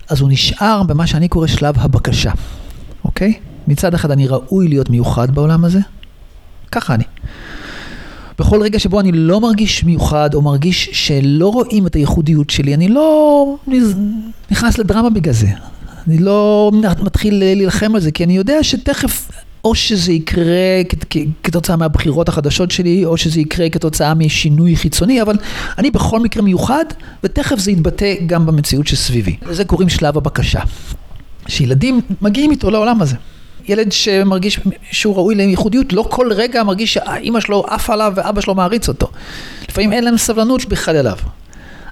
אז 0.08 0.20
הוא 0.20 0.30
נשאר 0.30 0.82
במה 0.82 1.06
שאני 1.06 1.28
קורא 1.28 1.46
שלב 1.46 1.74
הבקשה, 1.78 2.32
אוקיי? 3.04 3.34
מצד 3.68 3.94
אחד 3.94 4.10
אני 4.10 4.26
ראוי 4.26 4.68
להיות 4.68 4.90
מיוחד 4.90 5.34
בעולם 5.34 5.64
הזה, 5.64 5.80
ככה 6.72 6.94
אני. 6.94 7.04
בכל 8.38 8.62
רגע 8.62 8.78
שבו 8.78 9.00
אני 9.00 9.12
לא 9.12 9.40
מרגיש 9.40 9.84
מיוחד, 9.84 10.34
או 10.34 10.42
מרגיש 10.42 10.88
שלא 10.92 11.48
רואים 11.48 11.86
את 11.86 11.94
הייחודיות 11.94 12.50
שלי, 12.50 12.74
אני 12.74 12.88
לא 12.88 13.56
נכנס 14.50 14.78
לדרמה 14.78 15.10
בגלל 15.10 15.34
זה. 15.34 15.48
אני 16.08 16.18
לא 16.18 16.70
מתחיל 17.02 17.38
להילחם 17.38 17.94
על 17.94 18.00
זה, 18.00 18.10
כי 18.10 18.24
אני 18.24 18.36
יודע 18.36 18.62
שתכף, 18.62 19.30
או 19.64 19.74
שזה 19.74 20.12
יקרה 20.12 20.82
כתוצאה 21.42 21.76
מהבחירות 21.76 22.28
החדשות 22.28 22.70
שלי, 22.70 23.04
או 23.04 23.16
שזה 23.16 23.40
יקרה 23.40 23.68
כתוצאה 23.68 24.14
משינוי 24.14 24.76
חיצוני, 24.76 25.22
אבל 25.22 25.36
אני 25.78 25.90
בכל 25.90 26.20
מקרה 26.20 26.42
מיוחד, 26.42 26.84
ותכף 27.24 27.58
זה 27.58 27.70
יתבטא 27.70 28.14
גם 28.26 28.46
במציאות 28.46 28.86
שסביבי. 28.86 29.36
לזה 29.46 29.64
קוראים 29.64 29.88
שלב 29.88 30.16
הבקשה. 30.16 30.60
שילדים 31.48 32.00
מגיעים 32.22 32.50
איתו 32.50 32.70
לעולם 32.70 33.02
הזה. 33.02 33.16
ילד 33.68 33.92
שמרגיש 33.92 34.60
שהוא 34.90 35.16
ראוי 35.16 35.34
לייחודיות, 35.34 35.92
לא 35.92 36.06
כל 36.10 36.32
רגע 36.32 36.62
מרגיש 36.62 36.94
שאימא 36.94 37.40
שלו 37.40 37.64
עפה 37.68 37.92
עליו 37.92 38.12
ואבא 38.16 38.40
שלו 38.40 38.54
מעריץ 38.54 38.88
אותו. 38.88 39.08
לפעמים 39.68 39.92
אין 39.92 40.04
להם 40.04 40.16
סבלנות 40.16 40.68
בכלל 40.68 40.96
אליו. 40.96 41.16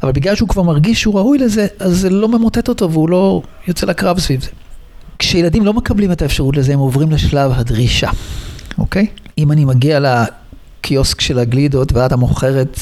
אבל 0.03 0.13
בגלל 0.13 0.35
שהוא 0.35 0.49
כבר 0.49 0.63
מרגיש 0.63 1.01
שהוא 1.01 1.15
ראוי 1.15 1.39
לזה, 1.39 1.67
אז 1.79 1.99
זה 1.99 2.11
לא 2.11 2.29
ממוטט 2.29 2.69
אותו 2.69 2.91
והוא 2.91 3.09
לא 3.09 3.43
יוצא 3.69 3.87
לקרב 3.87 4.19
סביב 4.19 4.41
זה. 4.41 4.49
כשילדים 5.19 5.67
לא 5.67 5.73
מקבלים 5.73 6.13
את 6.13 6.23
האפשרות 6.23 6.57
לזה, 6.57 6.73
הם 6.73 6.79
עוברים 6.79 7.11
לשלב 7.11 7.53
הדרישה, 7.55 8.11
אוקיי? 8.79 9.07
אם 9.39 9.53
אני 9.53 9.65
מגיע 9.65 9.99
לקיוסק 10.01 11.21
של 11.21 11.39
הגלידות 11.39 11.93
ואת 11.93 12.13
המוכרת, 12.13 12.79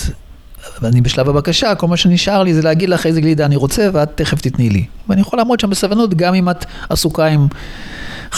ואני 0.82 1.00
בשלב 1.00 1.28
הבקשה, 1.28 1.74
כל 1.74 1.86
מה 1.86 1.96
שנשאר 1.96 2.42
לי 2.42 2.54
זה 2.54 2.62
להגיד 2.62 2.88
לך 2.88 3.06
איזה 3.06 3.20
גלידה 3.20 3.44
אני 3.44 3.56
רוצה 3.56 3.88
ואת 3.92 4.08
תכף 4.14 4.40
תתני 4.40 4.70
לי. 4.70 4.84
ואני 5.08 5.20
יכול 5.20 5.38
לעמוד 5.38 5.60
שם 5.60 5.70
בסבלנות 5.70 6.14
גם 6.14 6.34
אם 6.34 6.50
את 6.50 6.64
עסוקה 6.88 7.26
עם 7.26 7.46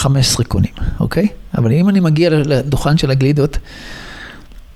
15 0.01 0.45
קונים, 0.45 0.71
אוקיי? 0.99 1.27
אבל 1.57 1.71
אם 1.71 1.89
אני 1.89 1.99
מגיע 1.99 2.29
לדוכן 2.29 2.97
של 2.97 3.11
הגלידות 3.11 3.57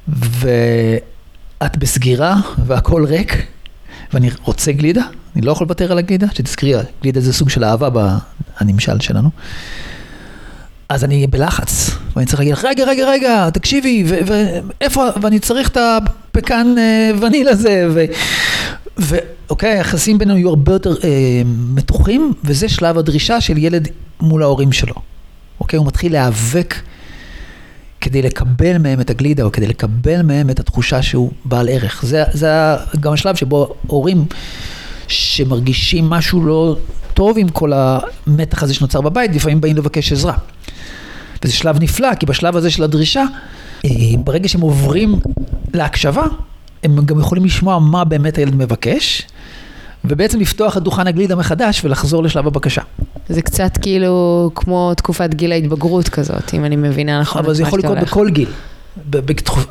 ואת 0.08 1.78
בסגירה 1.78 2.36
והכל 2.66 3.06
ריק 3.06 3.46
ואני 4.14 4.30
רוצה 4.44 4.72
גלידה, 4.72 5.04
אני 5.36 5.46
לא 5.46 5.52
יכול 5.52 5.66
לוותר 5.66 5.92
על 5.92 5.98
הגלידה, 5.98 6.28
שתזכרי, 6.34 6.74
גלידה 7.02 7.22
זה 7.22 7.34
סוג 7.34 7.50
של 7.50 7.64
אהבה 7.64 7.90
בנמשל 8.62 9.00
שלנו. 9.00 9.30
אז 10.90 11.04
אני 11.04 11.28
בלחץ, 11.28 11.92
ואני 12.16 12.26
צריך 12.26 12.40
להגיד 12.40 12.54
לך, 12.54 12.66
רגע, 12.66 12.84
רגע, 12.86 13.10
רגע, 13.10 13.50
תקשיבי, 13.50 14.04
ואיפה, 14.08 15.08
ואני 15.22 15.40
צריך 15.40 15.70
את 15.70 15.78
הפקן 15.78 16.76
אה, 16.78 17.12
וניל 17.22 17.48
הזה, 17.48 17.88
ואוקיי, 18.98 19.70
היחסים 19.70 20.18
בינינו 20.18 20.38
יהיו 20.38 20.50
הרבה 20.50 20.72
יותר 20.72 20.96
אה, 21.04 21.42
מתוחים, 21.46 22.34
וזה 22.44 22.70
שלב 22.70 22.98
הדרישה 22.98 23.42
של 23.42 23.58
ילד 23.58 23.88
מול 24.22 24.44
ההורים 24.44 24.72
שלו. 24.72 25.15
אוקיי, 25.60 25.78
הוא 25.78 25.88
מתחיל 25.88 26.12
להיאבק 26.12 26.76
כדי 28.02 28.22
לקבל 28.22 28.78
מהם 28.78 29.02
את 29.02 29.10
הגלידה, 29.10 29.44
או 29.44 29.52
כדי 29.52 29.68
לקבל 29.68 30.22
מהם 30.22 30.50
את 30.50 30.60
התחושה 30.60 31.02
שהוא 31.02 31.32
בעל 31.46 31.70
ערך. 31.70 32.06
זה, 32.06 32.24
זה 32.32 32.50
גם 33.00 33.14
השלב 33.14 33.36
שבו 33.36 33.76
הורים 33.88 34.26
שמרגישים 35.08 36.10
משהו 36.10 36.46
לא 36.46 36.78
טוב 37.14 37.38
עם 37.38 37.50
כל 37.50 37.72
המתח 37.76 38.64
הזה 38.64 38.74
שנוצר 38.74 39.02
בבית, 39.02 39.36
לפעמים 39.36 39.62
באים 39.62 39.76
לבקש 39.78 40.12
עזרה. 40.12 40.34
וזה 41.44 41.54
שלב 41.54 41.84
נפלא, 41.84 42.16
כי 42.16 42.26
בשלב 42.26 42.56
הזה 42.56 42.72
של 42.72 42.84
הדרישה, 42.84 43.24
אה, 43.86 43.90
ברגע 44.24 44.48
שהם 44.48 44.62
עוברים 44.62 45.20
להקשבה, 45.74 46.24
הם 46.84 47.06
גם 47.06 47.20
יכולים 47.20 47.46
לשמוע 47.46 47.80
מה 47.80 48.04
באמת 48.04 48.38
הילד 48.38 48.56
מבקש, 48.56 49.28
ובעצם 50.10 50.40
לפתוח 50.40 50.78
את 50.78 50.84
דוכן 50.84 51.08
הגלידה 51.08 51.36
מחדש 51.36 51.86
ולחזור 51.86 52.24
לשלב 52.24 52.48
הבקשה. 52.48 52.82
זה 53.30 53.42
קצת 53.42 53.78
כאילו 53.82 54.52
כמו 54.56 54.94
תקופת 54.94 55.34
גיל 55.34 55.52
ההתבגרות 55.52 56.10
כזאת, 56.10 56.54
אם 56.54 56.66
אני 56.66 56.76
מבינה 56.76 57.22
נכון. 57.22 57.44
אבל 57.44 57.54
זה 57.54 57.64
יכול 57.64 57.80
לקרות 57.80 57.98
בכל 57.98 58.30
גיל. 58.30 58.50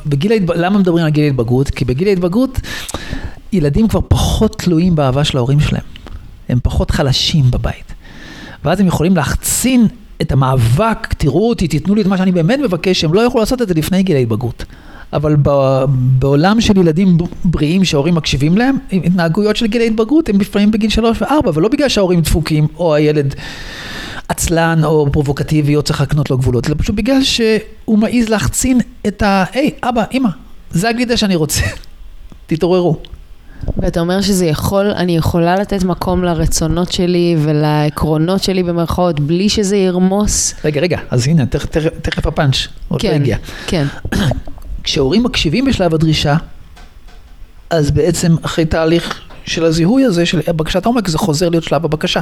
בגיל 0.05 0.31
ההתבגרות, 0.31 0.57
למה 0.57 0.79
מדברים 0.79 1.05
על 1.05 1.11
גיל 1.11 1.23
ההתבגרות? 1.23 1.69
כי 1.69 1.85
בגיל 1.85 2.07
ההתבגרות 2.07 2.59
ילדים 3.53 3.87
כבר 3.87 3.99
פחות 4.07 4.55
תלויים 4.57 4.95
באהבה 4.95 5.23
של 5.23 5.37
ההורים 5.37 5.59
שלהם. 5.59 5.83
הם 6.49 6.59
פחות 6.63 6.91
חלשים 6.91 7.51
בבית. 7.51 7.93
ואז 8.65 8.79
הם 8.79 8.87
יכולים 8.87 9.15
להחצין 9.15 9.87
את 10.21 10.31
המאבק, 10.31 11.13
תראו 11.17 11.49
אותי, 11.49 11.67
תיתנו 11.67 11.95
לי 11.95 12.01
את 12.01 12.07
מה 12.07 12.17
שאני 12.17 12.31
באמת 12.31 12.59
מבקש, 12.59 13.03
הם 13.03 13.13
לא 13.13 13.21
יכולו 13.21 13.39
לעשות 13.39 13.61
את 13.61 13.67
זה 13.67 13.73
לפני 13.73 14.03
גיל 14.03 14.15
ההתבגרות. 14.15 14.65
אבל 15.13 15.35
בעולם 16.19 16.61
של 16.61 16.77
ילדים 16.77 17.17
בריאים 17.45 17.85
שההורים 17.85 18.15
מקשיבים 18.15 18.57
להם, 18.57 18.77
התנהגויות 18.91 19.55
של 19.55 19.67
גיל 19.67 19.81
ההתבגרות 19.81 20.29
הם 20.29 20.39
לפעמים 20.39 20.71
בגיל 20.71 20.89
שלוש 20.89 21.21
וארבע, 21.21 21.51
ולא 21.53 21.69
בגלל 21.69 21.89
שההורים 21.89 22.21
דפוקים 22.21 22.67
או 22.77 22.95
הילד 22.95 23.35
עצלן 24.29 24.83
או 24.83 25.07
פרובוקטיבי 25.11 25.75
או 25.75 25.81
צריך 25.81 26.01
לקנות 26.01 26.29
לו 26.29 26.37
גבולות, 26.37 26.67
אלא 26.67 26.75
פשוט 26.77 26.95
בגלל 26.95 27.23
שהוא 27.23 27.97
מעז 27.99 28.29
להחצין 28.29 28.79
את 29.07 29.21
ה... 29.21 29.43
היי, 29.53 29.71
אבא, 29.83 30.03
אמא, 30.13 30.29
זה 30.71 30.89
הגלידה 30.89 31.17
שאני 31.17 31.35
רוצה, 31.35 31.61
תתעוררו. 32.47 32.97
ואתה 33.77 33.99
אומר 33.99 34.21
שזה 34.21 34.45
יכול, 34.45 34.85
אני 34.85 35.17
יכולה 35.17 35.55
לתת 35.55 35.83
מקום 35.83 36.23
לרצונות 36.23 36.91
שלי 36.91 37.35
ולעקרונות 37.39 38.43
שלי 38.43 38.63
במרכאות, 38.63 39.19
בלי 39.19 39.49
שזה 39.49 39.77
ירמוס? 39.77 40.55
רגע, 40.65 40.81
רגע, 40.81 40.97
אז 41.09 41.27
הנה, 41.27 41.45
תכף, 41.45 42.27
הפאנץ', 42.27 42.55
עוד 42.87 43.03
לא 43.03 43.09
כן, 43.09 43.15
לא 43.15 43.15
הגיע. 43.15 43.37
כן. 43.67 43.85
כשהורים 44.85 45.23
מקשיבים 45.23 45.65
בשלב 45.65 45.93
הדרישה, 45.93 46.35
אז 47.69 47.91
בעצם 47.91 48.35
אחרי 48.41 48.65
תהליך 48.65 49.21
של 49.45 49.65
הזיהוי 49.65 50.03
הזה, 50.03 50.25
של 50.25 50.39
בקשת 50.39 50.85
העומק, 50.85 51.07
זה 51.07 51.17
חוזר 51.17 51.49
להיות 51.49 51.63
שלב 51.63 51.85
הבקשה. 51.85 52.21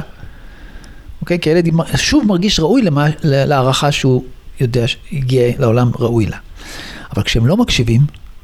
אוקיי? 1.20 1.38
כי 1.38 1.50
הילד 1.50 1.68
שוב 1.96 2.24
מרגיש 2.26 2.60
ראוי 2.60 2.82
למה, 2.82 3.06
להערכה 3.24 3.92
שהוא 3.92 4.24
יודע 4.60 4.84
שהגיע 4.86 5.42
לעולם 5.58 5.90
ראוי 5.98 6.26
לה. 6.26 6.36
אבל 7.16 7.22
כשהם 7.22 7.46
לא 7.46 7.56
מקשיבים, 7.56 8.00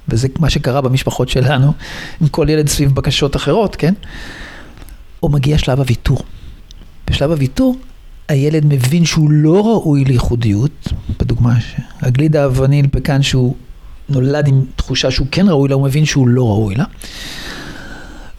וזה 0.09 0.29
מה 0.39 0.51
שקרה 0.51 0.81
במשפחות 0.81 1.29
שלנו, 1.29 1.73
עם 2.21 2.29
כל 2.29 2.47
ילד 2.51 2.69
סביב 2.69 2.95
בקשות 2.95 3.37
אחרות, 3.37 3.77
כן? 3.77 3.95
או 5.23 5.29
מגיע 5.29 5.59
שלב 5.59 5.79
הוויתור. 5.79 6.19
בשלב 7.11 7.31
הוויתור, 7.31 7.77
הילד 8.29 8.67
מבין 8.67 9.05
שהוא 9.05 9.31
לא 9.31 9.67
ראוי 9.67 10.05
לייחודיות, 10.05 10.93
בדוגמה, 11.21 11.55
הגלידה 12.01 12.45
הווניל 12.45 12.87
פקן 12.91 13.23
שהוא 13.23 13.55
נולד 14.11 14.49
עם 14.49 14.65
תחושה 14.77 15.11
שהוא 15.11 15.27
כן 15.31 15.49
ראוי 15.49 15.69
לה, 15.69 15.75
הוא 15.75 15.85
מבין 15.85 16.05
שהוא 16.05 16.29
לא 16.29 16.49
ראוי 16.49 16.75
לה. 16.75 16.85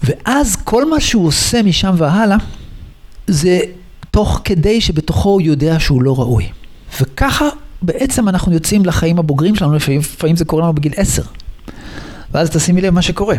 ואז 0.03 0.55
כל 0.55 0.89
מה 0.89 0.99
שהוא 0.99 1.27
עושה 1.27 1.63
משם 1.63 1.93
והלאה, 1.97 2.37
זה 3.27 3.59
תוך 4.11 4.41
כדי 4.43 4.81
שבתוכו 4.81 5.29
הוא 5.29 5.41
יודע 5.41 5.79
שהוא 5.79 6.01
לא 6.01 6.19
ראוי. 6.19 6.49
וככה 7.01 7.49
בעצם 7.81 8.29
אנחנו 8.29 8.53
יוצאים 8.53 8.85
לחיים 8.85 9.19
הבוגרים 9.19 9.55
שלנו, 9.55 9.75
לפעמים 9.75 10.35
זה 10.35 10.45
קורה 10.45 10.63
לנו 10.63 10.73
בגיל 10.73 10.93
עשר. 10.95 11.23
ואז 12.31 12.49
תשימי 12.49 12.81
לב 12.81 12.93
מה 12.93 13.01
שקורה. 13.01 13.35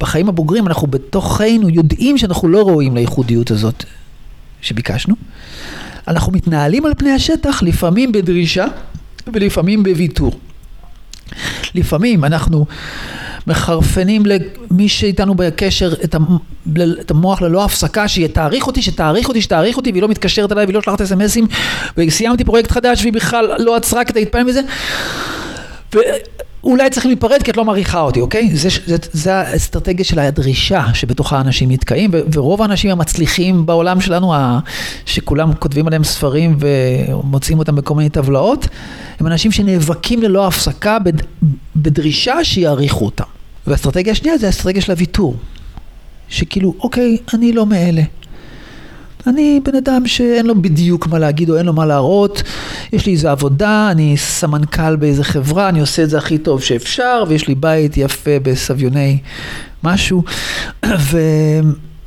בחיים 0.00 0.28
הבוגרים 0.28 0.66
אנחנו 0.66 0.86
בתוכנו 0.86 1.68
יודעים 1.68 2.18
שאנחנו 2.18 2.48
לא 2.48 2.68
ראויים 2.68 2.94
לייחודיות 2.94 3.50
הזאת 3.50 3.84
שביקשנו. 4.60 5.14
אנחנו 6.08 6.32
מתנהלים 6.32 6.86
על 6.86 6.92
פני 6.98 7.10
השטח 7.10 7.62
לפעמים 7.62 8.12
בדרישה 8.12 8.66
ולפעמים 9.32 9.82
בוויתור. 9.82 10.32
לפעמים 11.74 12.24
אנחנו 12.24 12.66
מחרפנים 13.46 14.22
למי 14.26 14.88
שאיתנו 14.88 15.34
בקשר 15.34 15.92
את 17.00 17.10
המוח 17.10 17.42
ללא 17.42 17.64
הפסקה, 17.64 18.08
שתעריך 18.08 18.66
אותי, 18.66 18.82
שתעריך 18.82 19.28
אותי, 19.28 19.42
שתעריך 19.42 19.76
אותי, 19.76 19.90
והיא 19.90 20.02
לא 20.02 20.08
מתקשרת 20.08 20.52
אליי 20.52 20.64
והיא 20.64 20.74
לא 20.74 20.82
שלחת 20.82 21.00
אסמסים, 21.00 21.46
וסיימתי 21.96 22.44
פרויקט 22.44 22.70
חדש 22.70 23.00
והיא 23.00 23.12
בכלל 23.12 23.52
לא 23.58 23.76
עצרה 23.76 24.04
כדי 24.04 24.20
להתפעל 24.20 24.44
מזה. 24.44 24.60
אולי 26.64 26.90
צריכים 26.90 27.10
להיפרד 27.10 27.42
כי 27.42 27.50
את 27.50 27.56
לא 27.56 27.64
מעריכה 27.64 28.00
אותי, 28.00 28.20
אוקיי? 28.20 28.56
זה, 28.56 28.68
זה, 28.86 28.96
זה 29.12 29.34
האסטרטגיה 29.34 30.04
של 30.04 30.18
הדרישה 30.18 30.84
שבתוכה 30.94 31.40
אנשים 31.40 31.70
נתקעים, 31.70 32.10
ורוב 32.32 32.62
האנשים 32.62 32.90
המצליחים 32.90 33.66
בעולם 33.66 34.00
שלנו, 34.00 34.34
שכולם 35.06 35.54
כותבים 35.54 35.86
עליהם 35.86 36.04
ספרים 36.04 36.56
ומוצאים 36.60 37.58
אותם 37.58 37.76
בכל 37.76 37.94
מיני 37.94 38.10
טבלאות, 38.10 38.68
הם 39.20 39.26
אנשים 39.26 39.52
שנאבקים 39.52 40.22
ללא 40.22 40.46
הפסקה 40.46 40.98
בדרישה 41.76 42.44
שיעריכו 42.44 43.04
אותם. 43.04 43.24
והאסטרטגיה 43.66 44.12
השנייה 44.12 44.38
זה 44.38 44.46
האסטרטגיה 44.46 44.82
של 44.82 44.92
הוויתור. 44.92 45.36
שכאילו, 46.28 46.74
אוקיי, 46.80 47.16
אני 47.34 47.52
לא 47.52 47.66
מאלה. 47.66 48.02
אני 49.26 49.60
בן 49.64 49.74
אדם 49.74 50.06
שאין 50.06 50.46
לו 50.46 50.62
בדיוק 50.62 51.06
מה 51.06 51.18
להגיד 51.18 51.50
או 51.50 51.58
אין 51.58 51.66
לו 51.66 51.72
מה 51.72 51.86
להראות, 51.86 52.42
יש 52.92 53.06
לי 53.06 53.12
איזה 53.12 53.30
עבודה, 53.30 53.88
אני 53.90 54.16
סמנכ"ל 54.16 54.96
באיזה 54.96 55.24
חברה, 55.24 55.68
אני 55.68 55.80
עושה 55.80 56.02
את 56.02 56.10
זה 56.10 56.18
הכי 56.18 56.38
טוב 56.38 56.62
שאפשר, 56.62 57.24
ויש 57.28 57.48
לי 57.48 57.54
בית 57.54 57.96
יפה 57.96 58.38
בסביוני 58.42 59.18
משהו, 59.84 60.22
ו... 61.10 61.18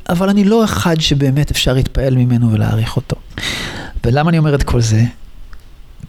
אבל 0.10 0.30
אני 0.30 0.44
לא 0.44 0.64
אחד 0.64 1.02
שבאמת 1.02 1.52
אפשר 1.52 1.74
להתפעל 1.74 2.16
ממנו 2.16 2.52
ולהעריך 2.52 2.96
אותו. 2.96 3.16
ולמה 4.06 4.30
אני 4.30 4.38
אומר 4.38 4.56
את 4.56 4.64
כל 4.64 4.82
זה? 4.82 5.04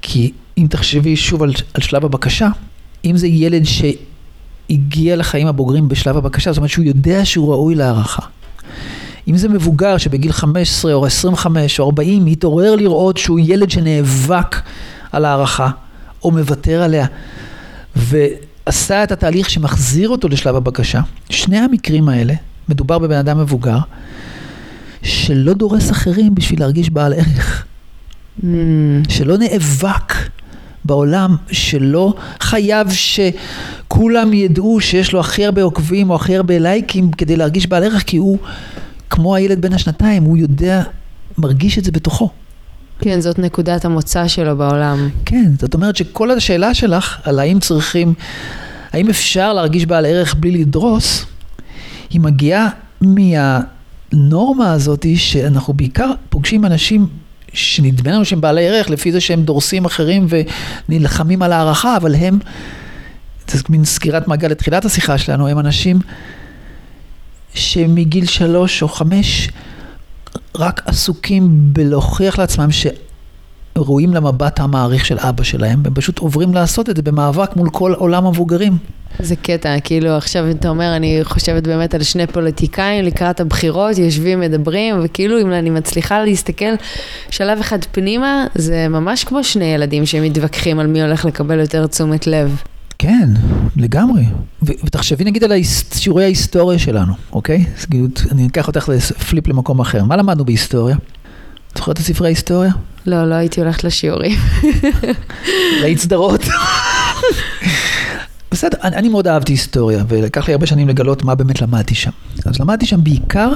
כי 0.02 0.32
אם 0.58 0.66
תחשבי 0.70 1.16
שוב 1.16 1.42
על, 1.42 1.52
על 1.74 1.82
שלב 1.82 2.04
הבקשה, 2.04 2.48
אם 3.04 3.16
זה 3.16 3.26
ילד 3.26 3.62
שהגיע 3.64 5.16
לחיים 5.16 5.46
הבוגרים 5.46 5.88
בשלב 5.88 6.16
הבקשה, 6.16 6.52
זאת 6.52 6.56
אומרת 6.56 6.70
שהוא 6.70 6.84
יודע 6.84 7.24
שהוא 7.24 7.50
ראוי 7.50 7.74
להערכה. 7.74 8.22
אם 9.28 9.36
זה 9.36 9.48
מבוגר 9.48 9.98
שבגיל 9.98 10.32
15 10.32 10.94
או 10.94 11.06
25 11.06 11.80
או 11.80 11.84
40 11.84 12.24
מתעורר 12.24 12.76
לראות 12.76 13.16
שהוא 13.16 13.40
ילד 13.42 13.70
שנאבק 13.70 14.56
על 15.12 15.24
הערכה 15.24 15.70
או 16.24 16.30
מוותר 16.30 16.82
עליה 16.82 17.06
ועשה 17.96 19.04
את 19.04 19.12
התהליך 19.12 19.50
שמחזיר 19.50 20.08
אותו 20.08 20.28
לשלב 20.28 20.56
הבקשה, 20.56 21.00
שני 21.30 21.58
המקרים 21.58 22.08
האלה, 22.08 22.34
מדובר 22.68 22.98
בבן 22.98 23.16
אדם 23.16 23.38
מבוגר 23.38 23.78
שלא 25.02 25.52
דורס 25.52 25.90
אחרים 25.90 26.34
בשביל 26.34 26.60
להרגיש 26.60 26.90
בעל 26.90 27.12
ערך. 27.12 27.64
Mm. 28.40 28.44
שלא 29.08 29.38
נאבק 29.38 30.14
בעולם, 30.84 31.36
שלא 31.50 32.14
חייב 32.40 32.88
שכולם 32.90 34.32
ידעו 34.32 34.80
שיש 34.80 35.12
לו 35.12 35.20
הכי 35.20 35.44
הרבה 35.44 35.62
עוקבים 35.62 36.10
או 36.10 36.14
הכי 36.14 36.36
הרבה 36.36 36.58
לייקים 36.58 37.10
כדי 37.10 37.36
להרגיש 37.36 37.66
בעל 37.66 37.84
ערך, 37.84 38.02
כי 38.06 38.16
הוא 38.16 38.38
כמו 39.12 39.34
הילד 39.34 39.60
בן 39.60 39.72
השנתיים, 39.72 40.22
הוא 40.22 40.36
יודע, 40.36 40.82
מרגיש 41.38 41.78
את 41.78 41.84
זה 41.84 41.92
בתוכו. 41.92 42.30
כן, 42.98 43.20
זאת 43.20 43.38
נקודת 43.38 43.84
המוצא 43.84 44.28
שלו 44.28 44.56
בעולם. 44.56 45.08
כן, 45.24 45.50
זאת 45.58 45.74
אומרת 45.74 45.96
שכל 45.96 46.30
השאלה 46.30 46.74
שלך 46.74 47.20
על 47.24 47.38
האם 47.38 47.60
צריכים, 47.60 48.14
האם 48.92 49.08
אפשר 49.08 49.52
להרגיש 49.52 49.86
בעל 49.86 50.06
ערך 50.06 50.34
בלי 50.34 50.50
לדרוס, 50.50 51.26
היא 52.10 52.20
מגיעה 52.20 52.68
מהנורמה 53.00 54.72
הזאת 54.72 55.06
שאנחנו 55.16 55.74
בעיקר 55.74 56.12
פוגשים 56.28 56.64
אנשים 56.64 57.06
שנדמה 57.52 58.12
לנו 58.12 58.24
שהם 58.24 58.40
בעלי 58.40 58.68
ערך 58.68 58.90
לפי 58.90 59.12
זה 59.12 59.20
שהם 59.20 59.42
דורסים 59.42 59.84
אחרים 59.84 60.26
ונלחמים 60.88 61.42
על 61.42 61.52
הערכה, 61.52 61.96
אבל 61.96 62.14
הם, 62.14 62.38
זה 63.48 63.62
מין 63.68 63.84
סגירת 63.84 64.28
מעגל 64.28 64.48
לתחילת 64.48 64.84
השיחה 64.84 65.18
שלנו, 65.18 65.48
הם 65.48 65.58
אנשים 65.58 65.98
שמגיל 67.54 68.26
שלוש 68.26 68.82
או 68.82 68.88
חמש 68.88 69.48
רק 70.56 70.82
עסוקים 70.86 71.48
בלהוכיח 71.50 72.38
לעצמם 72.38 72.68
שראויים 72.72 74.14
למבט 74.14 74.60
המעריך 74.60 75.06
של 75.06 75.18
אבא 75.18 75.42
שלהם, 75.42 75.82
הם 75.86 75.94
פשוט 75.94 76.18
עוברים 76.18 76.54
לעשות 76.54 76.90
את 76.90 76.96
זה 76.96 77.02
במאבק 77.02 77.56
מול 77.56 77.70
כל 77.70 77.92
עולם 77.92 78.26
המבוגרים. 78.26 78.78
זה 79.18 79.36
קטע, 79.36 79.80
כאילו 79.84 80.10
עכשיו 80.10 80.50
אתה 80.50 80.68
אומר, 80.68 80.96
אני 80.96 81.20
חושבת 81.22 81.62
באמת 81.62 81.94
על 81.94 82.02
שני 82.02 82.26
פוליטיקאים 82.26 83.04
לקראת 83.04 83.40
הבחירות, 83.40 83.98
יושבים, 83.98 84.40
מדברים, 84.40 85.00
וכאילו 85.02 85.40
אם 85.40 85.52
אני 85.52 85.70
מצליחה 85.70 86.24
להסתכל 86.24 86.74
שלב 87.30 87.60
אחד 87.60 87.78
פנימה, 87.92 88.46
זה 88.54 88.88
ממש 88.88 89.24
כמו 89.24 89.44
שני 89.44 89.64
ילדים 89.64 90.06
שמתווכחים 90.06 90.78
על 90.78 90.86
מי 90.86 91.02
הולך 91.02 91.24
לקבל 91.24 91.60
יותר 91.60 91.86
תשומת 91.86 92.26
לב. 92.26 92.62
כן, 93.02 93.28
לגמרי. 93.76 94.24
ותחשבי 94.62 95.24
נגיד 95.24 95.44
על 95.44 95.52
שיעורי 95.94 96.24
ההיסטוריה 96.24 96.78
שלנו, 96.78 97.12
אוקיי? 97.32 97.64
אז 97.78 97.84
כאילו, 97.84 98.06
אני 98.30 98.46
אקח 98.46 98.66
אותך 98.68 98.88
לפליפ 98.88 99.48
למקום 99.48 99.80
אחר. 99.80 100.04
מה 100.04 100.16
למדנו 100.16 100.44
בהיסטוריה? 100.44 100.96
את 101.72 101.76
זוכרת 101.76 102.00
את 102.00 102.04
ספרי 102.04 102.26
ההיסטוריה? 102.26 102.72
לא, 103.06 103.28
לא 103.28 103.34
הייתי 103.34 103.60
הולכת 103.60 103.84
לשיעורים. 103.84 104.38
להיט 105.82 105.98
סדרות. 105.98 106.40
בסדר, 108.50 108.78
אני, 108.82 108.96
אני 108.96 109.08
מאוד 109.08 109.26
אהבתי 109.26 109.52
היסטוריה, 109.52 110.04
ולקח 110.08 110.48
לי 110.48 110.52
הרבה 110.52 110.66
שנים 110.66 110.88
לגלות 110.88 111.24
מה 111.24 111.34
באמת 111.34 111.62
למדתי 111.62 111.94
שם. 111.94 112.10
אז 112.46 112.60
למדתי 112.60 112.86
שם 112.86 113.04
בעיקר 113.04 113.52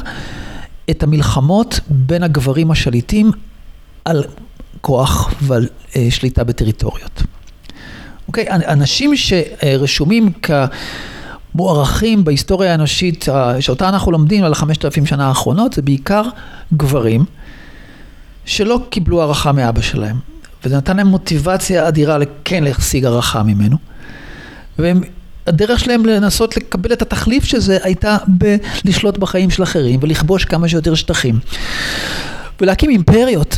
את 0.90 1.03
המלחמות 1.03 1.80
בין 1.88 2.22
הגברים 2.22 2.70
השליטים 2.70 3.30
על 4.05 4.24
כוח 4.80 5.34
ועל 5.42 5.68
אה, 5.97 6.07
שליטה 6.11 6.44
בטריטוריות. 6.44 7.22
אוקיי? 8.29 8.47
אנשים 8.51 9.12
שרשומים 9.16 10.33
כמוערכים 11.55 12.24
בהיסטוריה 12.24 12.72
האנושית, 12.72 13.24
שאותה 13.61 13.89
אנחנו 13.89 14.12
לומדים 14.12 14.45
על 14.45 14.53
החמשת 14.53 14.85
אלפים 14.85 15.07
שנה 15.07 15.29
האחרונות, 15.29 15.72
זה 15.72 15.83
בעיקר 15.83 16.22
גברים 16.74 17.24
שלא 18.45 18.81
קיבלו 18.91 19.20
הערכה 19.20 19.53
מאבא 19.53 19.81
שלהם. 19.81 20.16
וזה 20.64 20.77
נתן 20.77 20.97
להם 20.97 21.07
מוטיבציה 21.07 21.89
אדירה 21.89 22.18
כן 22.45 22.64
להשיג 22.64 23.05
הערכה 23.05 23.43
ממנו. 23.43 23.77
והדרך 24.79 25.81
שלהם 25.81 26.07
לנסות 26.07 26.57
לקבל 26.57 26.93
את 26.93 27.03
התחליף 27.03 27.45
של 27.45 27.59
זה 27.59 27.79
הייתה 27.83 28.16
בלשלוט 28.85 29.18
בחיים 29.18 29.51
של 29.51 29.62
אחרים 29.62 30.01
ולכבוש 30.03 30.45
כמה 30.45 30.68
שיותר 30.68 30.95
שטחים. 30.95 31.39
ולהקים 32.61 32.91
אימפריות. 32.91 33.57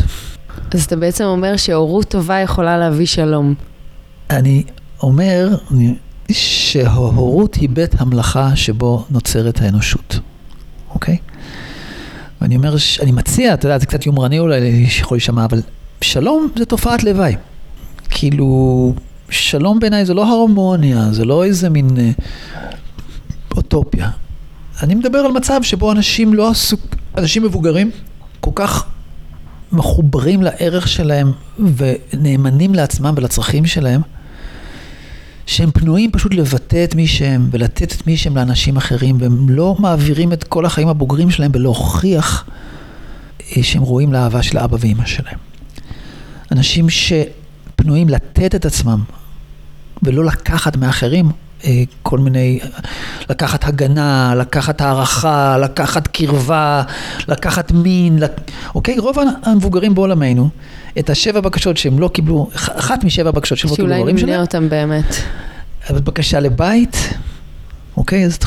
אז 0.75 0.85
אתה 0.85 0.97
בעצם 0.97 1.25
אומר 1.25 1.57
שהורות 1.57 2.09
טובה 2.09 2.39
יכולה 2.39 2.79
להביא 2.79 3.07
שלום. 3.07 3.55
אני 4.31 4.62
אומר 5.03 5.57
שההורות 6.33 7.55
היא 7.55 7.68
בית 7.68 8.01
המלאכה 8.01 8.57
שבו 8.57 9.05
נוצרת 9.11 9.61
האנושות, 9.61 10.20
אוקיי? 10.91 11.16
ואני 12.41 12.57
אומר, 12.57 12.74
אני 13.01 13.12
מציע, 13.12 13.55
אתה 13.55 13.66
יודע, 13.66 13.79
זה 13.79 13.87
קצת 13.87 14.07
יומרני 14.07 14.39
אולי 14.39 14.87
שיכול 14.87 15.16
להישמע, 15.16 15.45
אבל 15.45 15.62
שלום 16.01 16.49
זה 16.57 16.64
תופעת 16.64 17.05
לוואי. 17.05 17.37
כאילו, 18.11 18.93
שלום 19.31 19.81
בעיניי 19.81 20.05
זה 20.05 20.14
לא 20.14 20.26
הרמוניה, 20.26 21.12
זה 21.12 21.24
לא 21.24 21.45
איזה 21.45 21.68
מין 21.68 21.89
אה, 21.99 22.11
אוטופיה. 23.57 24.11
אני 24.83 24.95
מדבר 24.95 25.18
על 25.18 25.33
מצב 25.33 25.61
שבו 25.62 25.93
אנשים 25.93 26.35
לא 26.35 26.51
עסוק, 26.51 26.81
אנשים 27.18 27.43
מבוגרים, 27.43 27.91
כל 28.41 28.51
כך 28.55 28.87
מחוברים 29.72 30.43
לערך 30.43 30.89
שלהם 30.89 31.33
ונאמנים 31.76 32.74
לעצמם 32.74 33.14
ולצרכים 33.16 33.66
שלהם, 33.66 34.01
שהם 35.49 35.71
פנויים 35.71 36.11
פשוט 36.11 36.35
לבטא 36.35 36.85
את 36.85 36.95
מי 36.95 37.07
שהם 37.07 37.49
ולתת 37.51 37.93
את 37.93 38.07
מי 38.07 38.17
שהם 38.17 38.37
לאנשים 38.37 38.77
אחרים, 38.77 39.17
והם 39.21 39.51
לא 39.51 39.77
מעבירים 39.79 40.33
את 40.33 40.45
כל 40.45 40.67
החיים 40.67 40.89
הבוגרים 40.89 41.31
שלהם 41.31 41.53
בלהוכיח 41.53 42.45
אה, 43.57 43.63
שהם 43.63 43.85
ראויים 43.85 44.13
לאהבה 44.13 44.43
של 44.43 44.59
אבא 44.59 44.77
ואימא 44.81 45.07
שלהם. 45.07 45.39
אנשים 46.53 46.87
שפנויים 46.91 48.09
לתת 48.09 48.55
את 48.55 48.67
עצמם 48.67 49.03
ולא 50.03 50.25
לקחת 50.25 50.77
מאחרים 50.77 51.31
אה, 51.65 51.83
כל 52.03 52.19
מיני, 52.19 52.61
לקחת 53.31 53.65
הגנה, 53.65 54.35
לקחת 54.37 54.81
הערכה, 54.81 55.59
לקחת 55.59 56.07
קרבה, 56.07 56.83
לקחת 57.29 57.73
מין, 57.73 58.19
לק... 58.19 58.41
אוקיי? 58.75 58.99
רוב 58.99 59.17
המבוגרים 59.43 59.95
בעולמנו, 59.95 60.51
את 60.99 61.11
השבע 61.11 61.41
בקשות 61.41 61.76
שהם 61.76 61.99
לא 61.99 62.09
קיבלו, 62.09 62.51
אחת 62.55 63.05
משבע 63.05 63.30
בקשות 63.30 63.59
שהם 63.59 63.70
לא 63.70 63.76
קיבלו 63.76 63.95
הורים 63.95 64.18
שלהם. 64.18 64.28
שאולי 64.28 64.32
נמנה 64.32 64.41
אותם 64.41 64.68
באמת. 64.68 65.16
בקשה 65.91 66.41
לבית, 66.41 66.97
אוקיי? 67.97 68.24
אז 68.24 68.39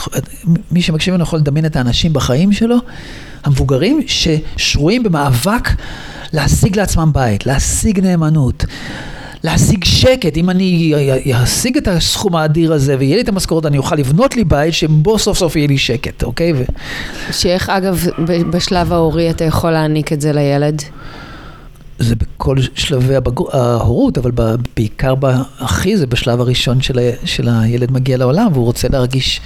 מי 0.72 0.82
שמקשיב 0.82 1.14
לנו 1.14 1.24
יכול 1.24 1.40
לדמיין 1.40 1.66
את 1.66 1.76
האנשים 1.76 2.14
בחיים 2.14 2.54
שלו, 2.54 2.76
המבוגרים 3.44 4.02
ששרויים 4.08 5.04
במאבק 5.04 5.70
להשיג 6.34 6.78
לעצמם 6.78 7.12
בית, 7.14 7.46
להשיג 7.46 8.00
נאמנות. 8.00 8.66
להשיג 9.44 9.84
שקט, 9.84 10.38
אם 10.38 10.50
אני 10.50 10.94
אשיג 11.44 11.78
את 11.78 11.88
הסכום 11.88 12.36
האדיר 12.36 12.74
הזה 12.74 12.96
ויהיה 13.00 13.16
לי 13.16 13.22
את 13.22 13.30
המשכורת, 13.30 13.66
אני 13.66 13.78
אוכל 13.78 13.96
לבנות 13.96 14.36
לי 14.36 14.44
בית 14.44 14.74
שבו 14.74 15.20
סוף 15.20 15.38
סוף 15.38 15.56
יהיה 15.56 15.68
לי 15.68 15.78
שקט, 15.78 16.24
אוקיי? 16.24 16.54
ו... 16.54 16.64
שאיך 17.32 17.70
אגב 17.70 18.06
בשלב 18.50 18.94
ההורי 18.94 19.30
אתה 19.30 19.44
יכול 19.44 19.72
להעניק 19.72 20.14
את 20.14 20.22
זה 20.22 20.34
לילד? 20.34 20.82
זה 22.00 22.16
בכל 22.16 22.58
שלבי 22.76 23.16
הבגר... 23.16 23.44
ההורות, 23.58 24.18
אבל 24.18 24.32
בעיקר 24.76 25.14
הכי 25.60 25.98
זה 25.98 26.08
בשלב 26.08 26.42
הראשון 26.42 26.82
של, 26.82 27.00
ה... 27.00 27.02
של 27.26 27.50
הילד 27.50 27.92
מגיע 27.92 28.18
לעולם 28.18 28.48
והוא 28.54 28.66
רוצה 28.66 28.88
להרגיש 28.88 29.42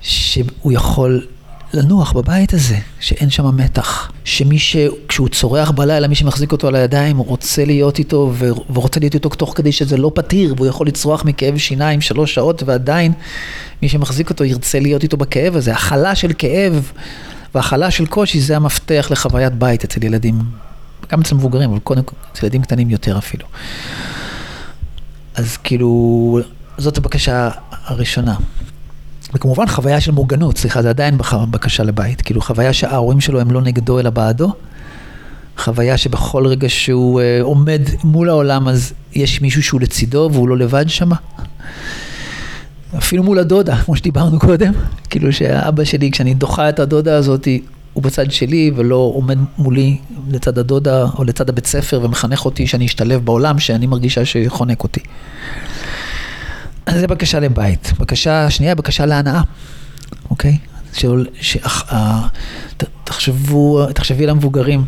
שהוא 0.00 0.72
יכול 0.72 1.26
לנוח 1.74 2.12
בבית 2.12 2.54
הזה, 2.54 2.76
שאין 3.00 3.30
שם 3.30 3.56
מתח. 3.56 4.12
שמי 4.24 4.58
ש... 4.58 4.76
כשהוא 5.08 5.28
צורח 5.28 5.70
בלילה, 5.70 6.08
מי 6.08 6.14
שמחזיק 6.14 6.52
אותו 6.52 6.68
על 6.68 6.74
הידיים, 6.74 7.18
רוצה 7.18 7.64
להיות 7.64 7.98
איתו 7.98 8.32
ו... 8.34 8.50
ורוצה 8.72 9.00
להיות 9.00 9.14
איתו 9.14 9.28
תוך 9.28 9.52
כדי 9.56 9.72
שזה 9.72 9.96
לא 9.96 10.10
פתיר, 10.14 10.54
והוא 10.56 10.66
יכול 10.66 10.86
לצרוח 10.86 11.24
מכאב 11.24 11.58
שיניים 11.58 12.00
שלוש 12.00 12.34
שעות, 12.34 12.62
ועדיין 12.66 13.12
מי 13.82 13.88
שמחזיק 13.88 14.30
אותו 14.30 14.44
ירצה 14.44 14.80
להיות 14.80 15.02
איתו 15.02 15.16
בכאב 15.16 15.56
הזה. 15.56 15.72
הכלה 15.72 16.14
של 16.14 16.32
כאב 16.38 16.92
והכלה 17.54 17.90
של 17.90 18.06
קושי 18.06 18.40
זה 18.40 18.56
המפתח 18.56 19.08
לחוויית 19.10 19.52
בית 19.52 19.84
אצל 19.84 20.04
ילדים, 20.04 20.34
גם 21.12 21.20
אצל 21.20 21.34
מבוגרים, 21.34 21.70
אבל 21.70 21.78
קודם 21.78 22.02
כל 22.02 22.16
אצל 22.32 22.46
ילדים 22.46 22.62
קטנים 22.62 22.90
יותר 22.90 23.18
אפילו. 23.18 23.46
אז 25.34 25.56
כאילו, 25.56 26.40
זאת 26.78 26.98
הבקשה 26.98 27.50
הראשונה. 27.84 28.36
וכמובן 29.34 29.66
חוויה 29.66 30.00
של 30.00 30.12
מוגנות, 30.12 30.58
סליחה, 30.58 30.82
זה 30.82 30.90
עדיין 30.90 31.18
בקשה 31.50 31.82
לבית, 31.82 32.22
כאילו 32.22 32.40
חוויה 32.40 32.72
שההורים 32.72 33.20
שלו 33.20 33.40
הם 33.40 33.50
לא 33.50 33.62
נגדו 33.62 34.00
אלא 34.00 34.10
בעדו, 34.10 34.52
חוויה 35.58 35.96
שבכל 35.96 36.46
רגע 36.46 36.68
שהוא 36.68 37.20
uh, 37.20 37.42
עומד 37.42 37.82
מול 38.04 38.28
העולם 38.28 38.68
אז 38.68 38.92
יש 39.12 39.40
מישהו 39.40 39.62
שהוא 39.62 39.80
לצידו 39.80 40.30
והוא 40.32 40.48
לא 40.48 40.58
לבד 40.58 40.88
שמה. 40.88 41.16
אפילו 42.98 43.22
מול 43.22 43.38
הדודה, 43.38 43.76
כמו 43.76 43.96
שדיברנו 43.96 44.38
קודם, 44.38 44.72
כאילו 45.10 45.32
שהאבא 45.32 45.84
שלי, 45.84 46.10
כשאני 46.10 46.34
דוחה 46.34 46.68
את 46.68 46.80
הדודה 46.80 47.16
הזאת, 47.16 47.48
הוא 47.92 48.02
בצד 48.02 48.30
שלי 48.30 48.70
ולא 48.76 49.12
עומד 49.14 49.38
מולי 49.58 49.98
לצד 50.30 50.58
הדודה 50.58 51.04
או 51.18 51.24
לצד 51.24 51.48
הבית 51.48 51.66
ספר 51.66 52.00
ומחנך 52.02 52.44
אותי 52.44 52.66
שאני 52.66 52.86
אשתלב 52.86 53.24
בעולם 53.24 53.58
שאני 53.58 53.86
מרגישה 53.86 54.24
שחונק 54.24 54.82
אותי. 54.82 55.00
אז 56.86 57.00
זה 57.00 57.06
בקשה 57.06 57.40
לבית. 57.40 57.92
בקשה 57.98 58.50
שנייה, 58.50 58.74
בקשה 58.74 59.06
להנאה, 59.06 59.42
אוקיי? 60.30 60.58
שול, 60.94 61.26
ש, 61.40 61.56
uh, 61.56 61.94
תחשבו, 63.04 63.86
תחשבי 63.94 64.24
על 64.24 64.30
המבוגרים 64.30 64.84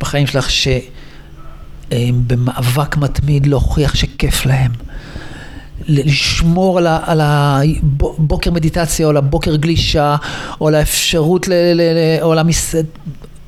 בחיים 0.00 0.26
שלך 0.26 0.50
שהם 0.50 2.22
במאבק 2.26 2.96
מתמיד 2.96 3.46
להוכיח 3.46 3.94
שכיף 3.94 4.46
להם. 4.46 4.72
לשמור 5.88 6.78
על, 6.78 7.20
הבוקר 7.20 8.50
מדיטציה, 8.50 9.06
או 9.06 9.10
על 9.10 9.16
הבוקר 9.16 9.56
גלישה, 9.56 10.16
או 10.60 10.68
על 10.68 10.74
האפשרות, 10.74 11.48
ל, 11.48 11.52
ל, 11.52 11.80
ל, 11.80 12.22
או 12.22 12.32
על 12.32 12.38
המסעד, 12.38 12.86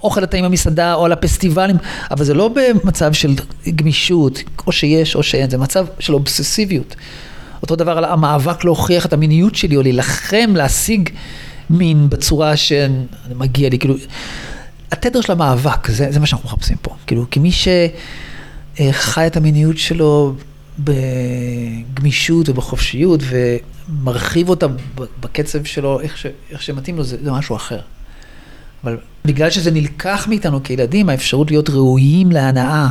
אוכל 0.03 0.25
הטעים 0.25 0.45
במסעדה, 0.45 0.95
או 0.95 1.05
על 1.05 1.13
הפסטיבלים, 1.13 1.77
אבל 2.11 2.25
זה 2.25 2.35
לא 2.35 2.51
במצב 2.55 3.13
של 3.13 3.35
גמישות, 3.75 4.43
או 4.67 4.73
שיש 4.73 5.15
או 5.15 5.23
שאין, 5.23 5.51
זה 5.51 5.59
מצב 5.59 5.87
של 5.99 6.15
אובססיביות. 6.15 6.97
אותו 7.63 7.77
דבר 7.77 7.99
על 7.99 8.05
המאבק 8.05 8.65
להוכיח 8.65 9.07
את 9.07 9.13
המיניות 9.13 9.55
שלי, 9.55 9.77
או 9.77 9.83
להילחם, 9.83 10.53
להשיג 10.57 11.11
מין 11.71 12.09
בצורה 12.09 12.53
שמגיע 12.57 13.69
לי, 13.69 13.79
כאילו, 13.79 13.95
התדר 14.93 15.21
של 15.21 15.33
המאבק, 15.33 15.91
זה, 15.91 16.13
זה 16.13 16.21
מה 16.21 16.27
שאנחנו 16.27 16.49
מחפשים 16.49 16.77
פה. 16.83 16.95
כאילו, 17.07 17.27
כי 17.31 17.41
מי 17.41 17.51
שחי 17.53 19.27
את 19.27 19.37
המיניות 19.37 19.79
שלו 19.79 20.35
בגמישות 20.79 22.49
ובחופשיות 22.49 23.21
ומרחיב 23.29 24.49
אותה 24.49 24.67
בקצב 25.21 25.65
שלו, 25.65 26.01
איך, 26.01 26.19
ש, 26.19 26.27
איך 26.51 26.63
שמתאים 26.63 26.97
לו, 26.97 27.05
זה, 27.05 27.17
זה 27.25 27.33
משהו 27.33 27.57
אחר. 27.57 27.81
אבל 28.85 28.97
בגלל 29.25 29.51
שזה 29.51 29.71
נלקח 29.71 30.27
מאיתנו 30.29 30.63
כילדים, 30.63 31.09
האפשרות 31.09 31.51
להיות 31.51 31.71
ראויים 31.71 32.33
להנאה 32.33 32.89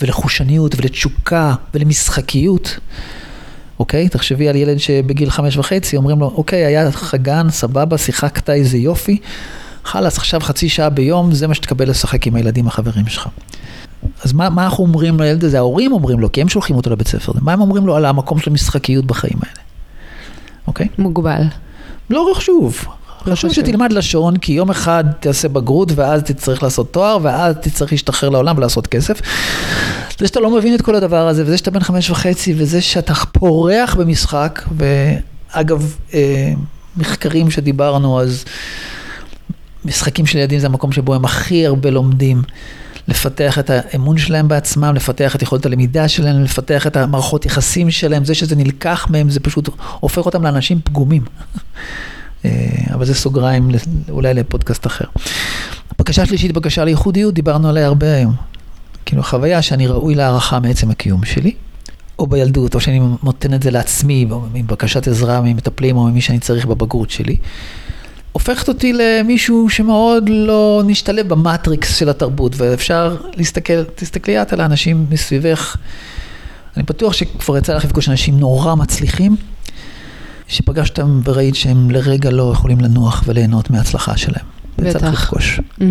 ולחושניות 0.00 0.74
ולתשוקה 0.76 1.54
ולמשחקיות, 1.74 2.78
אוקיי? 3.78 4.08
תחשבי 4.08 4.48
על 4.48 4.56
ילד 4.56 4.78
שבגיל 4.78 5.30
חמש 5.30 5.56
וחצי, 5.56 5.96
אומרים 5.96 6.20
לו, 6.20 6.26
אוקיי, 6.26 6.66
היה 6.66 6.92
חגן, 6.92 7.50
סבבה, 7.50 7.98
שיחקת 7.98 8.50
איזה 8.50 8.78
יופי, 8.78 9.18
חלאס, 9.84 10.18
עכשיו 10.18 10.40
חצי 10.40 10.68
שעה 10.68 10.88
ביום, 10.88 11.32
זה 11.32 11.46
מה 11.46 11.54
שתקבל 11.54 11.90
לשחק 11.90 12.26
עם 12.26 12.34
הילדים 12.34 12.66
החברים 12.66 13.06
שלך. 13.06 13.28
אז 14.24 14.32
מה, 14.32 14.50
מה 14.50 14.64
אנחנו 14.64 14.84
אומרים 14.84 15.20
לילד 15.20 15.44
הזה? 15.44 15.58
ההורים 15.58 15.92
אומרים 15.92 16.20
לו, 16.20 16.32
כי 16.32 16.40
הם 16.40 16.48
שולחים 16.48 16.76
אותו 16.76 16.90
לבית 16.90 17.08
ספר. 17.08 17.32
מה 17.40 17.52
הם 17.52 17.60
אומרים 17.60 17.86
לו 17.86 17.96
על 17.96 18.04
המקום 18.04 18.38
של 18.38 18.50
המשחקיות 18.50 19.04
בחיים 19.04 19.38
האלה? 19.42 19.62
אוקיי? 20.66 20.88
מוגבל. 20.98 21.42
לא 22.10 22.32
חשוב. 22.36 22.84
חשוב 23.24 23.52
שתלמד 23.52 23.92
לשון, 23.92 24.36
כי 24.36 24.52
יום 24.52 24.70
אחד 24.70 25.04
תעשה 25.20 25.48
בגרות, 25.48 25.92
ואז 25.94 26.22
תצטרך 26.22 26.62
לעשות 26.62 26.92
תואר, 26.92 27.18
ואז 27.22 27.54
תצטרך 27.62 27.92
להשתחרר 27.92 28.28
לעולם 28.28 28.58
ולעשות 28.58 28.86
כסף. 28.86 29.20
זה 30.18 30.26
שאתה 30.26 30.40
לא 30.40 30.50
מבין 30.50 30.74
את 30.74 30.82
כל 30.82 30.94
הדבר 30.94 31.28
הזה, 31.28 31.42
וזה 31.42 31.56
שאתה 31.56 31.70
בן 31.70 31.80
חמש 31.80 32.10
וחצי, 32.10 32.54
וזה 32.56 32.80
שאתה 32.80 33.14
פורח 33.14 33.94
במשחק, 33.94 34.62
ואגב, 34.76 35.96
אה, 36.14 36.52
מחקרים 36.96 37.50
שדיברנו, 37.50 38.20
אז 38.20 38.44
משחקים 39.84 40.26
של 40.26 40.38
ילדים 40.38 40.58
זה 40.58 40.66
המקום 40.66 40.92
שבו 40.92 41.14
הם 41.14 41.24
הכי 41.24 41.66
הרבה 41.66 41.90
לומדים. 41.90 42.42
לפתח 43.10 43.58
את 43.58 43.70
האמון 43.70 44.18
שלהם 44.18 44.48
בעצמם, 44.48 44.94
לפתח 44.94 45.36
את 45.36 45.42
יכולת 45.42 45.66
הלמידה 45.66 46.08
שלהם, 46.08 46.44
לפתח 46.44 46.86
את 46.86 46.96
המערכות 46.96 47.46
יחסים 47.46 47.90
שלהם, 47.90 48.24
זה 48.24 48.34
שזה 48.34 48.56
נלקח 48.56 49.06
מהם, 49.10 49.30
זה 49.30 49.40
פשוט 49.40 49.68
הופך 50.00 50.26
אותם 50.26 50.42
לאנשים 50.42 50.80
פגומים. 50.84 51.22
אה, 52.44 52.50
אבל 52.94 53.04
זה 53.04 53.14
סוגריים 53.14 53.70
אולי 54.08 54.34
לפודקאסט 54.34 54.86
אחר. 54.86 55.04
בקשה 55.98 56.26
שלישית, 56.26 56.52
בקשה 56.52 56.84
לייחודיות, 56.84 57.34
דיברנו 57.34 57.68
עליה 57.68 57.86
הרבה 57.86 58.14
היום. 58.14 58.34
כאילו 59.06 59.22
חוויה 59.22 59.62
שאני 59.62 59.86
ראוי 59.86 60.14
להערכה 60.14 60.60
מעצם 60.60 60.90
הקיום 60.90 61.24
שלי, 61.24 61.54
או 62.18 62.26
בילדות, 62.26 62.74
או 62.74 62.80
שאני 62.80 63.00
נותן 63.22 63.54
את 63.54 63.62
זה 63.62 63.70
לעצמי, 63.70 64.26
עם 64.54 64.66
בקשת 64.66 65.08
עזרה 65.08 65.40
ממטפלים 65.40 65.96
או 65.96 66.04
ממי 66.04 66.20
שאני 66.20 66.38
צריך 66.38 66.66
בבגרות 66.66 67.10
שלי. 67.10 67.36
הופכת 68.32 68.68
אותי 68.68 68.92
למישהו 68.92 69.68
שמאוד 69.68 70.28
לא 70.28 70.82
נשתלב 70.86 71.28
במטריקס 71.28 71.96
של 71.96 72.08
התרבות, 72.08 72.52
ואפשר 72.56 73.16
להסתכל, 73.36 73.84
תסתכלי 73.94 74.42
את 74.42 74.52
על 74.52 74.60
האנשים 74.60 75.06
מסביבך. 75.10 75.76
אני 76.76 76.82
בטוח 76.82 77.12
שכבר 77.12 77.58
יצא 77.58 77.74
לך 77.74 77.84
לפגוש 77.84 78.08
אנשים 78.08 78.40
נורא 78.40 78.74
מצליחים, 78.74 79.36
שפגשתם 80.48 81.20
וראית 81.24 81.54
שהם 81.54 81.90
לרגע 81.90 82.30
לא 82.30 82.50
יכולים 82.52 82.80
לנוח 82.80 83.22
וליהנות 83.26 83.70
מההצלחה 83.70 84.16
שלהם. 84.16 84.44
בטח. 84.78 85.02
לפגוש. 85.02 85.60
Mm-hmm. 85.60 85.82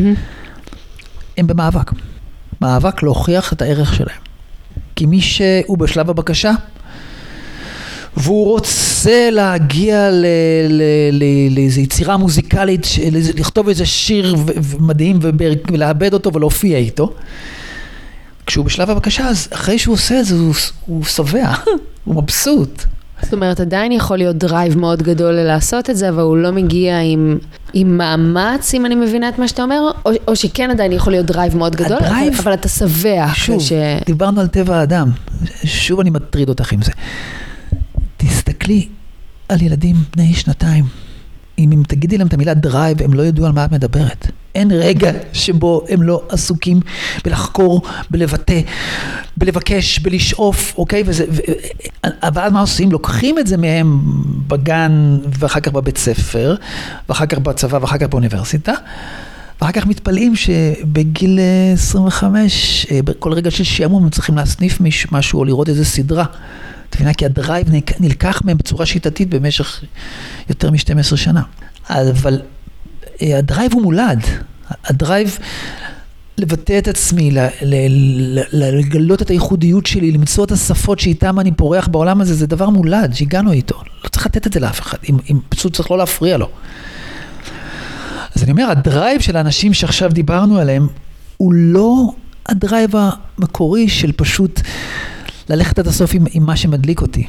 הם 1.38 1.48
במאבק. 1.48 1.92
מאבק 2.62 3.04
להוכיח 3.04 3.54
את 3.54 3.62
הערך 3.62 3.94
שלהם. 3.94 4.20
כי 4.96 5.06
מי 5.06 5.22
שהוא 5.22 5.78
בשלב 5.78 6.10
הבקשה, 6.10 6.52
והוא 8.18 8.46
רוצה 8.46 9.30
להגיע 9.32 10.10
לאיזו 11.52 11.82
יצירה 11.82 12.18
מוזיקלית, 12.18 12.88
לכתוב 13.38 13.68
איזה 13.68 13.86
שיר 13.86 14.36
מדהים 14.80 15.20
ולאבד 15.72 16.14
אותו 16.14 16.34
ולהופיע 16.34 16.78
איתו. 16.78 17.14
כשהוא 18.46 18.66
בשלב 18.66 18.90
הבקשה, 18.90 19.28
אז 19.28 19.48
אחרי 19.54 19.80
שהוא 19.80 19.94
עושה 19.94 20.20
את 20.20 20.26
זה, 20.26 20.36
הוא 20.86 21.04
שבע, 21.04 21.54
הוא 22.06 22.16
מבסוט. 22.16 22.84
זאת 23.22 23.34
אומרת, 23.34 23.60
עדיין 23.60 23.92
יכול 23.92 24.18
להיות 24.18 24.36
drive 24.36 24.78
מאוד 24.78 25.04
גדול 25.04 25.32
לעשות 25.32 25.90
את 25.90 25.98
זה, 25.98 26.10
אבל 26.10 26.22
הוא 26.22 26.38
לא 26.38 26.52
מגיע 26.52 27.00
עם, 27.00 27.38
עם 27.74 27.98
מאמץ, 27.98 28.74
אם 28.74 28.86
אני 28.86 28.96
מבינה 28.96 29.30
את 29.30 29.40
מה 29.40 29.48
שאתה 29.48 29.64
אומר, 29.64 29.92
או, 30.06 30.12
או 30.28 30.36
שכן 30.36 30.70
עדיין 30.70 30.92
יכול 30.92 31.14
להיות 31.14 31.26
drive 31.26 31.58
מאוד 31.58 31.76
גדול, 31.76 31.98
ה 31.98 32.03
drive, 32.03 32.34
אבל, 32.34 32.42
אבל 32.42 32.54
אתה 32.54 32.68
שבע. 32.68 33.28
שוב, 33.34 33.62
ש... 33.62 33.72
דיברנו 34.06 34.42
על 34.42 34.48
טבע 34.48 34.78
האדם, 34.78 35.10
שוב 35.64 36.00
אני 36.00 36.10
מטריד 36.10 36.50
אותך 36.50 36.72
עם 36.72 36.82
זה. 36.82 36.92
תסתכלי 38.20 38.88
על 39.50 39.62
ילדים 39.62 39.96
בני 40.16 40.34
שנתיים. 40.34 40.86
אם, 41.60 41.72
אם 41.72 41.84
תגידי 41.88 42.18
להם 42.18 42.28
את 42.28 42.34
המילה 42.34 42.54
drive, 42.54 43.02
הם 43.02 43.14
לא 43.14 43.24
ידעו 43.24 43.46
על 43.46 43.52
מה 43.52 43.66
את 43.66 43.72
מדברת. 43.72 44.28
אין 44.56 44.72
רגע 44.72 45.12
שבו 45.34 45.86
הם 45.90 46.04
לא 46.04 46.22
עסוקים 46.30 46.80
בלחקור, 47.26 47.82
בלבטא, 48.10 48.62
בלבקש, 49.38 50.00
בלשאוף, 50.00 50.74
אוקיי? 50.78 51.04
וזה, 51.06 51.26
ו, 51.30 51.42
אבל 52.04 52.50
מה 52.50 52.62
עושים? 52.62 52.92
לוקחים 52.92 53.40
את 53.40 53.48
זה 53.48 53.58
מהם 53.58 54.00
בגן 54.48 55.18
ואחר 55.40 55.60
כך 55.60 55.72
בבית 55.72 55.98
ספר, 55.98 56.56
ואחר 57.10 57.26
כך 57.26 57.38
בצבא 57.38 57.78
ואחר 57.82 57.98
כך 57.98 58.08
באוניברסיטה. 58.08 58.74
ואחר 59.62 59.72
כך 59.72 59.86
מתפלאים 59.86 60.36
שבגיל 60.36 61.40
25, 61.74 62.88
אה, 62.92 63.02
בכל 63.02 63.34
רגע 63.34 63.52
של 63.52 63.64
שעמום 63.64 64.04
הם 64.04 64.10
צריכים 64.10 64.38
להסניף 64.38 64.78
משהו 65.12 65.40
או 65.40 65.46
לראות 65.46 65.70
איזה 65.70 65.86
סדרה. 65.86 66.26
מבינה? 66.96 67.14
כי 67.14 67.26
הדרייב 67.26 67.68
נלקח 68.00 68.42
מהם 68.46 68.58
בצורה 68.58 68.86
שיטתית 68.86 69.30
במשך 69.30 69.84
יותר 70.50 70.72
מ-12 70.72 71.18
שנה. 71.18 71.42
אבל 71.90 72.42
אה, 73.22 73.38
ה 73.38 73.44
drive 73.44 73.74
הוא 73.74 73.82
מולד. 73.82 74.20
ה 74.86 74.94
drive 74.94 75.38
לבטא 76.38 76.78
את 76.78 76.88
עצמי, 76.88 77.32
לגלות 78.52 79.22
את 79.22 79.30
הייחודיות 79.30 79.86
שלי, 79.86 80.12
למצוא 80.12 80.46
את 80.46 80.52
השפות 80.52 81.00
שאיתן 81.00 81.40
אני 81.40 81.52
פורח 81.52 81.88
בעולם 81.88 82.22
הזה, 82.22 82.34
זה 82.34 82.48
דבר 82.48 82.70
מולד, 82.70 83.14
שהגענו 83.14 83.52
איתו. 83.52 83.82
לא 84.04 84.10
צריך 84.10 84.26
לתת 84.26 84.48
את 84.48 84.54
זה 84.54 84.60
לאף 84.60 84.80
אחד, 84.82 84.98
אם, 85.10 85.18
אם 85.30 85.40
פשוט 85.50 85.76
צריך 85.76 85.92
לא 85.92 85.98
להפריע 85.98 86.38
לו. 86.38 86.50
אז 88.36 88.44
אני 88.44 88.52
אומר, 88.52 88.70
ה 88.70 88.78
drive 88.78 89.22
של 89.22 89.38
האנשים 89.38 89.74
שעכשיו 89.74 90.10
דיברנו 90.14 90.60
עליהם, 90.60 90.88
הוא 91.38 91.54
לא 91.54 92.12
ה 92.46 92.54
drive 92.54 92.94
המקורי 92.96 93.90
של 93.90 94.12
פשוט 94.12 94.62
ללכת 95.50 95.80
עד 95.80 95.88
הסוף 95.88 96.12
עם, 96.14 96.26
עם 96.32 96.46
מה 96.46 96.56
שמדליק 96.56 97.02
אותי. 97.02 97.28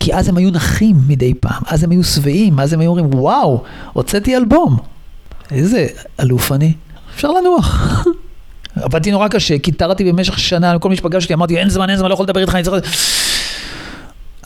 כי 0.00 0.14
אז 0.14 0.28
הם 0.28 0.36
היו 0.36 0.50
נחים 0.50 0.96
מדי 1.06 1.34
פעם, 1.34 1.62
אז 1.66 1.84
הם 1.84 1.90
היו 1.90 2.04
שבעים, 2.04 2.60
אז 2.60 2.72
הם 2.72 2.80
היו 2.80 2.90
אומרים, 2.90 3.14
וואו, 3.14 3.62
הוצאתי 3.92 4.36
אלבום. 4.36 4.76
איזה 5.50 5.86
אלוף 6.20 6.52
אני. 6.52 6.72
אפשר 7.14 7.30
לנוח. 7.30 8.04
עבדתי 8.76 9.10
נורא 9.10 9.28
קשה, 9.28 9.58
קיטרתי 9.58 10.12
במשך 10.12 10.38
שנה, 10.38 10.78
כל 10.78 10.88
מי 10.88 10.96
שפגשתי 10.96 11.34
אמרתי, 11.34 11.58
אין 11.58 11.70
זמן, 11.70 11.90
אין 11.90 11.98
זמן, 11.98 12.08
לא 12.08 12.14
יכול 12.14 12.24
לדבר 12.24 12.40
איתך, 12.40 12.54
אני 12.54 12.62
צריך... 12.62 12.84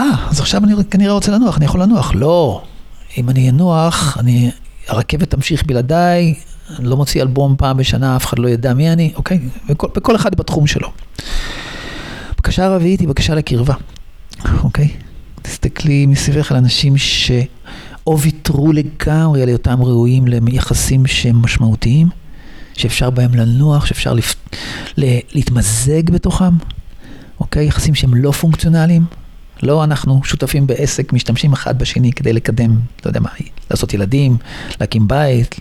אה, 0.01 0.27
אז 0.31 0.41
עכשיו 0.41 0.65
אני 0.65 0.75
כנראה 0.91 1.13
רוצה 1.13 1.33
לנוח, 1.33 1.57
אני 1.57 1.65
יכול 1.65 1.83
לנוח. 1.83 2.13
לא, 2.15 2.63
אם 3.19 3.31
אני 3.31 3.51
אנוח, 3.51 4.17
אני... 4.21 4.51
הרכבת 4.89 5.31
תמשיך 5.31 5.67
בלעדיי, 5.67 6.35
אני 6.79 6.89
לא 6.89 6.97
מוציא 6.97 7.23
אלבום 7.23 7.55
פעם 7.59 7.77
בשנה, 7.77 8.17
אף 8.17 8.27
אחד 8.27 8.39
לא 8.39 8.49
ידע 8.49 8.75
מי 8.75 8.93
אני, 8.93 9.13
אוקיי? 9.17 9.41
וכל, 9.69 9.87
וכל 9.97 10.17
אחד 10.17 10.35
בתחום 10.35 10.67
שלו. 10.67 10.89
בקשה 12.49 12.65
הרביעית 12.65 13.01
היא 13.01 13.09
בקשה 13.09 13.35
לקרבה, 13.35 13.75
אוקיי? 14.63 14.89
תסתכלי 15.43 16.07
מסביבך 16.07 16.53
על 16.53 16.59
אנשים 16.59 16.97
שאו 16.97 18.19
ויתרו 18.19 18.73
לגמרי 18.73 19.43
על 19.43 19.49
היותם 19.49 19.83
ראויים 19.83 20.27
ליחסים 20.27 21.07
שהם 21.07 21.43
משמעותיים, 21.43 22.09
שאפשר 22.75 23.11
בהם 23.11 23.35
לנוח, 23.35 23.87
שאפשר 23.87 24.15
לפ... 24.15 24.35
להתמזג 25.33 26.11
בתוכם, 26.11 26.55
אוקיי? 27.41 27.67
יחסים 27.67 27.95
שהם 27.95 28.15
לא 28.15 28.31
פונקציונליים. 28.31 29.05
לא 29.63 29.85
אנחנו 29.85 30.21
שותפים 30.25 30.67
בעסק, 30.67 31.13
משתמשים 31.13 31.53
אחד 31.53 31.79
בשני 31.79 32.13
כדי 32.13 32.33
לקדם, 32.33 32.71
לא 33.05 33.11
יודע 33.11 33.21
מה, 33.21 33.31
לעשות 33.71 33.95
ילדים, 33.95 34.37
להקים 34.81 35.09
בית, 35.09 35.61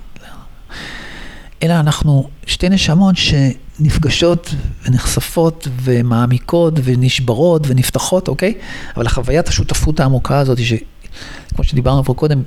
אלא 1.63 1.73
אנחנו 1.73 2.29
שתי 2.45 2.69
נשמות 2.69 3.15
שנפגשות 3.17 4.53
ונחשפות 4.85 5.67
ומעמיקות 5.81 6.73
ונשברות 6.83 7.61
ונפתחות, 7.67 8.27
אוקיי? 8.27 8.53
אבל 8.95 9.05
החוויית 9.05 9.47
השותפות 9.47 9.99
העמוקה 9.99 10.37
הזאת, 10.39 10.57
שכמו 10.57 11.63
שדיברנו 11.63 12.03
פה 12.03 12.13
קודם, 12.13 12.41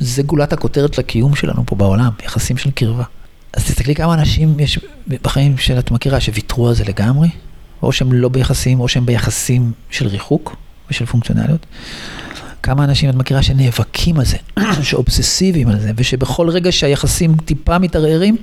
זה 0.00 0.22
גולת 0.22 0.52
הכותרת 0.52 0.94
של 0.94 1.00
הקיום 1.00 1.34
שלנו 1.34 1.66
פה 1.66 1.76
בעולם, 1.76 2.10
יחסים 2.24 2.56
של 2.56 2.70
קרבה. 2.70 3.04
אז 3.52 3.64
תסתכלי 3.64 3.94
כמה 3.94 4.14
אנשים 4.14 4.60
יש 4.60 4.78
בחיים 5.22 5.58
שאת 5.58 5.90
מכירה 5.90 6.20
שוויתרו 6.20 6.68
על 6.68 6.74
זה 6.74 6.84
לגמרי, 6.84 7.28
או 7.82 7.92
שהם 7.92 8.12
לא 8.12 8.28
ביחסים, 8.28 8.80
או 8.80 8.88
שהם 8.88 9.06
ביחסים 9.06 9.72
של 9.90 10.06
ריחוק 10.06 10.56
ושל 10.90 11.06
פונקציונליות. 11.06 11.66
כמה 12.62 12.84
אנשים 12.84 13.10
את 13.10 13.14
מכירה 13.14 13.42
שנאבקים 13.42 14.18
על 14.18 14.24
זה, 14.24 14.36
שאובססיביים 14.82 15.68
על 15.68 15.80
זה, 15.80 15.92
ושבכל 15.96 16.48
רגע 16.48 16.72
שהיחסים 16.72 17.36
טיפה 17.44 17.78
מתערערים, 17.78 18.36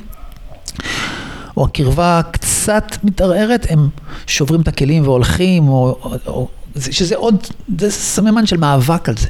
או 1.58 1.66
הקרבה 1.66 2.22
קצת 2.32 2.98
מתערערת, 3.04 3.68
הם 3.70 3.90
שוברים 4.28 4.62
את 4.62 4.68
הכלים 4.68 5.04
והולכים, 5.04 5.68
או, 5.68 6.00
או, 6.04 6.18
או 6.28 6.48
שזה 6.92 7.16
עוד, 7.16 7.36
זה 7.78 7.92
סממן 7.92 8.46
של 8.46 8.58
מאבק 8.58 9.10
על 9.10 9.16
זה. 9.18 9.28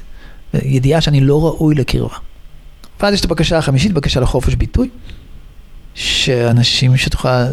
ידיעה 0.54 1.02
שאני 1.02 1.22
לא 1.22 1.46
ראוי 1.46 1.76
לקרבה. 1.76 2.16
ואז 3.00 3.14
יש 3.14 3.20
את 3.20 3.26
הבקשה 3.26 3.58
החמישית, 3.58 3.94
בקשה 3.94 4.20
לחופש 4.20 4.56
ביטוי, 4.56 4.90
שאנשים 5.96 6.98
שתוכל 6.98 7.44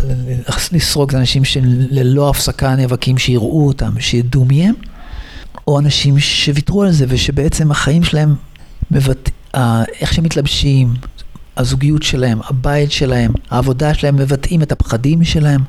לסרוק 0.72 1.12
זה 1.12 1.18
אנשים 1.18 1.44
שללא 1.44 2.30
הפסקה 2.30 2.76
נאבקים, 2.76 3.18
שיראו 3.18 3.66
אותם, 3.66 4.00
שידעו 4.00 4.44
מי 4.44 4.66
הם, 4.66 4.74
או 5.66 5.78
אנשים 5.78 6.18
שוויתרו 6.18 6.82
על 6.82 6.90
זה 6.90 7.04
ושבעצם 7.08 7.70
החיים 7.70 8.04
שלהם, 8.04 8.34
מבט... 8.90 9.30
איך 10.00 10.12
שהם 10.14 10.24
מתלבשים, 10.24 10.94
הזוגיות 11.56 12.02
שלהם, 12.02 12.38
הבית 12.48 12.92
שלהם, 12.92 13.32
העבודה 13.50 13.94
שלהם, 13.94 14.16
מבטאים 14.16 14.62
את 14.62 14.72
הפחדים 14.72 15.24
שלהם, 15.24 15.60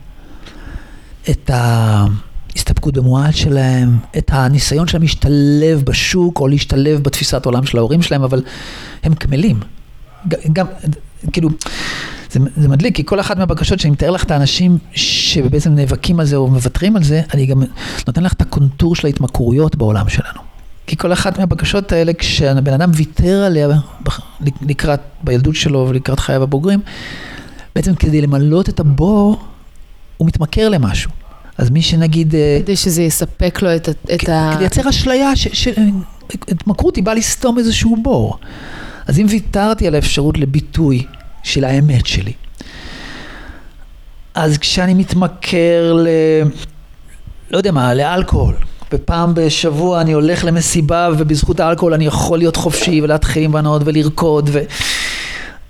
את 1.29 1.51
ההסתפקות 1.53 2.93
במועל 2.93 3.31
שלהם, 3.31 3.97
את 4.17 4.29
הניסיון 4.33 4.87
שלהם 4.87 5.01
להשתלב 5.01 5.81
בשוק 5.83 6.39
או 6.39 6.47
להשתלב 6.47 7.03
בתפיסת 7.03 7.45
העולם 7.45 7.65
של 7.65 7.77
ההורים 7.77 8.01
שלהם, 8.01 8.23
אבל 8.23 8.43
הם 9.03 9.15
קמלים. 9.15 9.59
גם, 10.53 10.65
כאילו, 11.33 11.49
זה, 12.35 12.39
זה 12.57 12.69
מדליק, 12.69 12.95
כי 12.95 13.05
כל 13.05 13.19
אחת 13.19 13.37
מהבקשות 13.37 13.79
שאני 13.79 13.91
מתאר 13.91 14.11
לך 14.11 14.23
את 14.23 14.31
האנשים 14.31 14.77
שבעצם 14.91 15.75
נאבקים 15.75 16.19
על 16.19 16.25
זה 16.25 16.35
או 16.35 16.47
מוותרים 16.47 16.95
על 16.95 17.03
זה, 17.03 17.21
אני 17.33 17.45
גם 17.45 17.63
נותן 18.07 18.23
לך 18.23 18.33
את 18.33 18.41
הקונטור 18.41 18.95
של 18.95 19.07
ההתמכרויות 19.07 19.75
בעולם 19.75 20.09
שלנו. 20.09 20.39
כי 20.87 20.97
כל 20.97 21.13
אחת 21.13 21.39
מהבקשות 21.39 21.91
האלה, 21.91 22.13
כשהבן 22.13 22.73
אדם 22.73 22.91
ויתר 22.93 23.43
עליה 23.43 23.67
לקראת, 24.61 24.99
בילדות 25.23 25.55
שלו 25.55 25.85
ולקראת 25.89 26.19
חייו 26.19 26.43
הבוגרים, 26.43 26.79
בעצם 27.75 27.95
כדי 27.95 28.21
למלות 28.21 28.69
את 28.69 28.79
הבור, 28.79 29.43
הוא 30.17 30.27
מתמכר 30.27 30.69
למשהו. 30.69 31.11
אז 31.57 31.69
מי 31.69 31.81
שנגיד... 31.81 32.35
אה, 32.35 32.59
כדי 32.63 32.75
שזה 32.75 33.01
יספק 33.01 33.59
לו 33.61 33.75
את, 33.75 33.89
את 33.89 34.29
ה... 34.29 34.49
כדי 34.51 34.59
לייצר 34.59 34.89
אשליה 34.89 35.35
שהתמכרות 35.35 36.95
היא 36.95 37.03
באה 37.03 37.13
לסתום 37.13 37.57
איזשהו 37.57 37.97
בור. 38.03 38.37
אז 39.07 39.19
אם 39.19 39.25
ויתרתי 39.29 39.87
על 39.87 39.95
האפשרות 39.95 40.37
לביטוי 40.37 41.03
של 41.45 41.63
האמת 41.63 42.05
שלי, 42.05 42.33
אז 44.35 44.57
כשאני 44.57 44.93
מתמכר 44.93 45.93
ל... 45.93 46.07
לא 47.51 47.57
יודע 47.57 47.71
מה, 47.71 47.93
לאלכוהול, 47.93 48.55
ופעם 48.93 49.33
בשבוע 49.35 50.01
אני 50.01 50.13
הולך 50.13 50.45
למסיבה 50.45 51.09
ובזכות 51.17 51.59
האלכוהול 51.59 51.93
אני 51.93 52.05
יכול 52.05 52.37
להיות 52.37 52.55
חופשי 52.55 53.01
ולהתחיל 53.01 53.43
עם 53.43 53.51
בנות 53.51 53.81
ולרקוד 53.85 54.49
ו... 54.53 54.59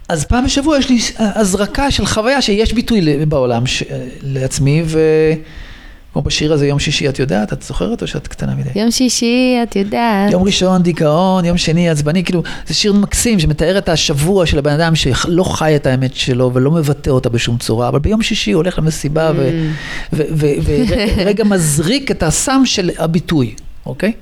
אז 0.09 0.25
פעם 0.25 0.45
בשבוע 0.45 0.77
יש 0.77 0.89
לי 0.89 0.99
הזרקה 1.19 1.91
של 1.91 2.05
חוויה 2.05 2.41
שיש 2.41 2.73
ביטוי 2.73 3.25
בעולם 3.25 3.65
ש... 3.65 3.83
לעצמי 4.21 4.83
ו... 4.85 4.99
כמו 6.15 6.21
בשיר 6.21 6.53
הזה, 6.53 6.67
יום 6.67 6.79
שישי, 6.79 7.09
את 7.09 7.19
יודעת? 7.19 7.53
את 7.53 7.63
זוכרת 7.63 8.01
או 8.01 8.07
שאת 8.07 8.27
קטנה 8.27 8.55
מדי? 8.55 8.69
יום 8.75 8.91
שישי, 8.91 9.57
את 9.63 9.75
יודעת. 9.75 10.31
יום 10.31 10.43
ראשון, 10.43 10.83
דיכאון, 10.83 11.45
יום 11.45 11.57
שני, 11.57 11.89
עצבני, 11.89 12.23
כאילו, 12.23 12.43
זה 12.67 12.73
שיר 12.73 12.93
מקסים 12.93 13.39
שמתאר 13.39 13.77
את 13.77 13.89
השבוע 13.89 14.45
של 14.45 14.57
הבן 14.57 14.71
אדם 14.71 14.95
שלא 14.95 15.43
חי 15.43 15.75
את 15.75 15.85
האמת 15.85 16.15
שלו 16.15 16.51
ולא 16.53 16.71
מבטא 16.71 17.09
אותה 17.09 17.29
בשום 17.29 17.57
צורה, 17.57 17.87
אבל 17.87 17.99
ביום 17.99 18.21
שישי 18.21 18.51
הוא 18.51 18.57
הולך 18.57 18.79
למסיבה 18.79 19.31
ורגע 20.13 21.43
mm. 21.43 21.47
מזריק 21.47 22.11
את 22.11 22.23
הסם 22.23 22.61
של 22.65 22.89
הביטוי, 22.97 23.55
אוקיי? 23.85 24.13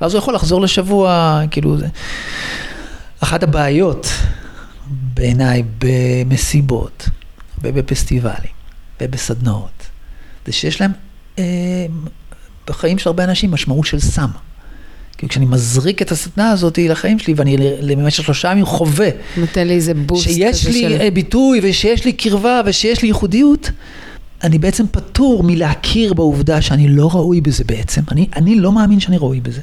ואז 0.00 0.14
הוא 0.14 0.18
יכול 0.18 0.34
לחזור 0.34 0.60
לשבוע, 0.60 1.40
כאילו, 1.50 1.78
זה... 1.78 1.86
אחת 3.20 3.42
הבעיות 3.42 4.06
בעיניי 4.90 5.62
במסיבות 5.78 7.08
ובפסטיבלים 7.62 8.52
ובסדנאות, 9.00 9.86
זה 10.46 10.52
שיש 10.52 10.80
להם 10.80 10.92
בחיים 12.68 12.98
של 12.98 13.08
הרבה 13.08 13.24
אנשים 13.24 13.50
משמעות 13.50 13.86
של 13.86 14.00
סם. 14.00 14.28
כי 15.18 15.28
כשאני 15.28 15.46
מזריק 15.46 16.02
את 16.02 16.12
הסדנה 16.12 16.50
הזאת 16.50 16.78
לחיים 16.78 17.18
שלי, 17.18 17.34
ואני 17.36 17.56
למשך 17.80 18.24
שלושה 18.24 18.50
ימים 18.50 18.66
חווה, 18.66 19.08
נותן 19.36 19.66
לי 19.66 19.74
איזה 19.74 19.94
בוסט 19.94 20.24
של... 20.24 20.30
שיש 20.30 20.66
לי 20.66 21.00
אה, 21.00 21.10
ביטוי, 21.10 21.60
ושיש 21.62 22.04
לי 22.04 22.12
קרבה, 22.12 22.60
ושיש 22.66 23.02
לי 23.02 23.08
ייחודיות, 23.08 23.70
אני 24.44 24.58
בעצם 24.58 24.84
פטור 24.90 25.42
מלהכיר 25.42 26.14
בעובדה 26.14 26.62
שאני 26.62 26.88
לא 26.88 27.10
ראוי 27.12 27.40
בזה 27.40 27.64
בעצם. 27.64 28.00
אני, 28.10 28.26
אני 28.36 28.54
לא 28.54 28.72
מאמין 28.72 29.00
שאני 29.00 29.18
ראוי 29.18 29.40
בזה. 29.40 29.60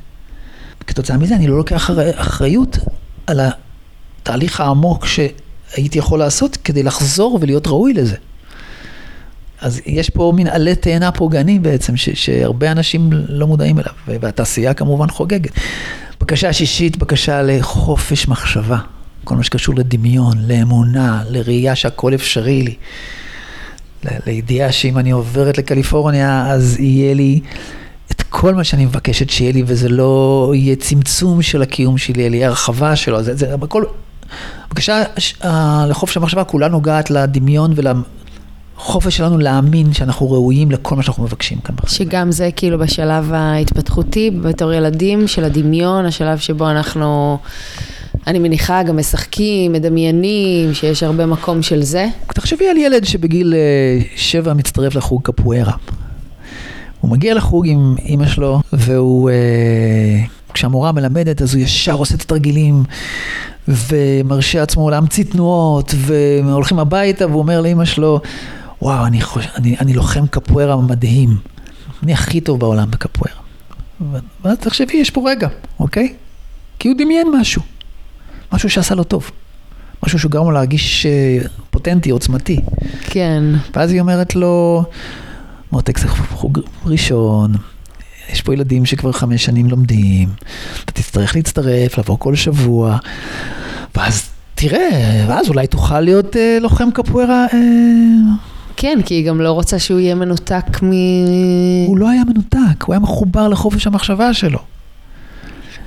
כתוצאה 0.88 1.18
מזה 1.18 1.36
אני 1.36 1.48
לא 1.48 1.58
לוקח 1.58 1.90
אחריות 2.16 2.78
על 3.28 3.40
התהליך 4.20 4.60
העמוק 4.60 5.06
שהייתי 5.06 6.00
יכול 6.00 6.20
לעשות 6.20 6.58
כדי 6.64 6.84
לחזור 6.84 7.40
ולהיות 7.42 7.68
ראוי 7.68 7.94
לזה. 7.94 8.16
אז 9.64 9.82
יש 9.86 10.10
פה 10.10 10.34
מין 10.36 10.48
עלה 10.48 10.76
תאנה 10.76 11.12
פוגעני 11.12 11.60
בעצם, 11.60 11.98
ש, 11.98 12.10
שהרבה 12.10 12.72
אנשים 12.72 13.10
לא 13.30 13.48
מודעים 13.48 13.80
אליו, 13.80 13.94
והתעשייה 14.08 14.74
כמובן 14.74 15.10
חוגגת. 15.10 15.52
בקשה 16.22 16.54
שישית, 16.54 16.98
בקשה 16.98 17.42
לחופש 17.42 18.28
מחשבה. 18.28 18.78
כל 19.24 19.36
מה 19.36 19.44
שקשור 19.44 19.76
לדמיון, 19.76 20.38
לאמונה, 20.48 21.24
לראייה 21.30 21.76
שהכל 21.76 22.14
אפשרי 22.14 22.64
לי. 22.64 22.76
לידיעה 24.26 24.72
שאם 24.72 24.98
אני 24.98 25.12
עוברת 25.12 25.58
לקליפורניה, 25.58 26.48
אז 26.48 26.80
יהיה 26.80 27.14
לי 27.14 27.40
את 28.12 28.22
כל 28.22 28.56
מה 28.56 28.64
שאני 28.64 28.86
מבקשת 28.86 29.30
שיהיה 29.30 29.52
לי, 29.52 29.64
וזה 29.66 29.90
לא 29.90 30.52
יהיה 30.56 30.76
צמצום 30.76 31.42
של 31.42 31.62
הקיום 31.62 31.98
שלי, 31.98 32.24
יהיה 32.24 32.48
הרחבה 32.48 32.96
שלו. 32.96 33.24
זה, 33.24 33.36
זה 33.36 33.56
הכל... 33.62 33.84
בקשה 34.72 35.04
לחופש 35.88 36.18
המחשבה 36.18 36.44
כולה 36.44 36.68
נוגעת 36.68 37.12
לדמיון 37.12 37.74
ול... 37.76 37.88
החופש 38.84 39.18
שלנו 39.18 39.38
להאמין 39.38 39.94
שאנחנו 39.94 40.32
ראויים 40.32 40.72
לכל 40.72 40.96
מה 40.96 41.04
שאנחנו 41.04 41.24
מבקשים 41.24 41.58
כאן 41.58 41.76
בחיים. 41.76 42.10
שגם 42.10 42.32
זה 42.32 42.50
כאילו 42.56 42.80
בשלב 42.80 43.34
ההתפתחותי, 43.34 44.32
בתור 44.32 44.74
ילדים, 44.74 45.28
של 45.28 45.44
הדמיון, 45.44 46.06
השלב 46.06 46.38
שבו 46.38 46.70
אנחנו, 46.70 47.38
אני 48.28 48.40
מניחה, 48.40 48.84
גם 48.84 48.98
משחקים, 48.98 49.72
מדמיינים, 49.72 50.74
שיש 50.74 51.04
הרבה 51.04 51.26
מקום 51.26 51.62
של 51.62 51.84
זה. 51.84 52.08
תחשבי 52.28 52.68
על 52.68 52.78
ילד 52.78 53.06
שבגיל 53.06 53.54
אה, 53.54 54.06
שבע 54.16 54.54
מצטרף 54.54 54.96
לחוג 54.96 55.22
קפוארה. 55.24 55.74
הוא 57.02 57.12
מגיע 57.12 57.34
לחוג 57.34 57.68
עם 57.68 57.96
אימא 58.00 58.28
שלו, 58.28 58.62
והוא, 58.74 59.30
אה, 59.30 59.36
כשהמורה 60.54 60.92
מלמדת, 60.92 61.42
אז 61.42 61.56
הוא 61.56 61.64
ישר 61.64 61.94
עושה 61.94 62.16
את 62.16 62.22
התרגילים, 62.22 62.84
ומרשה 63.68 64.64
עצמו 64.64 64.90
להמציא 64.90 65.24
תנועות, 65.24 65.96
והולכים 65.98 66.80
הביתה, 66.80 67.28
והוא 67.28 67.40
אומר 67.40 67.62
לאימא 67.62 67.86
שלו, 67.86 68.20
וואו, 68.84 69.06
אני, 69.06 69.22
חוש... 69.22 69.48
אני, 69.56 69.76
אני 69.80 69.94
לוחם 69.94 70.28
קפוארה 70.28 70.82
מדהים. 70.82 71.38
אני 72.04 72.14
הכי 72.14 72.42
טוב 72.42 72.60
בעולם 72.60 72.92
בקפוארה. 72.92 73.36
ואז 74.44 74.58
תחשבי, 74.58 74.98
יש 74.98 75.10
פה 75.10 75.30
רגע, 75.30 75.48
אוקיי? 75.80 76.14
כי 76.80 76.88
הוא 76.88 76.98
דמיין 76.98 77.28
משהו. 77.40 77.62
משהו 78.54 78.70
שעשה 78.70 78.96
לו 78.96 79.04
טוב. 79.04 79.32
משהו 80.06 80.20
שגרם 80.20 80.46
לו 80.46 80.52
להרגיש 80.52 81.06
אה, 81.06 81.38
פוטנטי, 81.70 82.10
עוצמתי. 82.10 82.60
כן. 83.04 83.44
ואז 83.76 83.92
היא 83.92 84.02
אומרת 84.02 84.36
לו, 84.36 84.84
מותק, 85.72 85.98
זה 85.98 86.08
חוג 86.08 86.60
ראשון, 86.86 87.54
יש 88.32 88.42
פה 88.42 88.54
ילדים 88.54 88.86
שכבר 88.86 89.12
חמש 89.12 89.46
שנים 89.46 89.70
לומדים, 89.70 90.30
אתה 90.86 90.92
תצטרך 90.92 91.36
להצטרף, 91.36 91.98
לבוא 91.98 92.18
כל 92.20 92.36
שבוע, 92.36 92.98
ואז 93.96 94.30
תראה, 94.56 95.26
ואז 95.28 95.50
אולי 95.50 95.68
תוכל 95.68 96.00
להיות 96.00 96.36
אה, 96.36 96.58
לוחם 96.62 96.92
קפוארה 96.92 97.46
אה, 97.54 98.53
כן, 98.78 99.00
כי 99.06 99.14
היא 99.14 99.28
גם 99.28 99.42
לא 99.42 99.52
רוצה 99.52 99.80
שהוא 99.80 100.00
יהיה 100.00 100.16
מנותק 100.16 100.84
מ... 100.84 100.92
הוא 101.88 101.98
לא 101.98 102.10
היה 102.10 102.24
מנותק, 102.24 102.84
הוא 102.84 102.94
היה 102.94 103.00
מחובר 103.00 103.48
לחופש 103.48 103.88
המחשבה 103.88 104.34
שלו. 104.34 104.60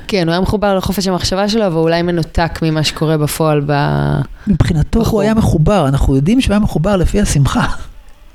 כן, 0.09 0.27
הוא 0.27 0.33
היה 0.33 0.41
מחובר 0.41 0.77
לחופש 0.77 1.09
המחשבה 1.09 1.49
שלו, 1.49 1.67
אבל 1.67 1.77
אולי 1.77 2.03
מנותק 2.03 2.59
ממה 2.63 2.85
שקורה 2.85 3.19
בפועל 3.19 3.63
ב... 3.67 3.73
מבחינתו 4.47 5.01
בחור. 5.01 5.13
הוא 5.13 5.23
היה 5.23 5.35
מחובר, 5.35 5.89
אנחנו 5.89 6.17
יודעים 6.17 6.41
שהוא 6.41 6.53
היה 6.53 6.61
מחובר 6.61 6.97
לפי 6.97 7.21
השמחה. 7.21 7.67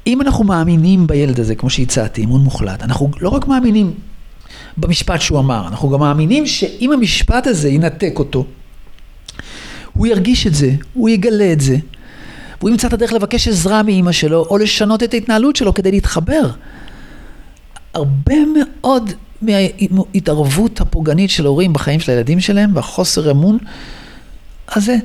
אם 0.07 0.21
אנחנו 0.21 0.43
מאמינים 0.43 1.07
בילד 1.07 1.39
הזה, 1.39 1.55
כמו 1.55 1.69
שהצעתי, 1.69 2.25
אמון 2.25 2.41
מוחלט, 2.41 2.83
אנחנו 2.83 3.11
לא 3.21 3.29
רק 3.29 3.47
מאמינים 3.47 3.93
במשפט 4.77 5.21
שהוא 5.21 5.39
אמר, 5.39 5.67
אנחנו 5.67 5.89
גם 5.89 5.99
מאמינים 5.99 6.47
שאם 6.47 6.91
המשפט 6.91 7.47
הזה 7.47 7.69
ינתק 7.69 8.13
אותו, 8.15 8.45
הוא 9.93 10.07
ירגיש 10.07 10.47
את 10.47 10.55
זה, 10.55 10.71
הוא 10.93 11.09
יגלה 11.09 11.53
את 11.53 11.61
זה, 11.61 11.77
והוא 12.61 12.69
ימצא 12.69 12.87
את 12.87 12.93
הדרך 12.93 13.13
לבקש 13.13 13.47
עזרה 13.47 13.83
מאימא 13.83 14.11
שלו, 14.11 14.45
או 14.49 14.57
לשנות 14.57 15.03
את 15.03 15.13
ההתנהלות 15.13 15.55
שלו 15.55 15.73
כדי 15.73 15.91
להתחבר. 15.91 16.49
הרבה 17.93 18.35
מאוד 18.53 19.11
מההתערבות 19.41 20.81
הפוגענית 20.81 21.29
של 21.29 21.45
הורים 21.45 21.73
בחיים 21.73 21.99
של 21.99 22.11
הילדים 22.11 22.39
שלהם, 22.39 22.75
והחוסר 22.75 23.31
אמון 23.31 23.57
הזה, 24.75 24.95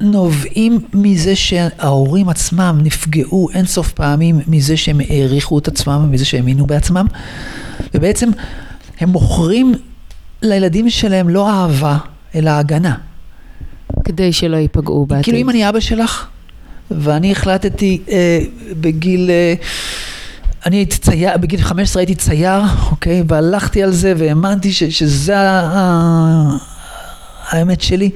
נובעים 0.00 0.78
מזה 0.94 1.36
שההורים 1.36 2.28
עצמם 2.28 2.80
נפגעו 2.82 3.48
אינסוף 3.54 3.92
פעמים 3.92 4.40
מזה 4.46 4.76
שהם 4.76 5.00
העריכו 5.08 5.58
את 5.58 5.68
עצמם, 5.68 6.08
מזה 6.10 6.24
שהם 6.24 6.40
האמינו 6.40 6.66
בעצמם, 6.66 7.06
ובעצם 7.94 8.30
הם 9.00 9.08
מוכרים 9.08 9.74
לילדים 10.42 10.90
שלהם 10.90 11.28
לא 11.28 11.50
אהבה, 11.50 11.98
אלא 12.34 12.50
הגנה. 12.50 12.94
כדי 14.04 14.32
שלא 14.32 14.56
ייפגעו 14.56 15.06
בעתיד. 15.06 15.24
כאילו 15.24 15.38
אם 15.38 15.50
אני 15.50 15.68
אבא 15.68 15.80
שלך, 15.80 16.26
ואני 16.90 17.32
החלטתי 17.32 18.00
אה, 18.10 18.38
בגיל, 18.80 19.30
אה, 19.30 19.54
אני 20.66 20.76
הייתי 20.76 20.98
צייר, 20.98 21.36
בגיל 21.36 21.62
15 21.62 22.00
הייתי 22.00 22.14
צייר, 22.14 22.60
אוקיי? 22.90 23.22
והלכתי 23.28 23.82
על 23.82 23.92
זה 23.92 24.12
והאמנתי 24.16 24.72
ש, 24.72 24.84
שזה 24.84 25.38
ה, 25.38 26.56
האמת 27.48 27.80
שלי. 27.80 28.10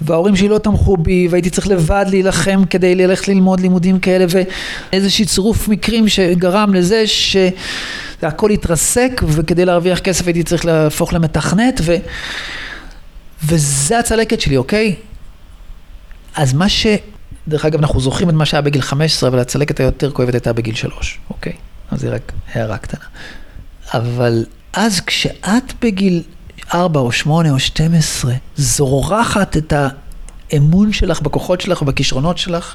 וההורים 0.00 0.36
שלי 0.36 0.48
לא 0.48 0.58
תמכו 0.58 0.96
בי, 0.96 1.28
והייתי 1.30 1.50
צריך 1.50 1.68
לבד 1.68 2.04
להילחם 2.08 2.64
כדי 2.70 2.94
ללכת 2.94 3.28
ללמוד 3.28 3.60
לימודים 3.60 3.98
כאלה, 3.98 4.24
ואיזשהו 4.28 5.26
צירוף 5.26 5.68
מקרים 5.68 6.08
שגרם 6.08 6.74
לזה 6.74 7.04
שהכל 7.06 8.50
התרסק, 8.50 9.22
וכדי 9.26 9.64
להרוויח 9.64 9.98
כסף 9.98 10.26
הייתי 10.26 10.42
צריך 10.42 10.64
להפוך 10.64 11.12
למתכנת, 11.12 11.80
ו... 11.82 11.96
וזה 13.44 13.98
הצלקת 13.98 14.40
שלי, 14.40 14.56
אוקיי? 14.56 14.94
אז 16.36 16.52
מה 16.52 16.68
ש... 16.68 16.86
דרך 17.48 17.64
אגב, 17.64 17.78
אנחנו 17.78 18.00
זוכרים 18.00 18.28
את 18.28 18.34
מה 18.34 18.46
שהיה 18.46 18.60
בגיל 18.60 18.82
15, 18.82 19.28
אבל 19.28 19.38
הצלקת 19.38 19.80
היותר 19.80 20.10
כואבת 20.10 20.34
הייתה 20.34 20.52
בגיל 20.52 20.74
3, 20.74 21.18
אוקיי? 21.30 21.52
אז 21.90 22.00
זה 22.00 22.08
רק 22.08 22.32
הערה 22.52 22.78
קטנה. 22.78 23.04
אבל 23.94 24.44
אז 24.72 25.00
כשאת 25.00 25.72
בגיל 25.82 26.22
4 26.74 27.00
או 27.00 27.12
8 27.12 27.50
או 27.50 27.58
12, 27.58 28.34
זורחת 28.56 29.56
את 29.56 29.72
האמון 30.52 30.92
שלך 30.92 31.20
בכוחות 31.20 31.60
שלך 31.60 31.82
ובכישרונות 31.82 32.38
שלך, 32.38 32.74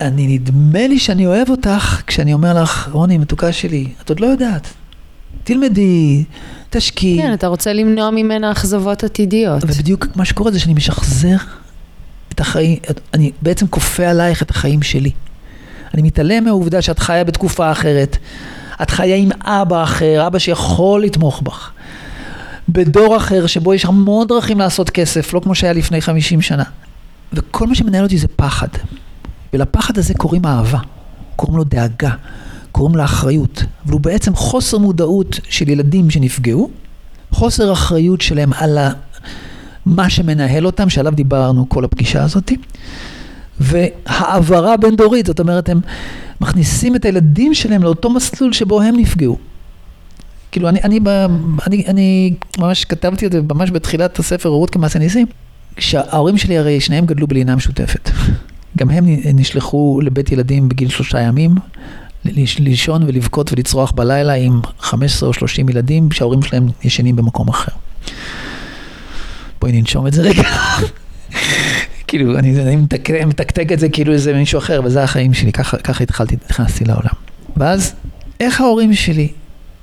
אני, 0.00 0.26
נדמה 0.26 0.86
לי 0.86 0.98
שאני 0.98 1.26
אוהב 1.26 1.50
אותך 1.50 2.02
כשאני 2.06 2.32
אומר 2.32 2.62
לך, 2.62 2.88
רוני, 2.92 3.18
מתוקה 3.18 3.52
שלי, 3.52 3.88
את 4.02 4.08
עוד 4.08 4.20
לא 4.20 4.26
יודעת. 4.26 4.66
תלמדי, 5.44 6.24
תשקיעי. 6.70 7.18
כן, 7.18 7.34
אתה 7.34 7.46
רוצה 7.46 7.72
למנוע 7.72 8.10
ממנה 8.10 8.52
אכזבות 8.52 9.04
עתידיות. 9.04 9.64
ובדיוק 9.64 10.06
מה 10.16 10.24
שקורה 10.24 10.50
זה 10.50 10.60
שאני 10.60 10.74
משחזר 10.74 11.36
את 12.40 12.46
החיים, 12.46 12.78
אני 13.14 13.32
בעצם 13.42 13.66
כופה 13.66 14.06
עלייך 14.06 14.42
את 14.42 14.50
החיים 14.50 14.82
שלי. 14.82 15.10
אני 15.94 16.02
מתעלם 16.02 16.44
מהעובדה 16.44 16.82
שאת 16.82 16.98
חיה 16.98 17.24
בתקופה 17.24 17.72
אחרת. 17.72 18.16
את 18.82 18.90
חיה 18.90 19.16
עם 19.16 19.30
אבא 19.42 19.82
אחר, 19.82 20.26
אבא 20.26 20.38
שיכול 20.38 21.02
לתמוך 21.02 21.42
בך. 21.42 21.70
בדור 22.68 23.16
אחר 23.16 23.46
שבו 23.46 23.74
יש 23.74 23.84
המון 23.84 24.26
דרכים 24.26 24.58
לעשות 24.58 24.90
כסף, 24.90 25.32
לא 25.34 25.40
כמו 25.40 25.54
שהיה 25.54 25.72
לפני 25.72 26.00
50 26.00 26.40
שנה. 26.40 26.62
וכל 27.32 27.66
מה 27.66 27.74
שמנהל 27.74 28.04
אותי 28.04 28.18
זה 28.18 28.28
פחד. 28.36 28.68
ולפחד 29.52 29.98
הזה 29.98 30.14
קוראים 30.14 30.46
אהבה, 30.46 30.78
קוראים 31.36 31.56
לו 31.56 31.64
דאגה, 31.64 32.10
קוראים 32.72 32.96
לה 32.96 33.04
אחריות. 33.04 33.64
אבל 33.84 33.92
הוא 33.92 34.00
בעצם 34.00 34.36
חוסר 34.36 34.78
מודעות 34.78 35.40
של 35.48 35.68
ילדים 35.68 36.10
שנפגעו, 36.10 36.70
חוסר 37.30 37.72
אחריות 37.72 38.20
שלהם 38.20 38.52
על 38.52 38.78
מה 39.86 40.10
שמנהל 40.10 40.66
אותם, 40.66 40.90
שעליו 40.90 41.12
דיברנו 41.12 41.68
כל 41.68 41.84
הפגישה 41.84 42.22
הזאתי. 42.22 42.56
והעברה 43.60 44.76
בין 44.76 44.96
דורית, 44.96 45.26
זאת 45.26 45.40
אומרת, 45.40 45.68
הם 45.68 45.80
מכניסים 46.40 46.96
את 46.96 47.04
הילדים 47.04 47.54
שלהם 47.54 47.82
לאותו 47.82 48.10
מסלול 48.10 48.52
שבו 48.52 48.82
הם 48.82 48.96
נפגעו. 48.96 49.38
כאילו, 50.52 50.68
אני, 50.68 50.80
אני, 50.82 51.00
אני, 51.66 51.84
אני 51.86 52.34
ממש 52.58 52.84
כתבתי 52.84 53.26
את 53.26 53.32
זה 53.32 53.40
ממש 53.54 53.70
בתחילת 53.70 54.18
הספר, 54.18 54.48
הורות 54.48 54.70
כמעשה 54.70 54.98
ניסים, 54.98 55.26
כשההורים 55.76 56.38
שלי 56.38 56.58
הרי 56.58 56.80
שניהם 56.80 57.06
גדלו 57.06 57.26
בלינה 57.26 57.56
משותפת. 57.56 58.10
גם 58.78 58.90
הם 58.90 59.04
נשלחו 59.34 60.00
לבית 60.02 60.32
ילדים 60.32 60.68
בגיל 60.68 60.88
שלושה 60.88 61.20
ימים, 61.20 61.54
לישון 62.58 63.02
ולבכות 63.02 63.52
ולצרוח 63.52 63.92
בלילה 63.92 64.32
עם 64.32 64.60
15 64.80 65.28
או 65.28 65.32
30 65.32 65.68
ילדים 65.68 66.12
שההורים 66.12 66.42
שלהם 66.42 66.66
ישנים 66.84 67.16
במקום 67.16 67.48
אחר. 67.48 67.72
בואי 69.60 69.72
ננשום 69.72 70.06
את 70.06 70.12
זה 70.12 70.22
רגע. 70.22 70.42
כאילו, 72.06 72.38
אני, 72.38 72.62
אני 72.62 72.76
מתק, 72.76 73.10
מתקתק 73.10 73.72
את 73.72 73.78
זה 73.78 73.88
כאילו 73.88 74.12
איזה 74.12 74.32
מישהו 74.32 74.58
אחר, 74.58 74.80
וזה 74.84 75.02
החיים 75.02 75.34
שלי, 75.34 75.52
ככה, 75.52 75.76
ככה 75.76 76.04
התחלתי, 76.04 76.36
נכנסתי 76.50 76.84
לעולם. 76.84 77.14
ואז, 77.56 77.94
איך 78.40 78.60
ההורים 78.60 78.94
שלי 78.94 79.28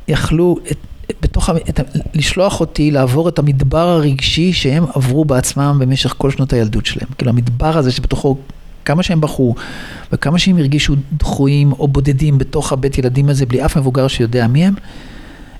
יכלו 0.07 0.57
את, 0.71 0.77
בתוך, 1.21 1.49
את, 1.69 1.79
לשלוח 2.13 2.59
אותי 2.59 2.91
לעבור 2.91 3.29
את 3.29 3.39
המדבר 3.39 3.87
הרגשי 3.89 4.53
שהם 4.53 4.85
עברו 4.95 5.25
בעצמם 5.25 5.77
במשך 5.79 6.13
כל 6.17 6.31
שנות 6.31 6.53
הילדות 6.53 6.85
שלהם. 6.85 7.09
כאילו, 7.17 7.31
המדבר 7.31 7.77
הזה 7.77 7.91
שבתוכו, 7.91 8.37
כמה 8.85 9.03
שהם 9.03 9.21
בחרו, 9.21 9.55
וכמה 10.11 10.39
שהם 10.39 10.57
הרגישו 10.57 10.95
דחויים 11.17 11.71
או 11.71 11.87
בודדים 11.87 12.37
בתוך 12.37 12.71
הבית 12.71 12.97
ילדים 12.97 13.29
הזה, 13.29 13.45
בלי 13.45 13.65
אף 13.65 13.77
מבוגר 13.77 14.07
שיודע 14.07 14.47
מי 14.47 14.65
הם, 14.65 14.73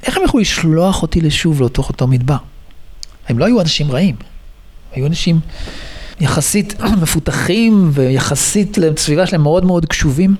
איך 0.03 0.18
הם 0.18 0.24
יכלו 0.24 0.39
לשלוח 0.39 1.01
אותי 1.01 1.22
לשוב 1.22 1.61
לאותו 1.61 1.82
אותו 1.82 2.07
מדבר? 2.07 2.38
הם 3.30 3.40
לא 3.40 3.46
היו 3.46 3.62
אנשים 3.62 3.92
רעים, 3.92 4.16
היו 4.94 5.08
אנשים 5.08 5.40
יחסית 6.20 6.82
מפותחים 7.02 7.90
ויחסית 7.94 8.78
לסביבה 8.78 9.26
שלהם 9.26 9.42
מאוד 9.42 9.66
מאוד 9.66 9.86
קשובים. 9.86 10.36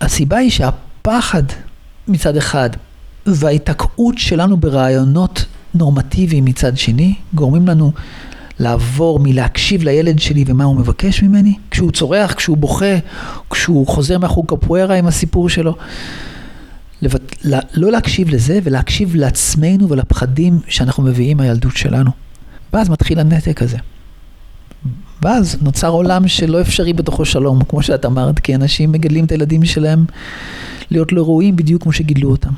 הסיבה 0.00 0.36
היא 0.36 0.50
שהפחד 0.50 1.42
מצד 2.08 2.36
אחד 2.36 2.70
וההיתקעות 3.26 4.18
שלנו 4.18 4.56
ברעיונות 4.56 5.44
נורמטיביים 5.74 6.44
מצד 6.44 6.76
שני, 6.76 7.14
גורמים 7.34 7.68
לנו 7.68 7.92
לעבור 8.58 9.18
מלהקשיב 9.18 9.82
לילד 9.82 10.18
שלי 10.18 10.44
ומה 10.46 10.64
הוא 10.64 10.76
מבקש 10.76 11.22
ממני, 11.22 11.54
כשהוא 11.70 11.92
צורח, 11.92 12.32
כשהוא 12.32 12.56
בוכה, 12.56 12.94
כשהוא 13.50 13.86
חוזר 13.86 14.18
מהחוג 14.18 14.46
קפוארה 14.48 14.94
עם 14.94 15.06
הסיפור 15.06 15.48
שלו. 15.48 15.76
לבט... 17.02 17.46
לא 17.74 17.92
להקשיב 17.92 18.30
לזה 18.30 18.58
ולהקשיב 18.62 19.16
לעצמנו 19.16 19.88
ולפחדים 19.88 20.58
שאנחנו 20.68 21.02
מביאים 21.02 21.36
מהילדות 21.36 21.76
שלנו. 21.76 22.10
ואז 22.72 22.88
מתחיל 22.88 23.20
הנתק 23.20 23.62
הזה. 23.62 23.76
ואז 25.22 25.56
נוצר 25.62 25.88
עולם 25.88 26.28
שלא 26.28 26.60
אפשרי 26.60 26.92
בתוכו 26.92 27.24
שלום, 27.24 27.64
כמו 27.64 27.82
שאת 27.82 28.06
אמרת, 28.06 28.38
כי 28.38 28.54
אנשים 28.54 28.92
מגדלים 28.92 29.24
את 29.24 29.32
הילדים 29.32 29.64
שלהם 29.64 30.04
להיות 30.90 31.12
לא 31.12 31.22
ראויים 31.22 31.56
בדיוק 31.56 31.82
כמו 31.82 31.92
שגידלו 31.92 32.30
אותם. 32.30 32.52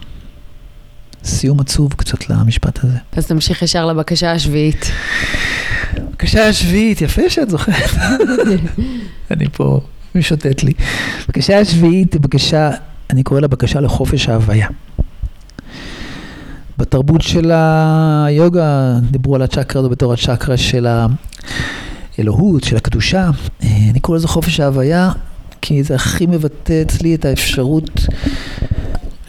סיום 1.25 1.61
עצוב 1.61 1.93
קצת 1.93 2.31
למשפט 2.31 2.85
הזה. 2.85 2.97
אז 3.17 3.27
תמשיך 3.27 3.63
ישר 3.63 3.87
לבקשה 3.87 4.33
השביעית. 4.33 4.91
בקשה 6.13 6.49
השביעית, 6.49 7.01
יפה 7.01 7.31
שאת 7.31 7.51
זוכרת. 7.51 7.91
אני 9.31 9.49
פה, 9.53 9.81
משוטט 10.15 10.63
לי. 10.63 10.73
בקשה 11.29 11.59
השביעית 11.59 12.13
היא 12.13 12.21
בקשה, 12.21 12.71
אני 13.13 13.23
קורא 13.23 13.41
לה 13.41 13.49
בקשה 13.49 13.81
לחופש 13.81 14.29
ההוויה. 14.29 14.69
בתרבות 16.79 17.21
של 17.21 17.51
היוגה 18.27 18.99
דיברו 19.11 19.35
על 19.35 19.43
הצ'קרה 19.43 19.81
הזו 19.81 19.91
בתור 19.91 20.13
הצ'קרה 20.13 20.57
של 20.57 20.87
האלוהות, 22.19 22.65
של 22.65 22.77
הקדושה. 22.77 23.31
אני 23.63 24.01
קורא 24.01 24.17
לזה 24.17 24.29
חופש 24.29 24.61
ההוויה, 24.61 25.11
כי 25.61 25.83
זה 25.83 25.95
הכי 25.95 26.27
מבטא 26.27 26.83
אצלי 26.83 27.15
את 27.15 27.25
האפשרות 27.25 27.91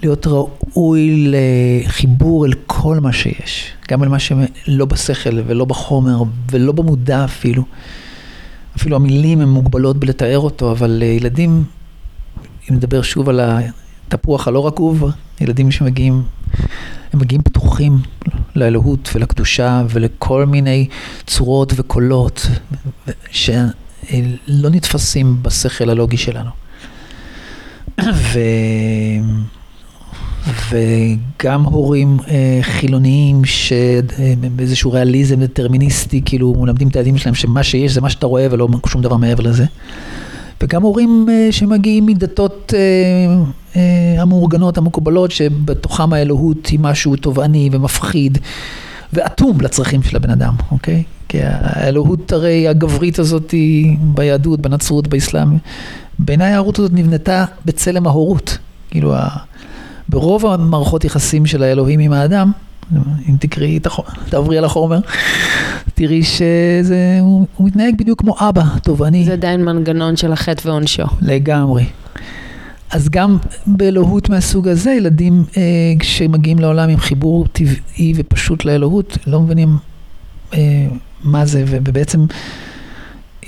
להיות 0.02 0.28
ראוי 0.28 1.32
לחיבור 1.32 2.46
אל 2.46 2.54
כל 2.68 3.00
מה 3.00 3.14
שיש. 3.14 3.72
גם 3.92 4.04
אל 4.04 4.08
מה 4.08 4.20
שלא 4.20 4.86
בשכל 4.86 5.40
ולא 5.48 5.66
בחומר 5.66 6.24
ולא 6.52 6.72
במודע 6.72 7.26
אפילו. 7.26 7.64
אפילו 8.78 8.96
המילים 8.96 9.42
הן 9.42 9.50
מוגבלות 9.50 9.98
בלתאר 9.98 10.40
אותו, 10.40 10.72
אבל 10.72 11.04
ילדים, 11.06 11.64
אם 12.70 12.76
נדבר 12.76 13.01
שוב 13.01 13.30
על 13.30 13.39
התפוח 14.07 14.47
הלא 14.47 14.68
רקוב, 14.68 15.03
ילדים 15.41 15.72
שמגיעים 15.72 16.24
הם 17.14 17.20
מגיעים 17.20 17.41
פתוחים 17.41 17.97
לאלוהות 18.55 19.09
ולקדושה 19.16 19.84
ולכל 19.89 20.45
מיני 20.45 20.88
צורות 21.28 21.74
וקולות 21.76 22.47
שלא 23.32 24.70
נתפסים 24.70 25.43
בשכל 25.43 25.89
הלוגי 25.89 26.18
שלנו. 26.18 26.49
ו... 28.01 28.39
וגם 30.70 31.64
הורים 31.64 32.18
אה, 32.28 32.59
חילוניים 32.61 33.45
שבאיזשהו 33.45 34.91
ריאליזם 34.91 35.43
דטרמיניסטי, 35.43 36.22
כאילו 36.26 36.55
מלמדים 36.57 36.88
את 36.88 36.95
הילדים 36.95 37.18
שלהם 37.18 37.36
שמה 37.36 37.64
שיש 37.64 37.91
זה 37.91 38.01
מה 38.01 38.09
שאתה 38.09 38.26
רואה 38.26 38.47
ולא 38.51 38.68
שום 38.88 39.01
דבר 39.01 39.18
מעבר 39.18 39.43
לזה. 39.43 39.66
וגם 40.64 40.84
הורים 40.84 41.26
אה, 41.32 41.47
שמגיעים 41.51 42.05
מדתות 42.05 42.74
אה, 42.78 43.43
אה, 43.76 44.22
המאורגנות, 44.22 44.78
המקובלות, 44.78 45.32
שבתוכם 45.32 46.14
האלוהות 46.14 46.66
היא 46.66 46.80
משהו 46.80 47.16
תובעני 47.16 47.70
ומפחיד 47.72 48.38
ואטום 49.14 49.61
לצרכים 49.61 50.03
של 50.03 50.16
הבן 50.16 50.30
אדם, 50.30 50.53
אוקיי? 50.72 51.03
כי 51.30 51.38
האלוהות 51.41 52.32
הרי 52.32 52.68
הגברית 52.68 53.20
הזאת 53.20 53.51
היא 53.51 53.97
ביהדות, 53.99 54.59
בנצרות, 54.59 55.07
באסלאם. 55.07 55.57
בעיניי 56.20 56.53
ההורות 56.53 56.80
הזאת 56.80 56.91
נבנתה 56.93 57.45
בצלם 57.66 58.07
ההורות. 58.07 58.57
כאילו, 58.91 59.14
ברוב 60.09 60.45
המערכות 60.45 61.05
יחסים 61.05 61.45
של 61.45 61.64
האלוהים 61.64 61.99
עם 61.99 62.14
האדם, 62.14 62.51
אם 63.30 63.36
תקראי, 63.40 63.80
תעברי 64.30 64.58
על 64.58 64.66
החומר, 64.66 65.00
תראי 65.94 66.22
שהוא 66.24 67.48
מתנהג 67.60 67.98
בדיוק 67.98 68.22
כמו 68.22 68.36
אבא 68.40 68.64
תובעני. 68.84 69.26
זה 69.26 69.34
עדיין 69.34 69.66
מנגנון 69.66 70.16
של 70.16 70.34
החטא 70.34 70.68
ועונשו. 70.68 71.04
לגמרי. 71.22 71.86
אז 72.92 73.10
גם 73.10 73.38
באלוהות 73.68 74.30
מהסוג 74.30 74.68
הזה, 74.68 74.92
ילדים 74.92 75.44
אה, 75.58 75.62
כשמגיעים 76.00 76.60
לעולם 76.60 76.90
עם 76.90 76.98
חיבור 76.98 77.48
טבעי 77.48 78.14
ופשוט 78.16 78.66
לאלוהות, 78.66 79.18
לא 79.28 79.42
מבינים 79.42 79.78
אה, 80.54 80.88
מה 81.24 81.46
זה, 81.46 81.64
ובעצם 81.68 82.26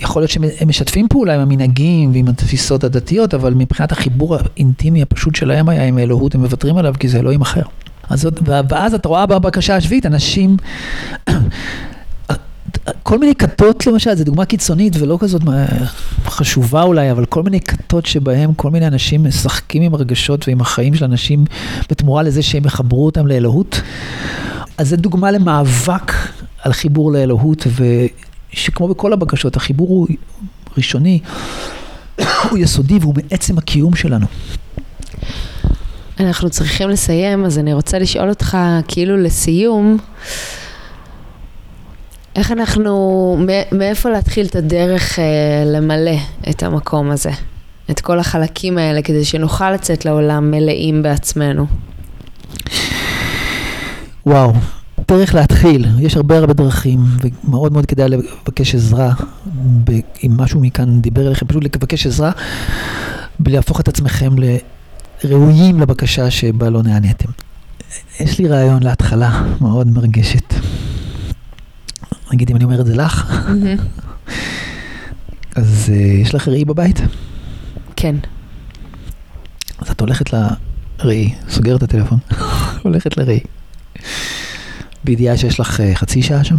יכול 0.02 0.22
להיות 0.22 0.32
שהם 0.32 0.44
משתפים 0.68 1.08
פעולה 1.08 1.36
עם 1.36 1.42
המנהגים 1.42 2.12
ועם 2.14 2.28
התפיסות 2.28 2.84
הדתיות, 2.84 3.34
אבל 3.34 3.54
מבחינת 3.54 3.92
החיבור 3.92 4.36
האינטימי 4.36 5.02
הפשוט 5.02 5.36
שלהם 5.36 5.70
היה 5.70 5.88
עם 5.88 5.98
האלוהות, 5.98 6.36
הם 6.36 6.42
מוותרים 6.42 6.78
עליו 6.78 6.94
כי 7.00 7.08
זה 7.08 7.20
אלוהים 7.20 7.42
אחר. 7.42 7.62
אז, 8.10 8.28
ואז 8.70 8.94
אתה 8.94 9.10
רואה 9.10 9.26
בבקשה 9.26 9.76
השביעית, 9.76 10.06
אנשים 10.06 10.58
כל 13.04 13.20
מיני 13.20 13.36
כתות 13.36 13.88
למשל, 13.88 14.16
זו 14.16 14.24
דוגמה 14.24 14.46
קיצונית 14.46 14.96
ולא 15.00 15.18
כזאת 15.20 15.42
חשובה 16.26 16.84
אולי, 16.84 17.12
אבל 17.12 17.26
כל 17.26 17.44
מיני 17.44 17.62
כתות 17.62 18.06
שבהם 18.06 18.54
כל 18.54 18.72
מיני 18.72 18.88
אנשים 18.88 19.24
משחקים 19.24 19.82
עם 19.82 19.94
הרגשות 19.94 20.48
ועם 20.48 20.62
החיים 20.62 20.96
של 20.96 21.06
אנשים 21.06 21.46
בתמורה 21.90 22.24
לזה 22.24 22.42
שהם 22.44 22.66
יחברו 22.66 23.06
אותם 23.06 23.28
לאלוהות. 23.28 23.82
אז 24.78 24.90
זו 24.90 24.96
דוגמה 24.96 25.32
למאבק 25.32 26.12
על 26.64 26.74
חיבור 26.74 27.12
לאלוהות, 27.12 27.68
ושכמו 28.54 28.88
בכל 28.88 29.14
הבקשות, 29.14 29.56
החיבור 29.56 29.88
הוא 29.90 30.08
ראשוני, 30.78 31.20
הוא 32.18 32.58
יסודי 32.58 32.98
והוא 33.02 33.14
מעצם 33.16 33.58
הקיום 33.58 33.96
שלנו. 33.96 34.26
אנחנו 36.20 36.50
צריכים 36.50 36.90
לסיים, 36.90 37.46
אז 37.46 37.60
אני 37.60 37.74
רוצה 37.74 38.00
לשאול 38.00 38.30
אותך, 38.30 38.58
כאילו 38.88 39.18
לסיום, 39.18 39.98
איך 42.36 42.52
אנחנו, 42.52 43.38
מאיפה 43.72 44.10
להתחיל 44.10 44.46
את 44.46 44.56
הדרך 44.56 45.20
אה, 45.20 45.24
למלא 45.66 46.18
את 46.50 46.64
המקום 46.64 47.12
הזה? 47.12 47.32
את 47.92 48.00
כל 48.00 48.20
החלקים 48.20 48.78
האלה, 48.78 49.02
כדי 49.02 49.26
שנוכל 49.26 49.72
לצאת 49.72 50.06
לעולם 50.06 50.52
מלאים 50.52 51.04
בעצמנו. 51.04 51.66
וואו, 54.26 54.54
דרך 55.08 55.36
להתחיל, 55.36 55.86
יש 56.00 56.16
הרבה 56.16 56.38
הרבה 56.38 56.54
דרכים, 56.54 57.00
ומאוד 57.22 57.74
מאוד 57.74 57.86
כדאי 57.86 58.10
לבקש 58.10 58.76
עזרה, 58.76 59.14
אם 60.24 60.32
משהו 60.38 60.60
מכאן 60.60 61.02
דיבר 61.02 61.28
אליכם, 61.28 61.48
פשוט 61.48 61.64
לבקש 61.64 62.08
עזרה, 62.08 62.32
ולהפוך 63.40 63.80
את 63.80 63.88
עצמכם 63.88 64.36
לראויים 65.26 65.80
לבקשה 65.80 66.32
שבה 66.32 66.70
לא 66.70 66.84
נעניתם. 66.84 67.30
יש 68.20 68.40
לי 68.40 68.48
רעיון 68.48 68.84
להתחלה 68.84 69.44
מאוד 69.62 69.88
מרגשת. 69.88 70.54
נגיד 72.34 72.50
אם 72.50 72.56
אני 72.56 72.64
אומר 72.64 72.82
את 72.82 72.86
זה 72.86 72.96
לך, 72.96 73.44
אז 75.56 75.86
uh, 75.88 75.92
יש 75.92 76.36
לך 76.36 76.48
ראי 76.48 76.66
בבית? 76.66 77.02
כן. 77.96 78.16
אז 79.78 79.90
את 79.90 80.02
הולכת 80.02 80.34
לראי, 80.34 81.34
סוגרת 81.50 81.78
את 81.78 81.84
הטלפון, 81.84 82.20
הולכת 82.84 83.18
לראי. 83.18 83.40
בידיעה 85.04 85.38
שיש 85.38 85.60
לך 85.60 85.80
uh, 85.80 85.84
חצי 85.96 86.22
שעה 86.22 86.44
שם, 86.44 86.56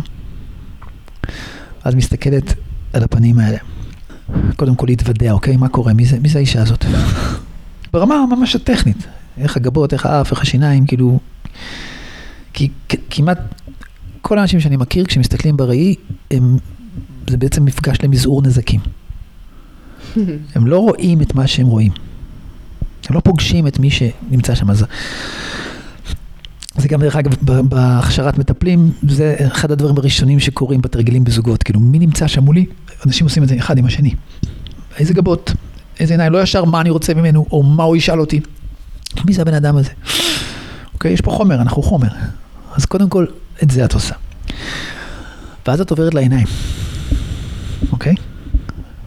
אז 1.85 1.95
מסתכלת 1.95 2.55
על 2.93 3.03
הפנים 3.03 3.39
האלה. 3.39 3.59
קודם 4.57 4.75
כל 4.75 4.87
להתוודע, 4.87 5.33
אוקיי? 5.33 5.57
מה 5.57 5.69
קורה? 5.69 5.93
מי 5.93 6.07
זה, 6.07 6.21
מי 6.21 6.29
זה 6.29 6.39
האישה 6.39 6.63
הזאת? 6.63 6.85
ברמה 7.97 8.25
ממש 8.31 8.57
הטכנית. 8.57 9.07
איך 9.39 9.57
הגבות, 9.57 9.93
איך 9.93 10.07
האף, 10.07 10.31
איך 10.31 10.43
השיניים, 10.43 10.87
כאילו... 10.87 11.19
כי 12.53 12.69
כמעט 13.11 13.39
כל 14.23 14.39
האנשים 14.39 14.61
שאני 14.61 14.77
מכיר, 14.77 15.05
כשמסתכלים 15.05 15.57
בראי, 15.57 15.95
הם, 16.31 16.57
זה 17.31 17.37
בעצם 17.37 17.65
מפגש 17.65 17.97
למזעור 18.03 18.43
נזקים. 18.43 18.81
הם 20.55 20.67
לא 20.67 20.79
רואים 20.79 21.23
את 21.23 21.35
מה 21.35 21.47
שהם 21.47 21.67
רואים. 21.67 21.93
הם 23.09 23.15
לא 23.15 23.21
פוגשים 23.21 23.67
את 23.67 23.79
מי 23.79 23.91
שנמצא 23.91 24.55
שם. 24.55 24.71
אז 24.71 24.85
זה 26.77 26.89
גם 26.89 27.01
דרך 27.01 27.17
אגב, 27.17 27.33
בהכשרת 27.69 28.39
מטפלים, 28.39 28.93
זה 29.09 29.37
אחד 29.47 29.71
הדברים 29.71 29.99
הראשונים 29.99 30.41
שקורים 30.41 30.81
בתרגילים 30.81 31.25
בזוגות. 31.25 31.63
כאילו, 31.63 31.81
מי 31.81 31.99
נמצא 31.99 32.27
שם 32.27 32.45
מולי? 32.45 32.67
אנשים 33.07 33.27
עושים 33.27 33.43
את 33.43 33.49
זה 33.49 33.57
אחד 33.59 33.79
עם 33.79 33.85
השני. 33.85 34.15
איזה 34.99 35.15
גבות, 35.15 35.53
איזה 36.01 36.15
עיניים, 36.15 36.33
לא 36.33 36.43
ישר 36.43 36.65
מה 36.65 36.81
אני 36.81 36.91
רוצה 36.91 37.15
ממנו, 37.15 37.47
או 37.53 37.63
מה 37.63 37.83
הוא 37.83 37.97
ישאל 37.97 38.21
אותי. 38.21 38.41
מי 39.25 39.33
זה 39.33 39.43
הבן 39.43 39.55
אדם 39.55 39.77
הזה? 39.77 39.91
אוקיי, 40.95 41.13
יש 41.13 41.21
פה 41.21 41.31
חומר, 41.31 41.55
אנחנו 41.55 41.83
חומר. 41.83 42.09
אז 42.75 42.85
קודם 42.85 43.09
כל, 43.09 43.27
את 43.63 43.71
זה 43.71 43.85
את 43.85 43.93
עושה. 43.93 44.15
ואז 45.67 45.81
את 45.81 45.91
עוברת 45.91 46.15
לעיניים, 46.15 46.47
אוקיי? 47.93 48.15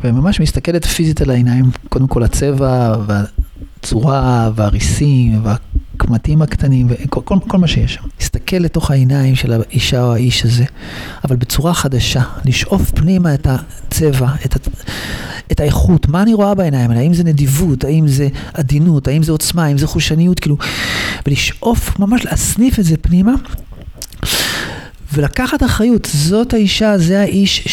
וממש 0.04 0.40
מסתכלת 0.40 0.86
פיזית 0.86 1.22
על 1.22 1.30
העיניים, 1.30 1.66
קודם 1.90 2.08
כל 2.08 2.24
הצבע 2.24 2.96
והצורה 3.08 4.50
והריסים 4.56 5.42
והקמטים 6.00 6.41
הקטנים 6.41 6.88
וכל 6.89 7.22
כל, 7.24 7.36
כל 7.47 7.58
מה 7.58 7.68
שיש 7.68 7.93
שם. 7.93 8.02
להסתכל 8.20 8.58
לתוך 8.58 8.91
העיניים 8.91 9.36
של 9.36 9.54
האישה 9.54 10.04
או 10.04 10.14
האיש 10.14 10.45
הזה, 10.45 10.66
אבל 11.24 11.36
בצורה 11.36 11.74
חדשה, 11.74 12.22
לשאוף 12.45 12.91
פנימה 12.91 13.34
את 13.34 13.47
הצבע, 13.50 14.30
את, 14.45 14.56
ה, 14.56 14.70
את 15.52 15.60
האיכות, 15.60 16.08
מה 16.08 16.22
אני 16.22 16.34
רואה 16.34 16.56
בעיניים 16.56 16.89
האלה, 16.89 17.02
האם 17.02 17.14
זה 17.14 17.24
נדיבות, 17.24 17.84
האם 17.84 18.08
זה 18.08 18.28
עדינות, 18.54 19.08
האם 19.08 19.24
זה 19.24 19.32
עוצמה, 19.32 19.66
האם 19.66 19.78
זה 19.78 19.88
חושניות, 19.88 20.39
כאילו, 20.39 20.58
ולשאוף 21.28 22.00
ממש 22.00 22.26
להסניף 22.26 22.80
את 22.80 22.86
זה 22.86 22.97
פנימה. 22.97 23.34
ולקחת 25.14 25.64
אחריות, 25.64 26.08
זאת 26.14 26.54
האישה, 26.54 26.97
זה 26.97 27.20
האיש 27.20 27.68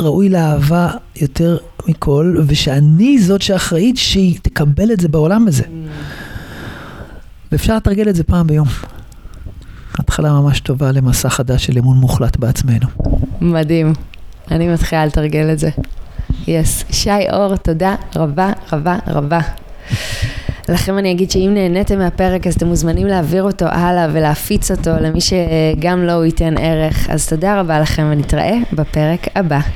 שראוי 0.00 0.28
לאהבה 0.28 0.90
יותר 1.20 1.56
מכל, 1.88 2.36
ושאני 2.46 3.18
זאת 3.18 3.42
שאחראית 3.42 3.96
שהיא 3.96 4.38
תקבל 4.42 4.92
את 4.92 5.00
זה 5.00 5.08
בעולם 5.08 5.48
הזה. 5.48 5.64
ואפשר 7.54 7.76
לתרגל 7.76 8.08
את 8.08 8.16
זה 8.16 8.24
פעם 8.24 8.46
ביום. 8.46 8.68
התחלה 9.98 10.32
ממש 10.32 10.60
טובה 10.60 10.92
למסע 10.92 11.28
חדש 11.28 11.66
של 11.66 11.78
אמון 11.78 11.96
מוחלט 11.96 12.36
בעצמנו. 12.36 12.86
מדהים. 13.40 13.92
אני 14.50 14.68
מתחילה 14.68 15.06
לתרגל 15.06 15.52
את 15.52 15.58
זה. 15.58 15.70
יס. 16.46 16.82
Yes. 16.82 16.92
שי 16.92 17.30
אור, 17.32 17.56
תודה 17.56 17.94
רבה 18.16 18.52
רבה 18.72 18.98
רבה. 19.06 19.40
לכם 20.68 20.98
אני 20.98 21.12
אגיד 21.12 21.30
שאם 21.30 21.50
נהניתם 21.54 21.98
מהפרק 21.98 22.46
אז 22.46 22.54
אתם 22.54 22.66
מוזמנים 22.66 23.06
להעביר 23.06 23.42
אותו 23.42 23.66
הלאה 23.66 24.06
ולהפיץ 24.12 24.70
אותו 24.70 24.90
למי 25.00 25.20
שגם 25.20 26.02
לא 26.02 26.12
הוא 26.12 26.24
ייתן 26.24 26.54
ערך. 26.58 27.10
אז 27.10 27.28
תודה 27.28 27.60
רבה 27.60 27.80
לכם 27.80 28.08
ונתראה 28.10 28.56
בפרק 28.72 29.26
הבא. 29.34 29.60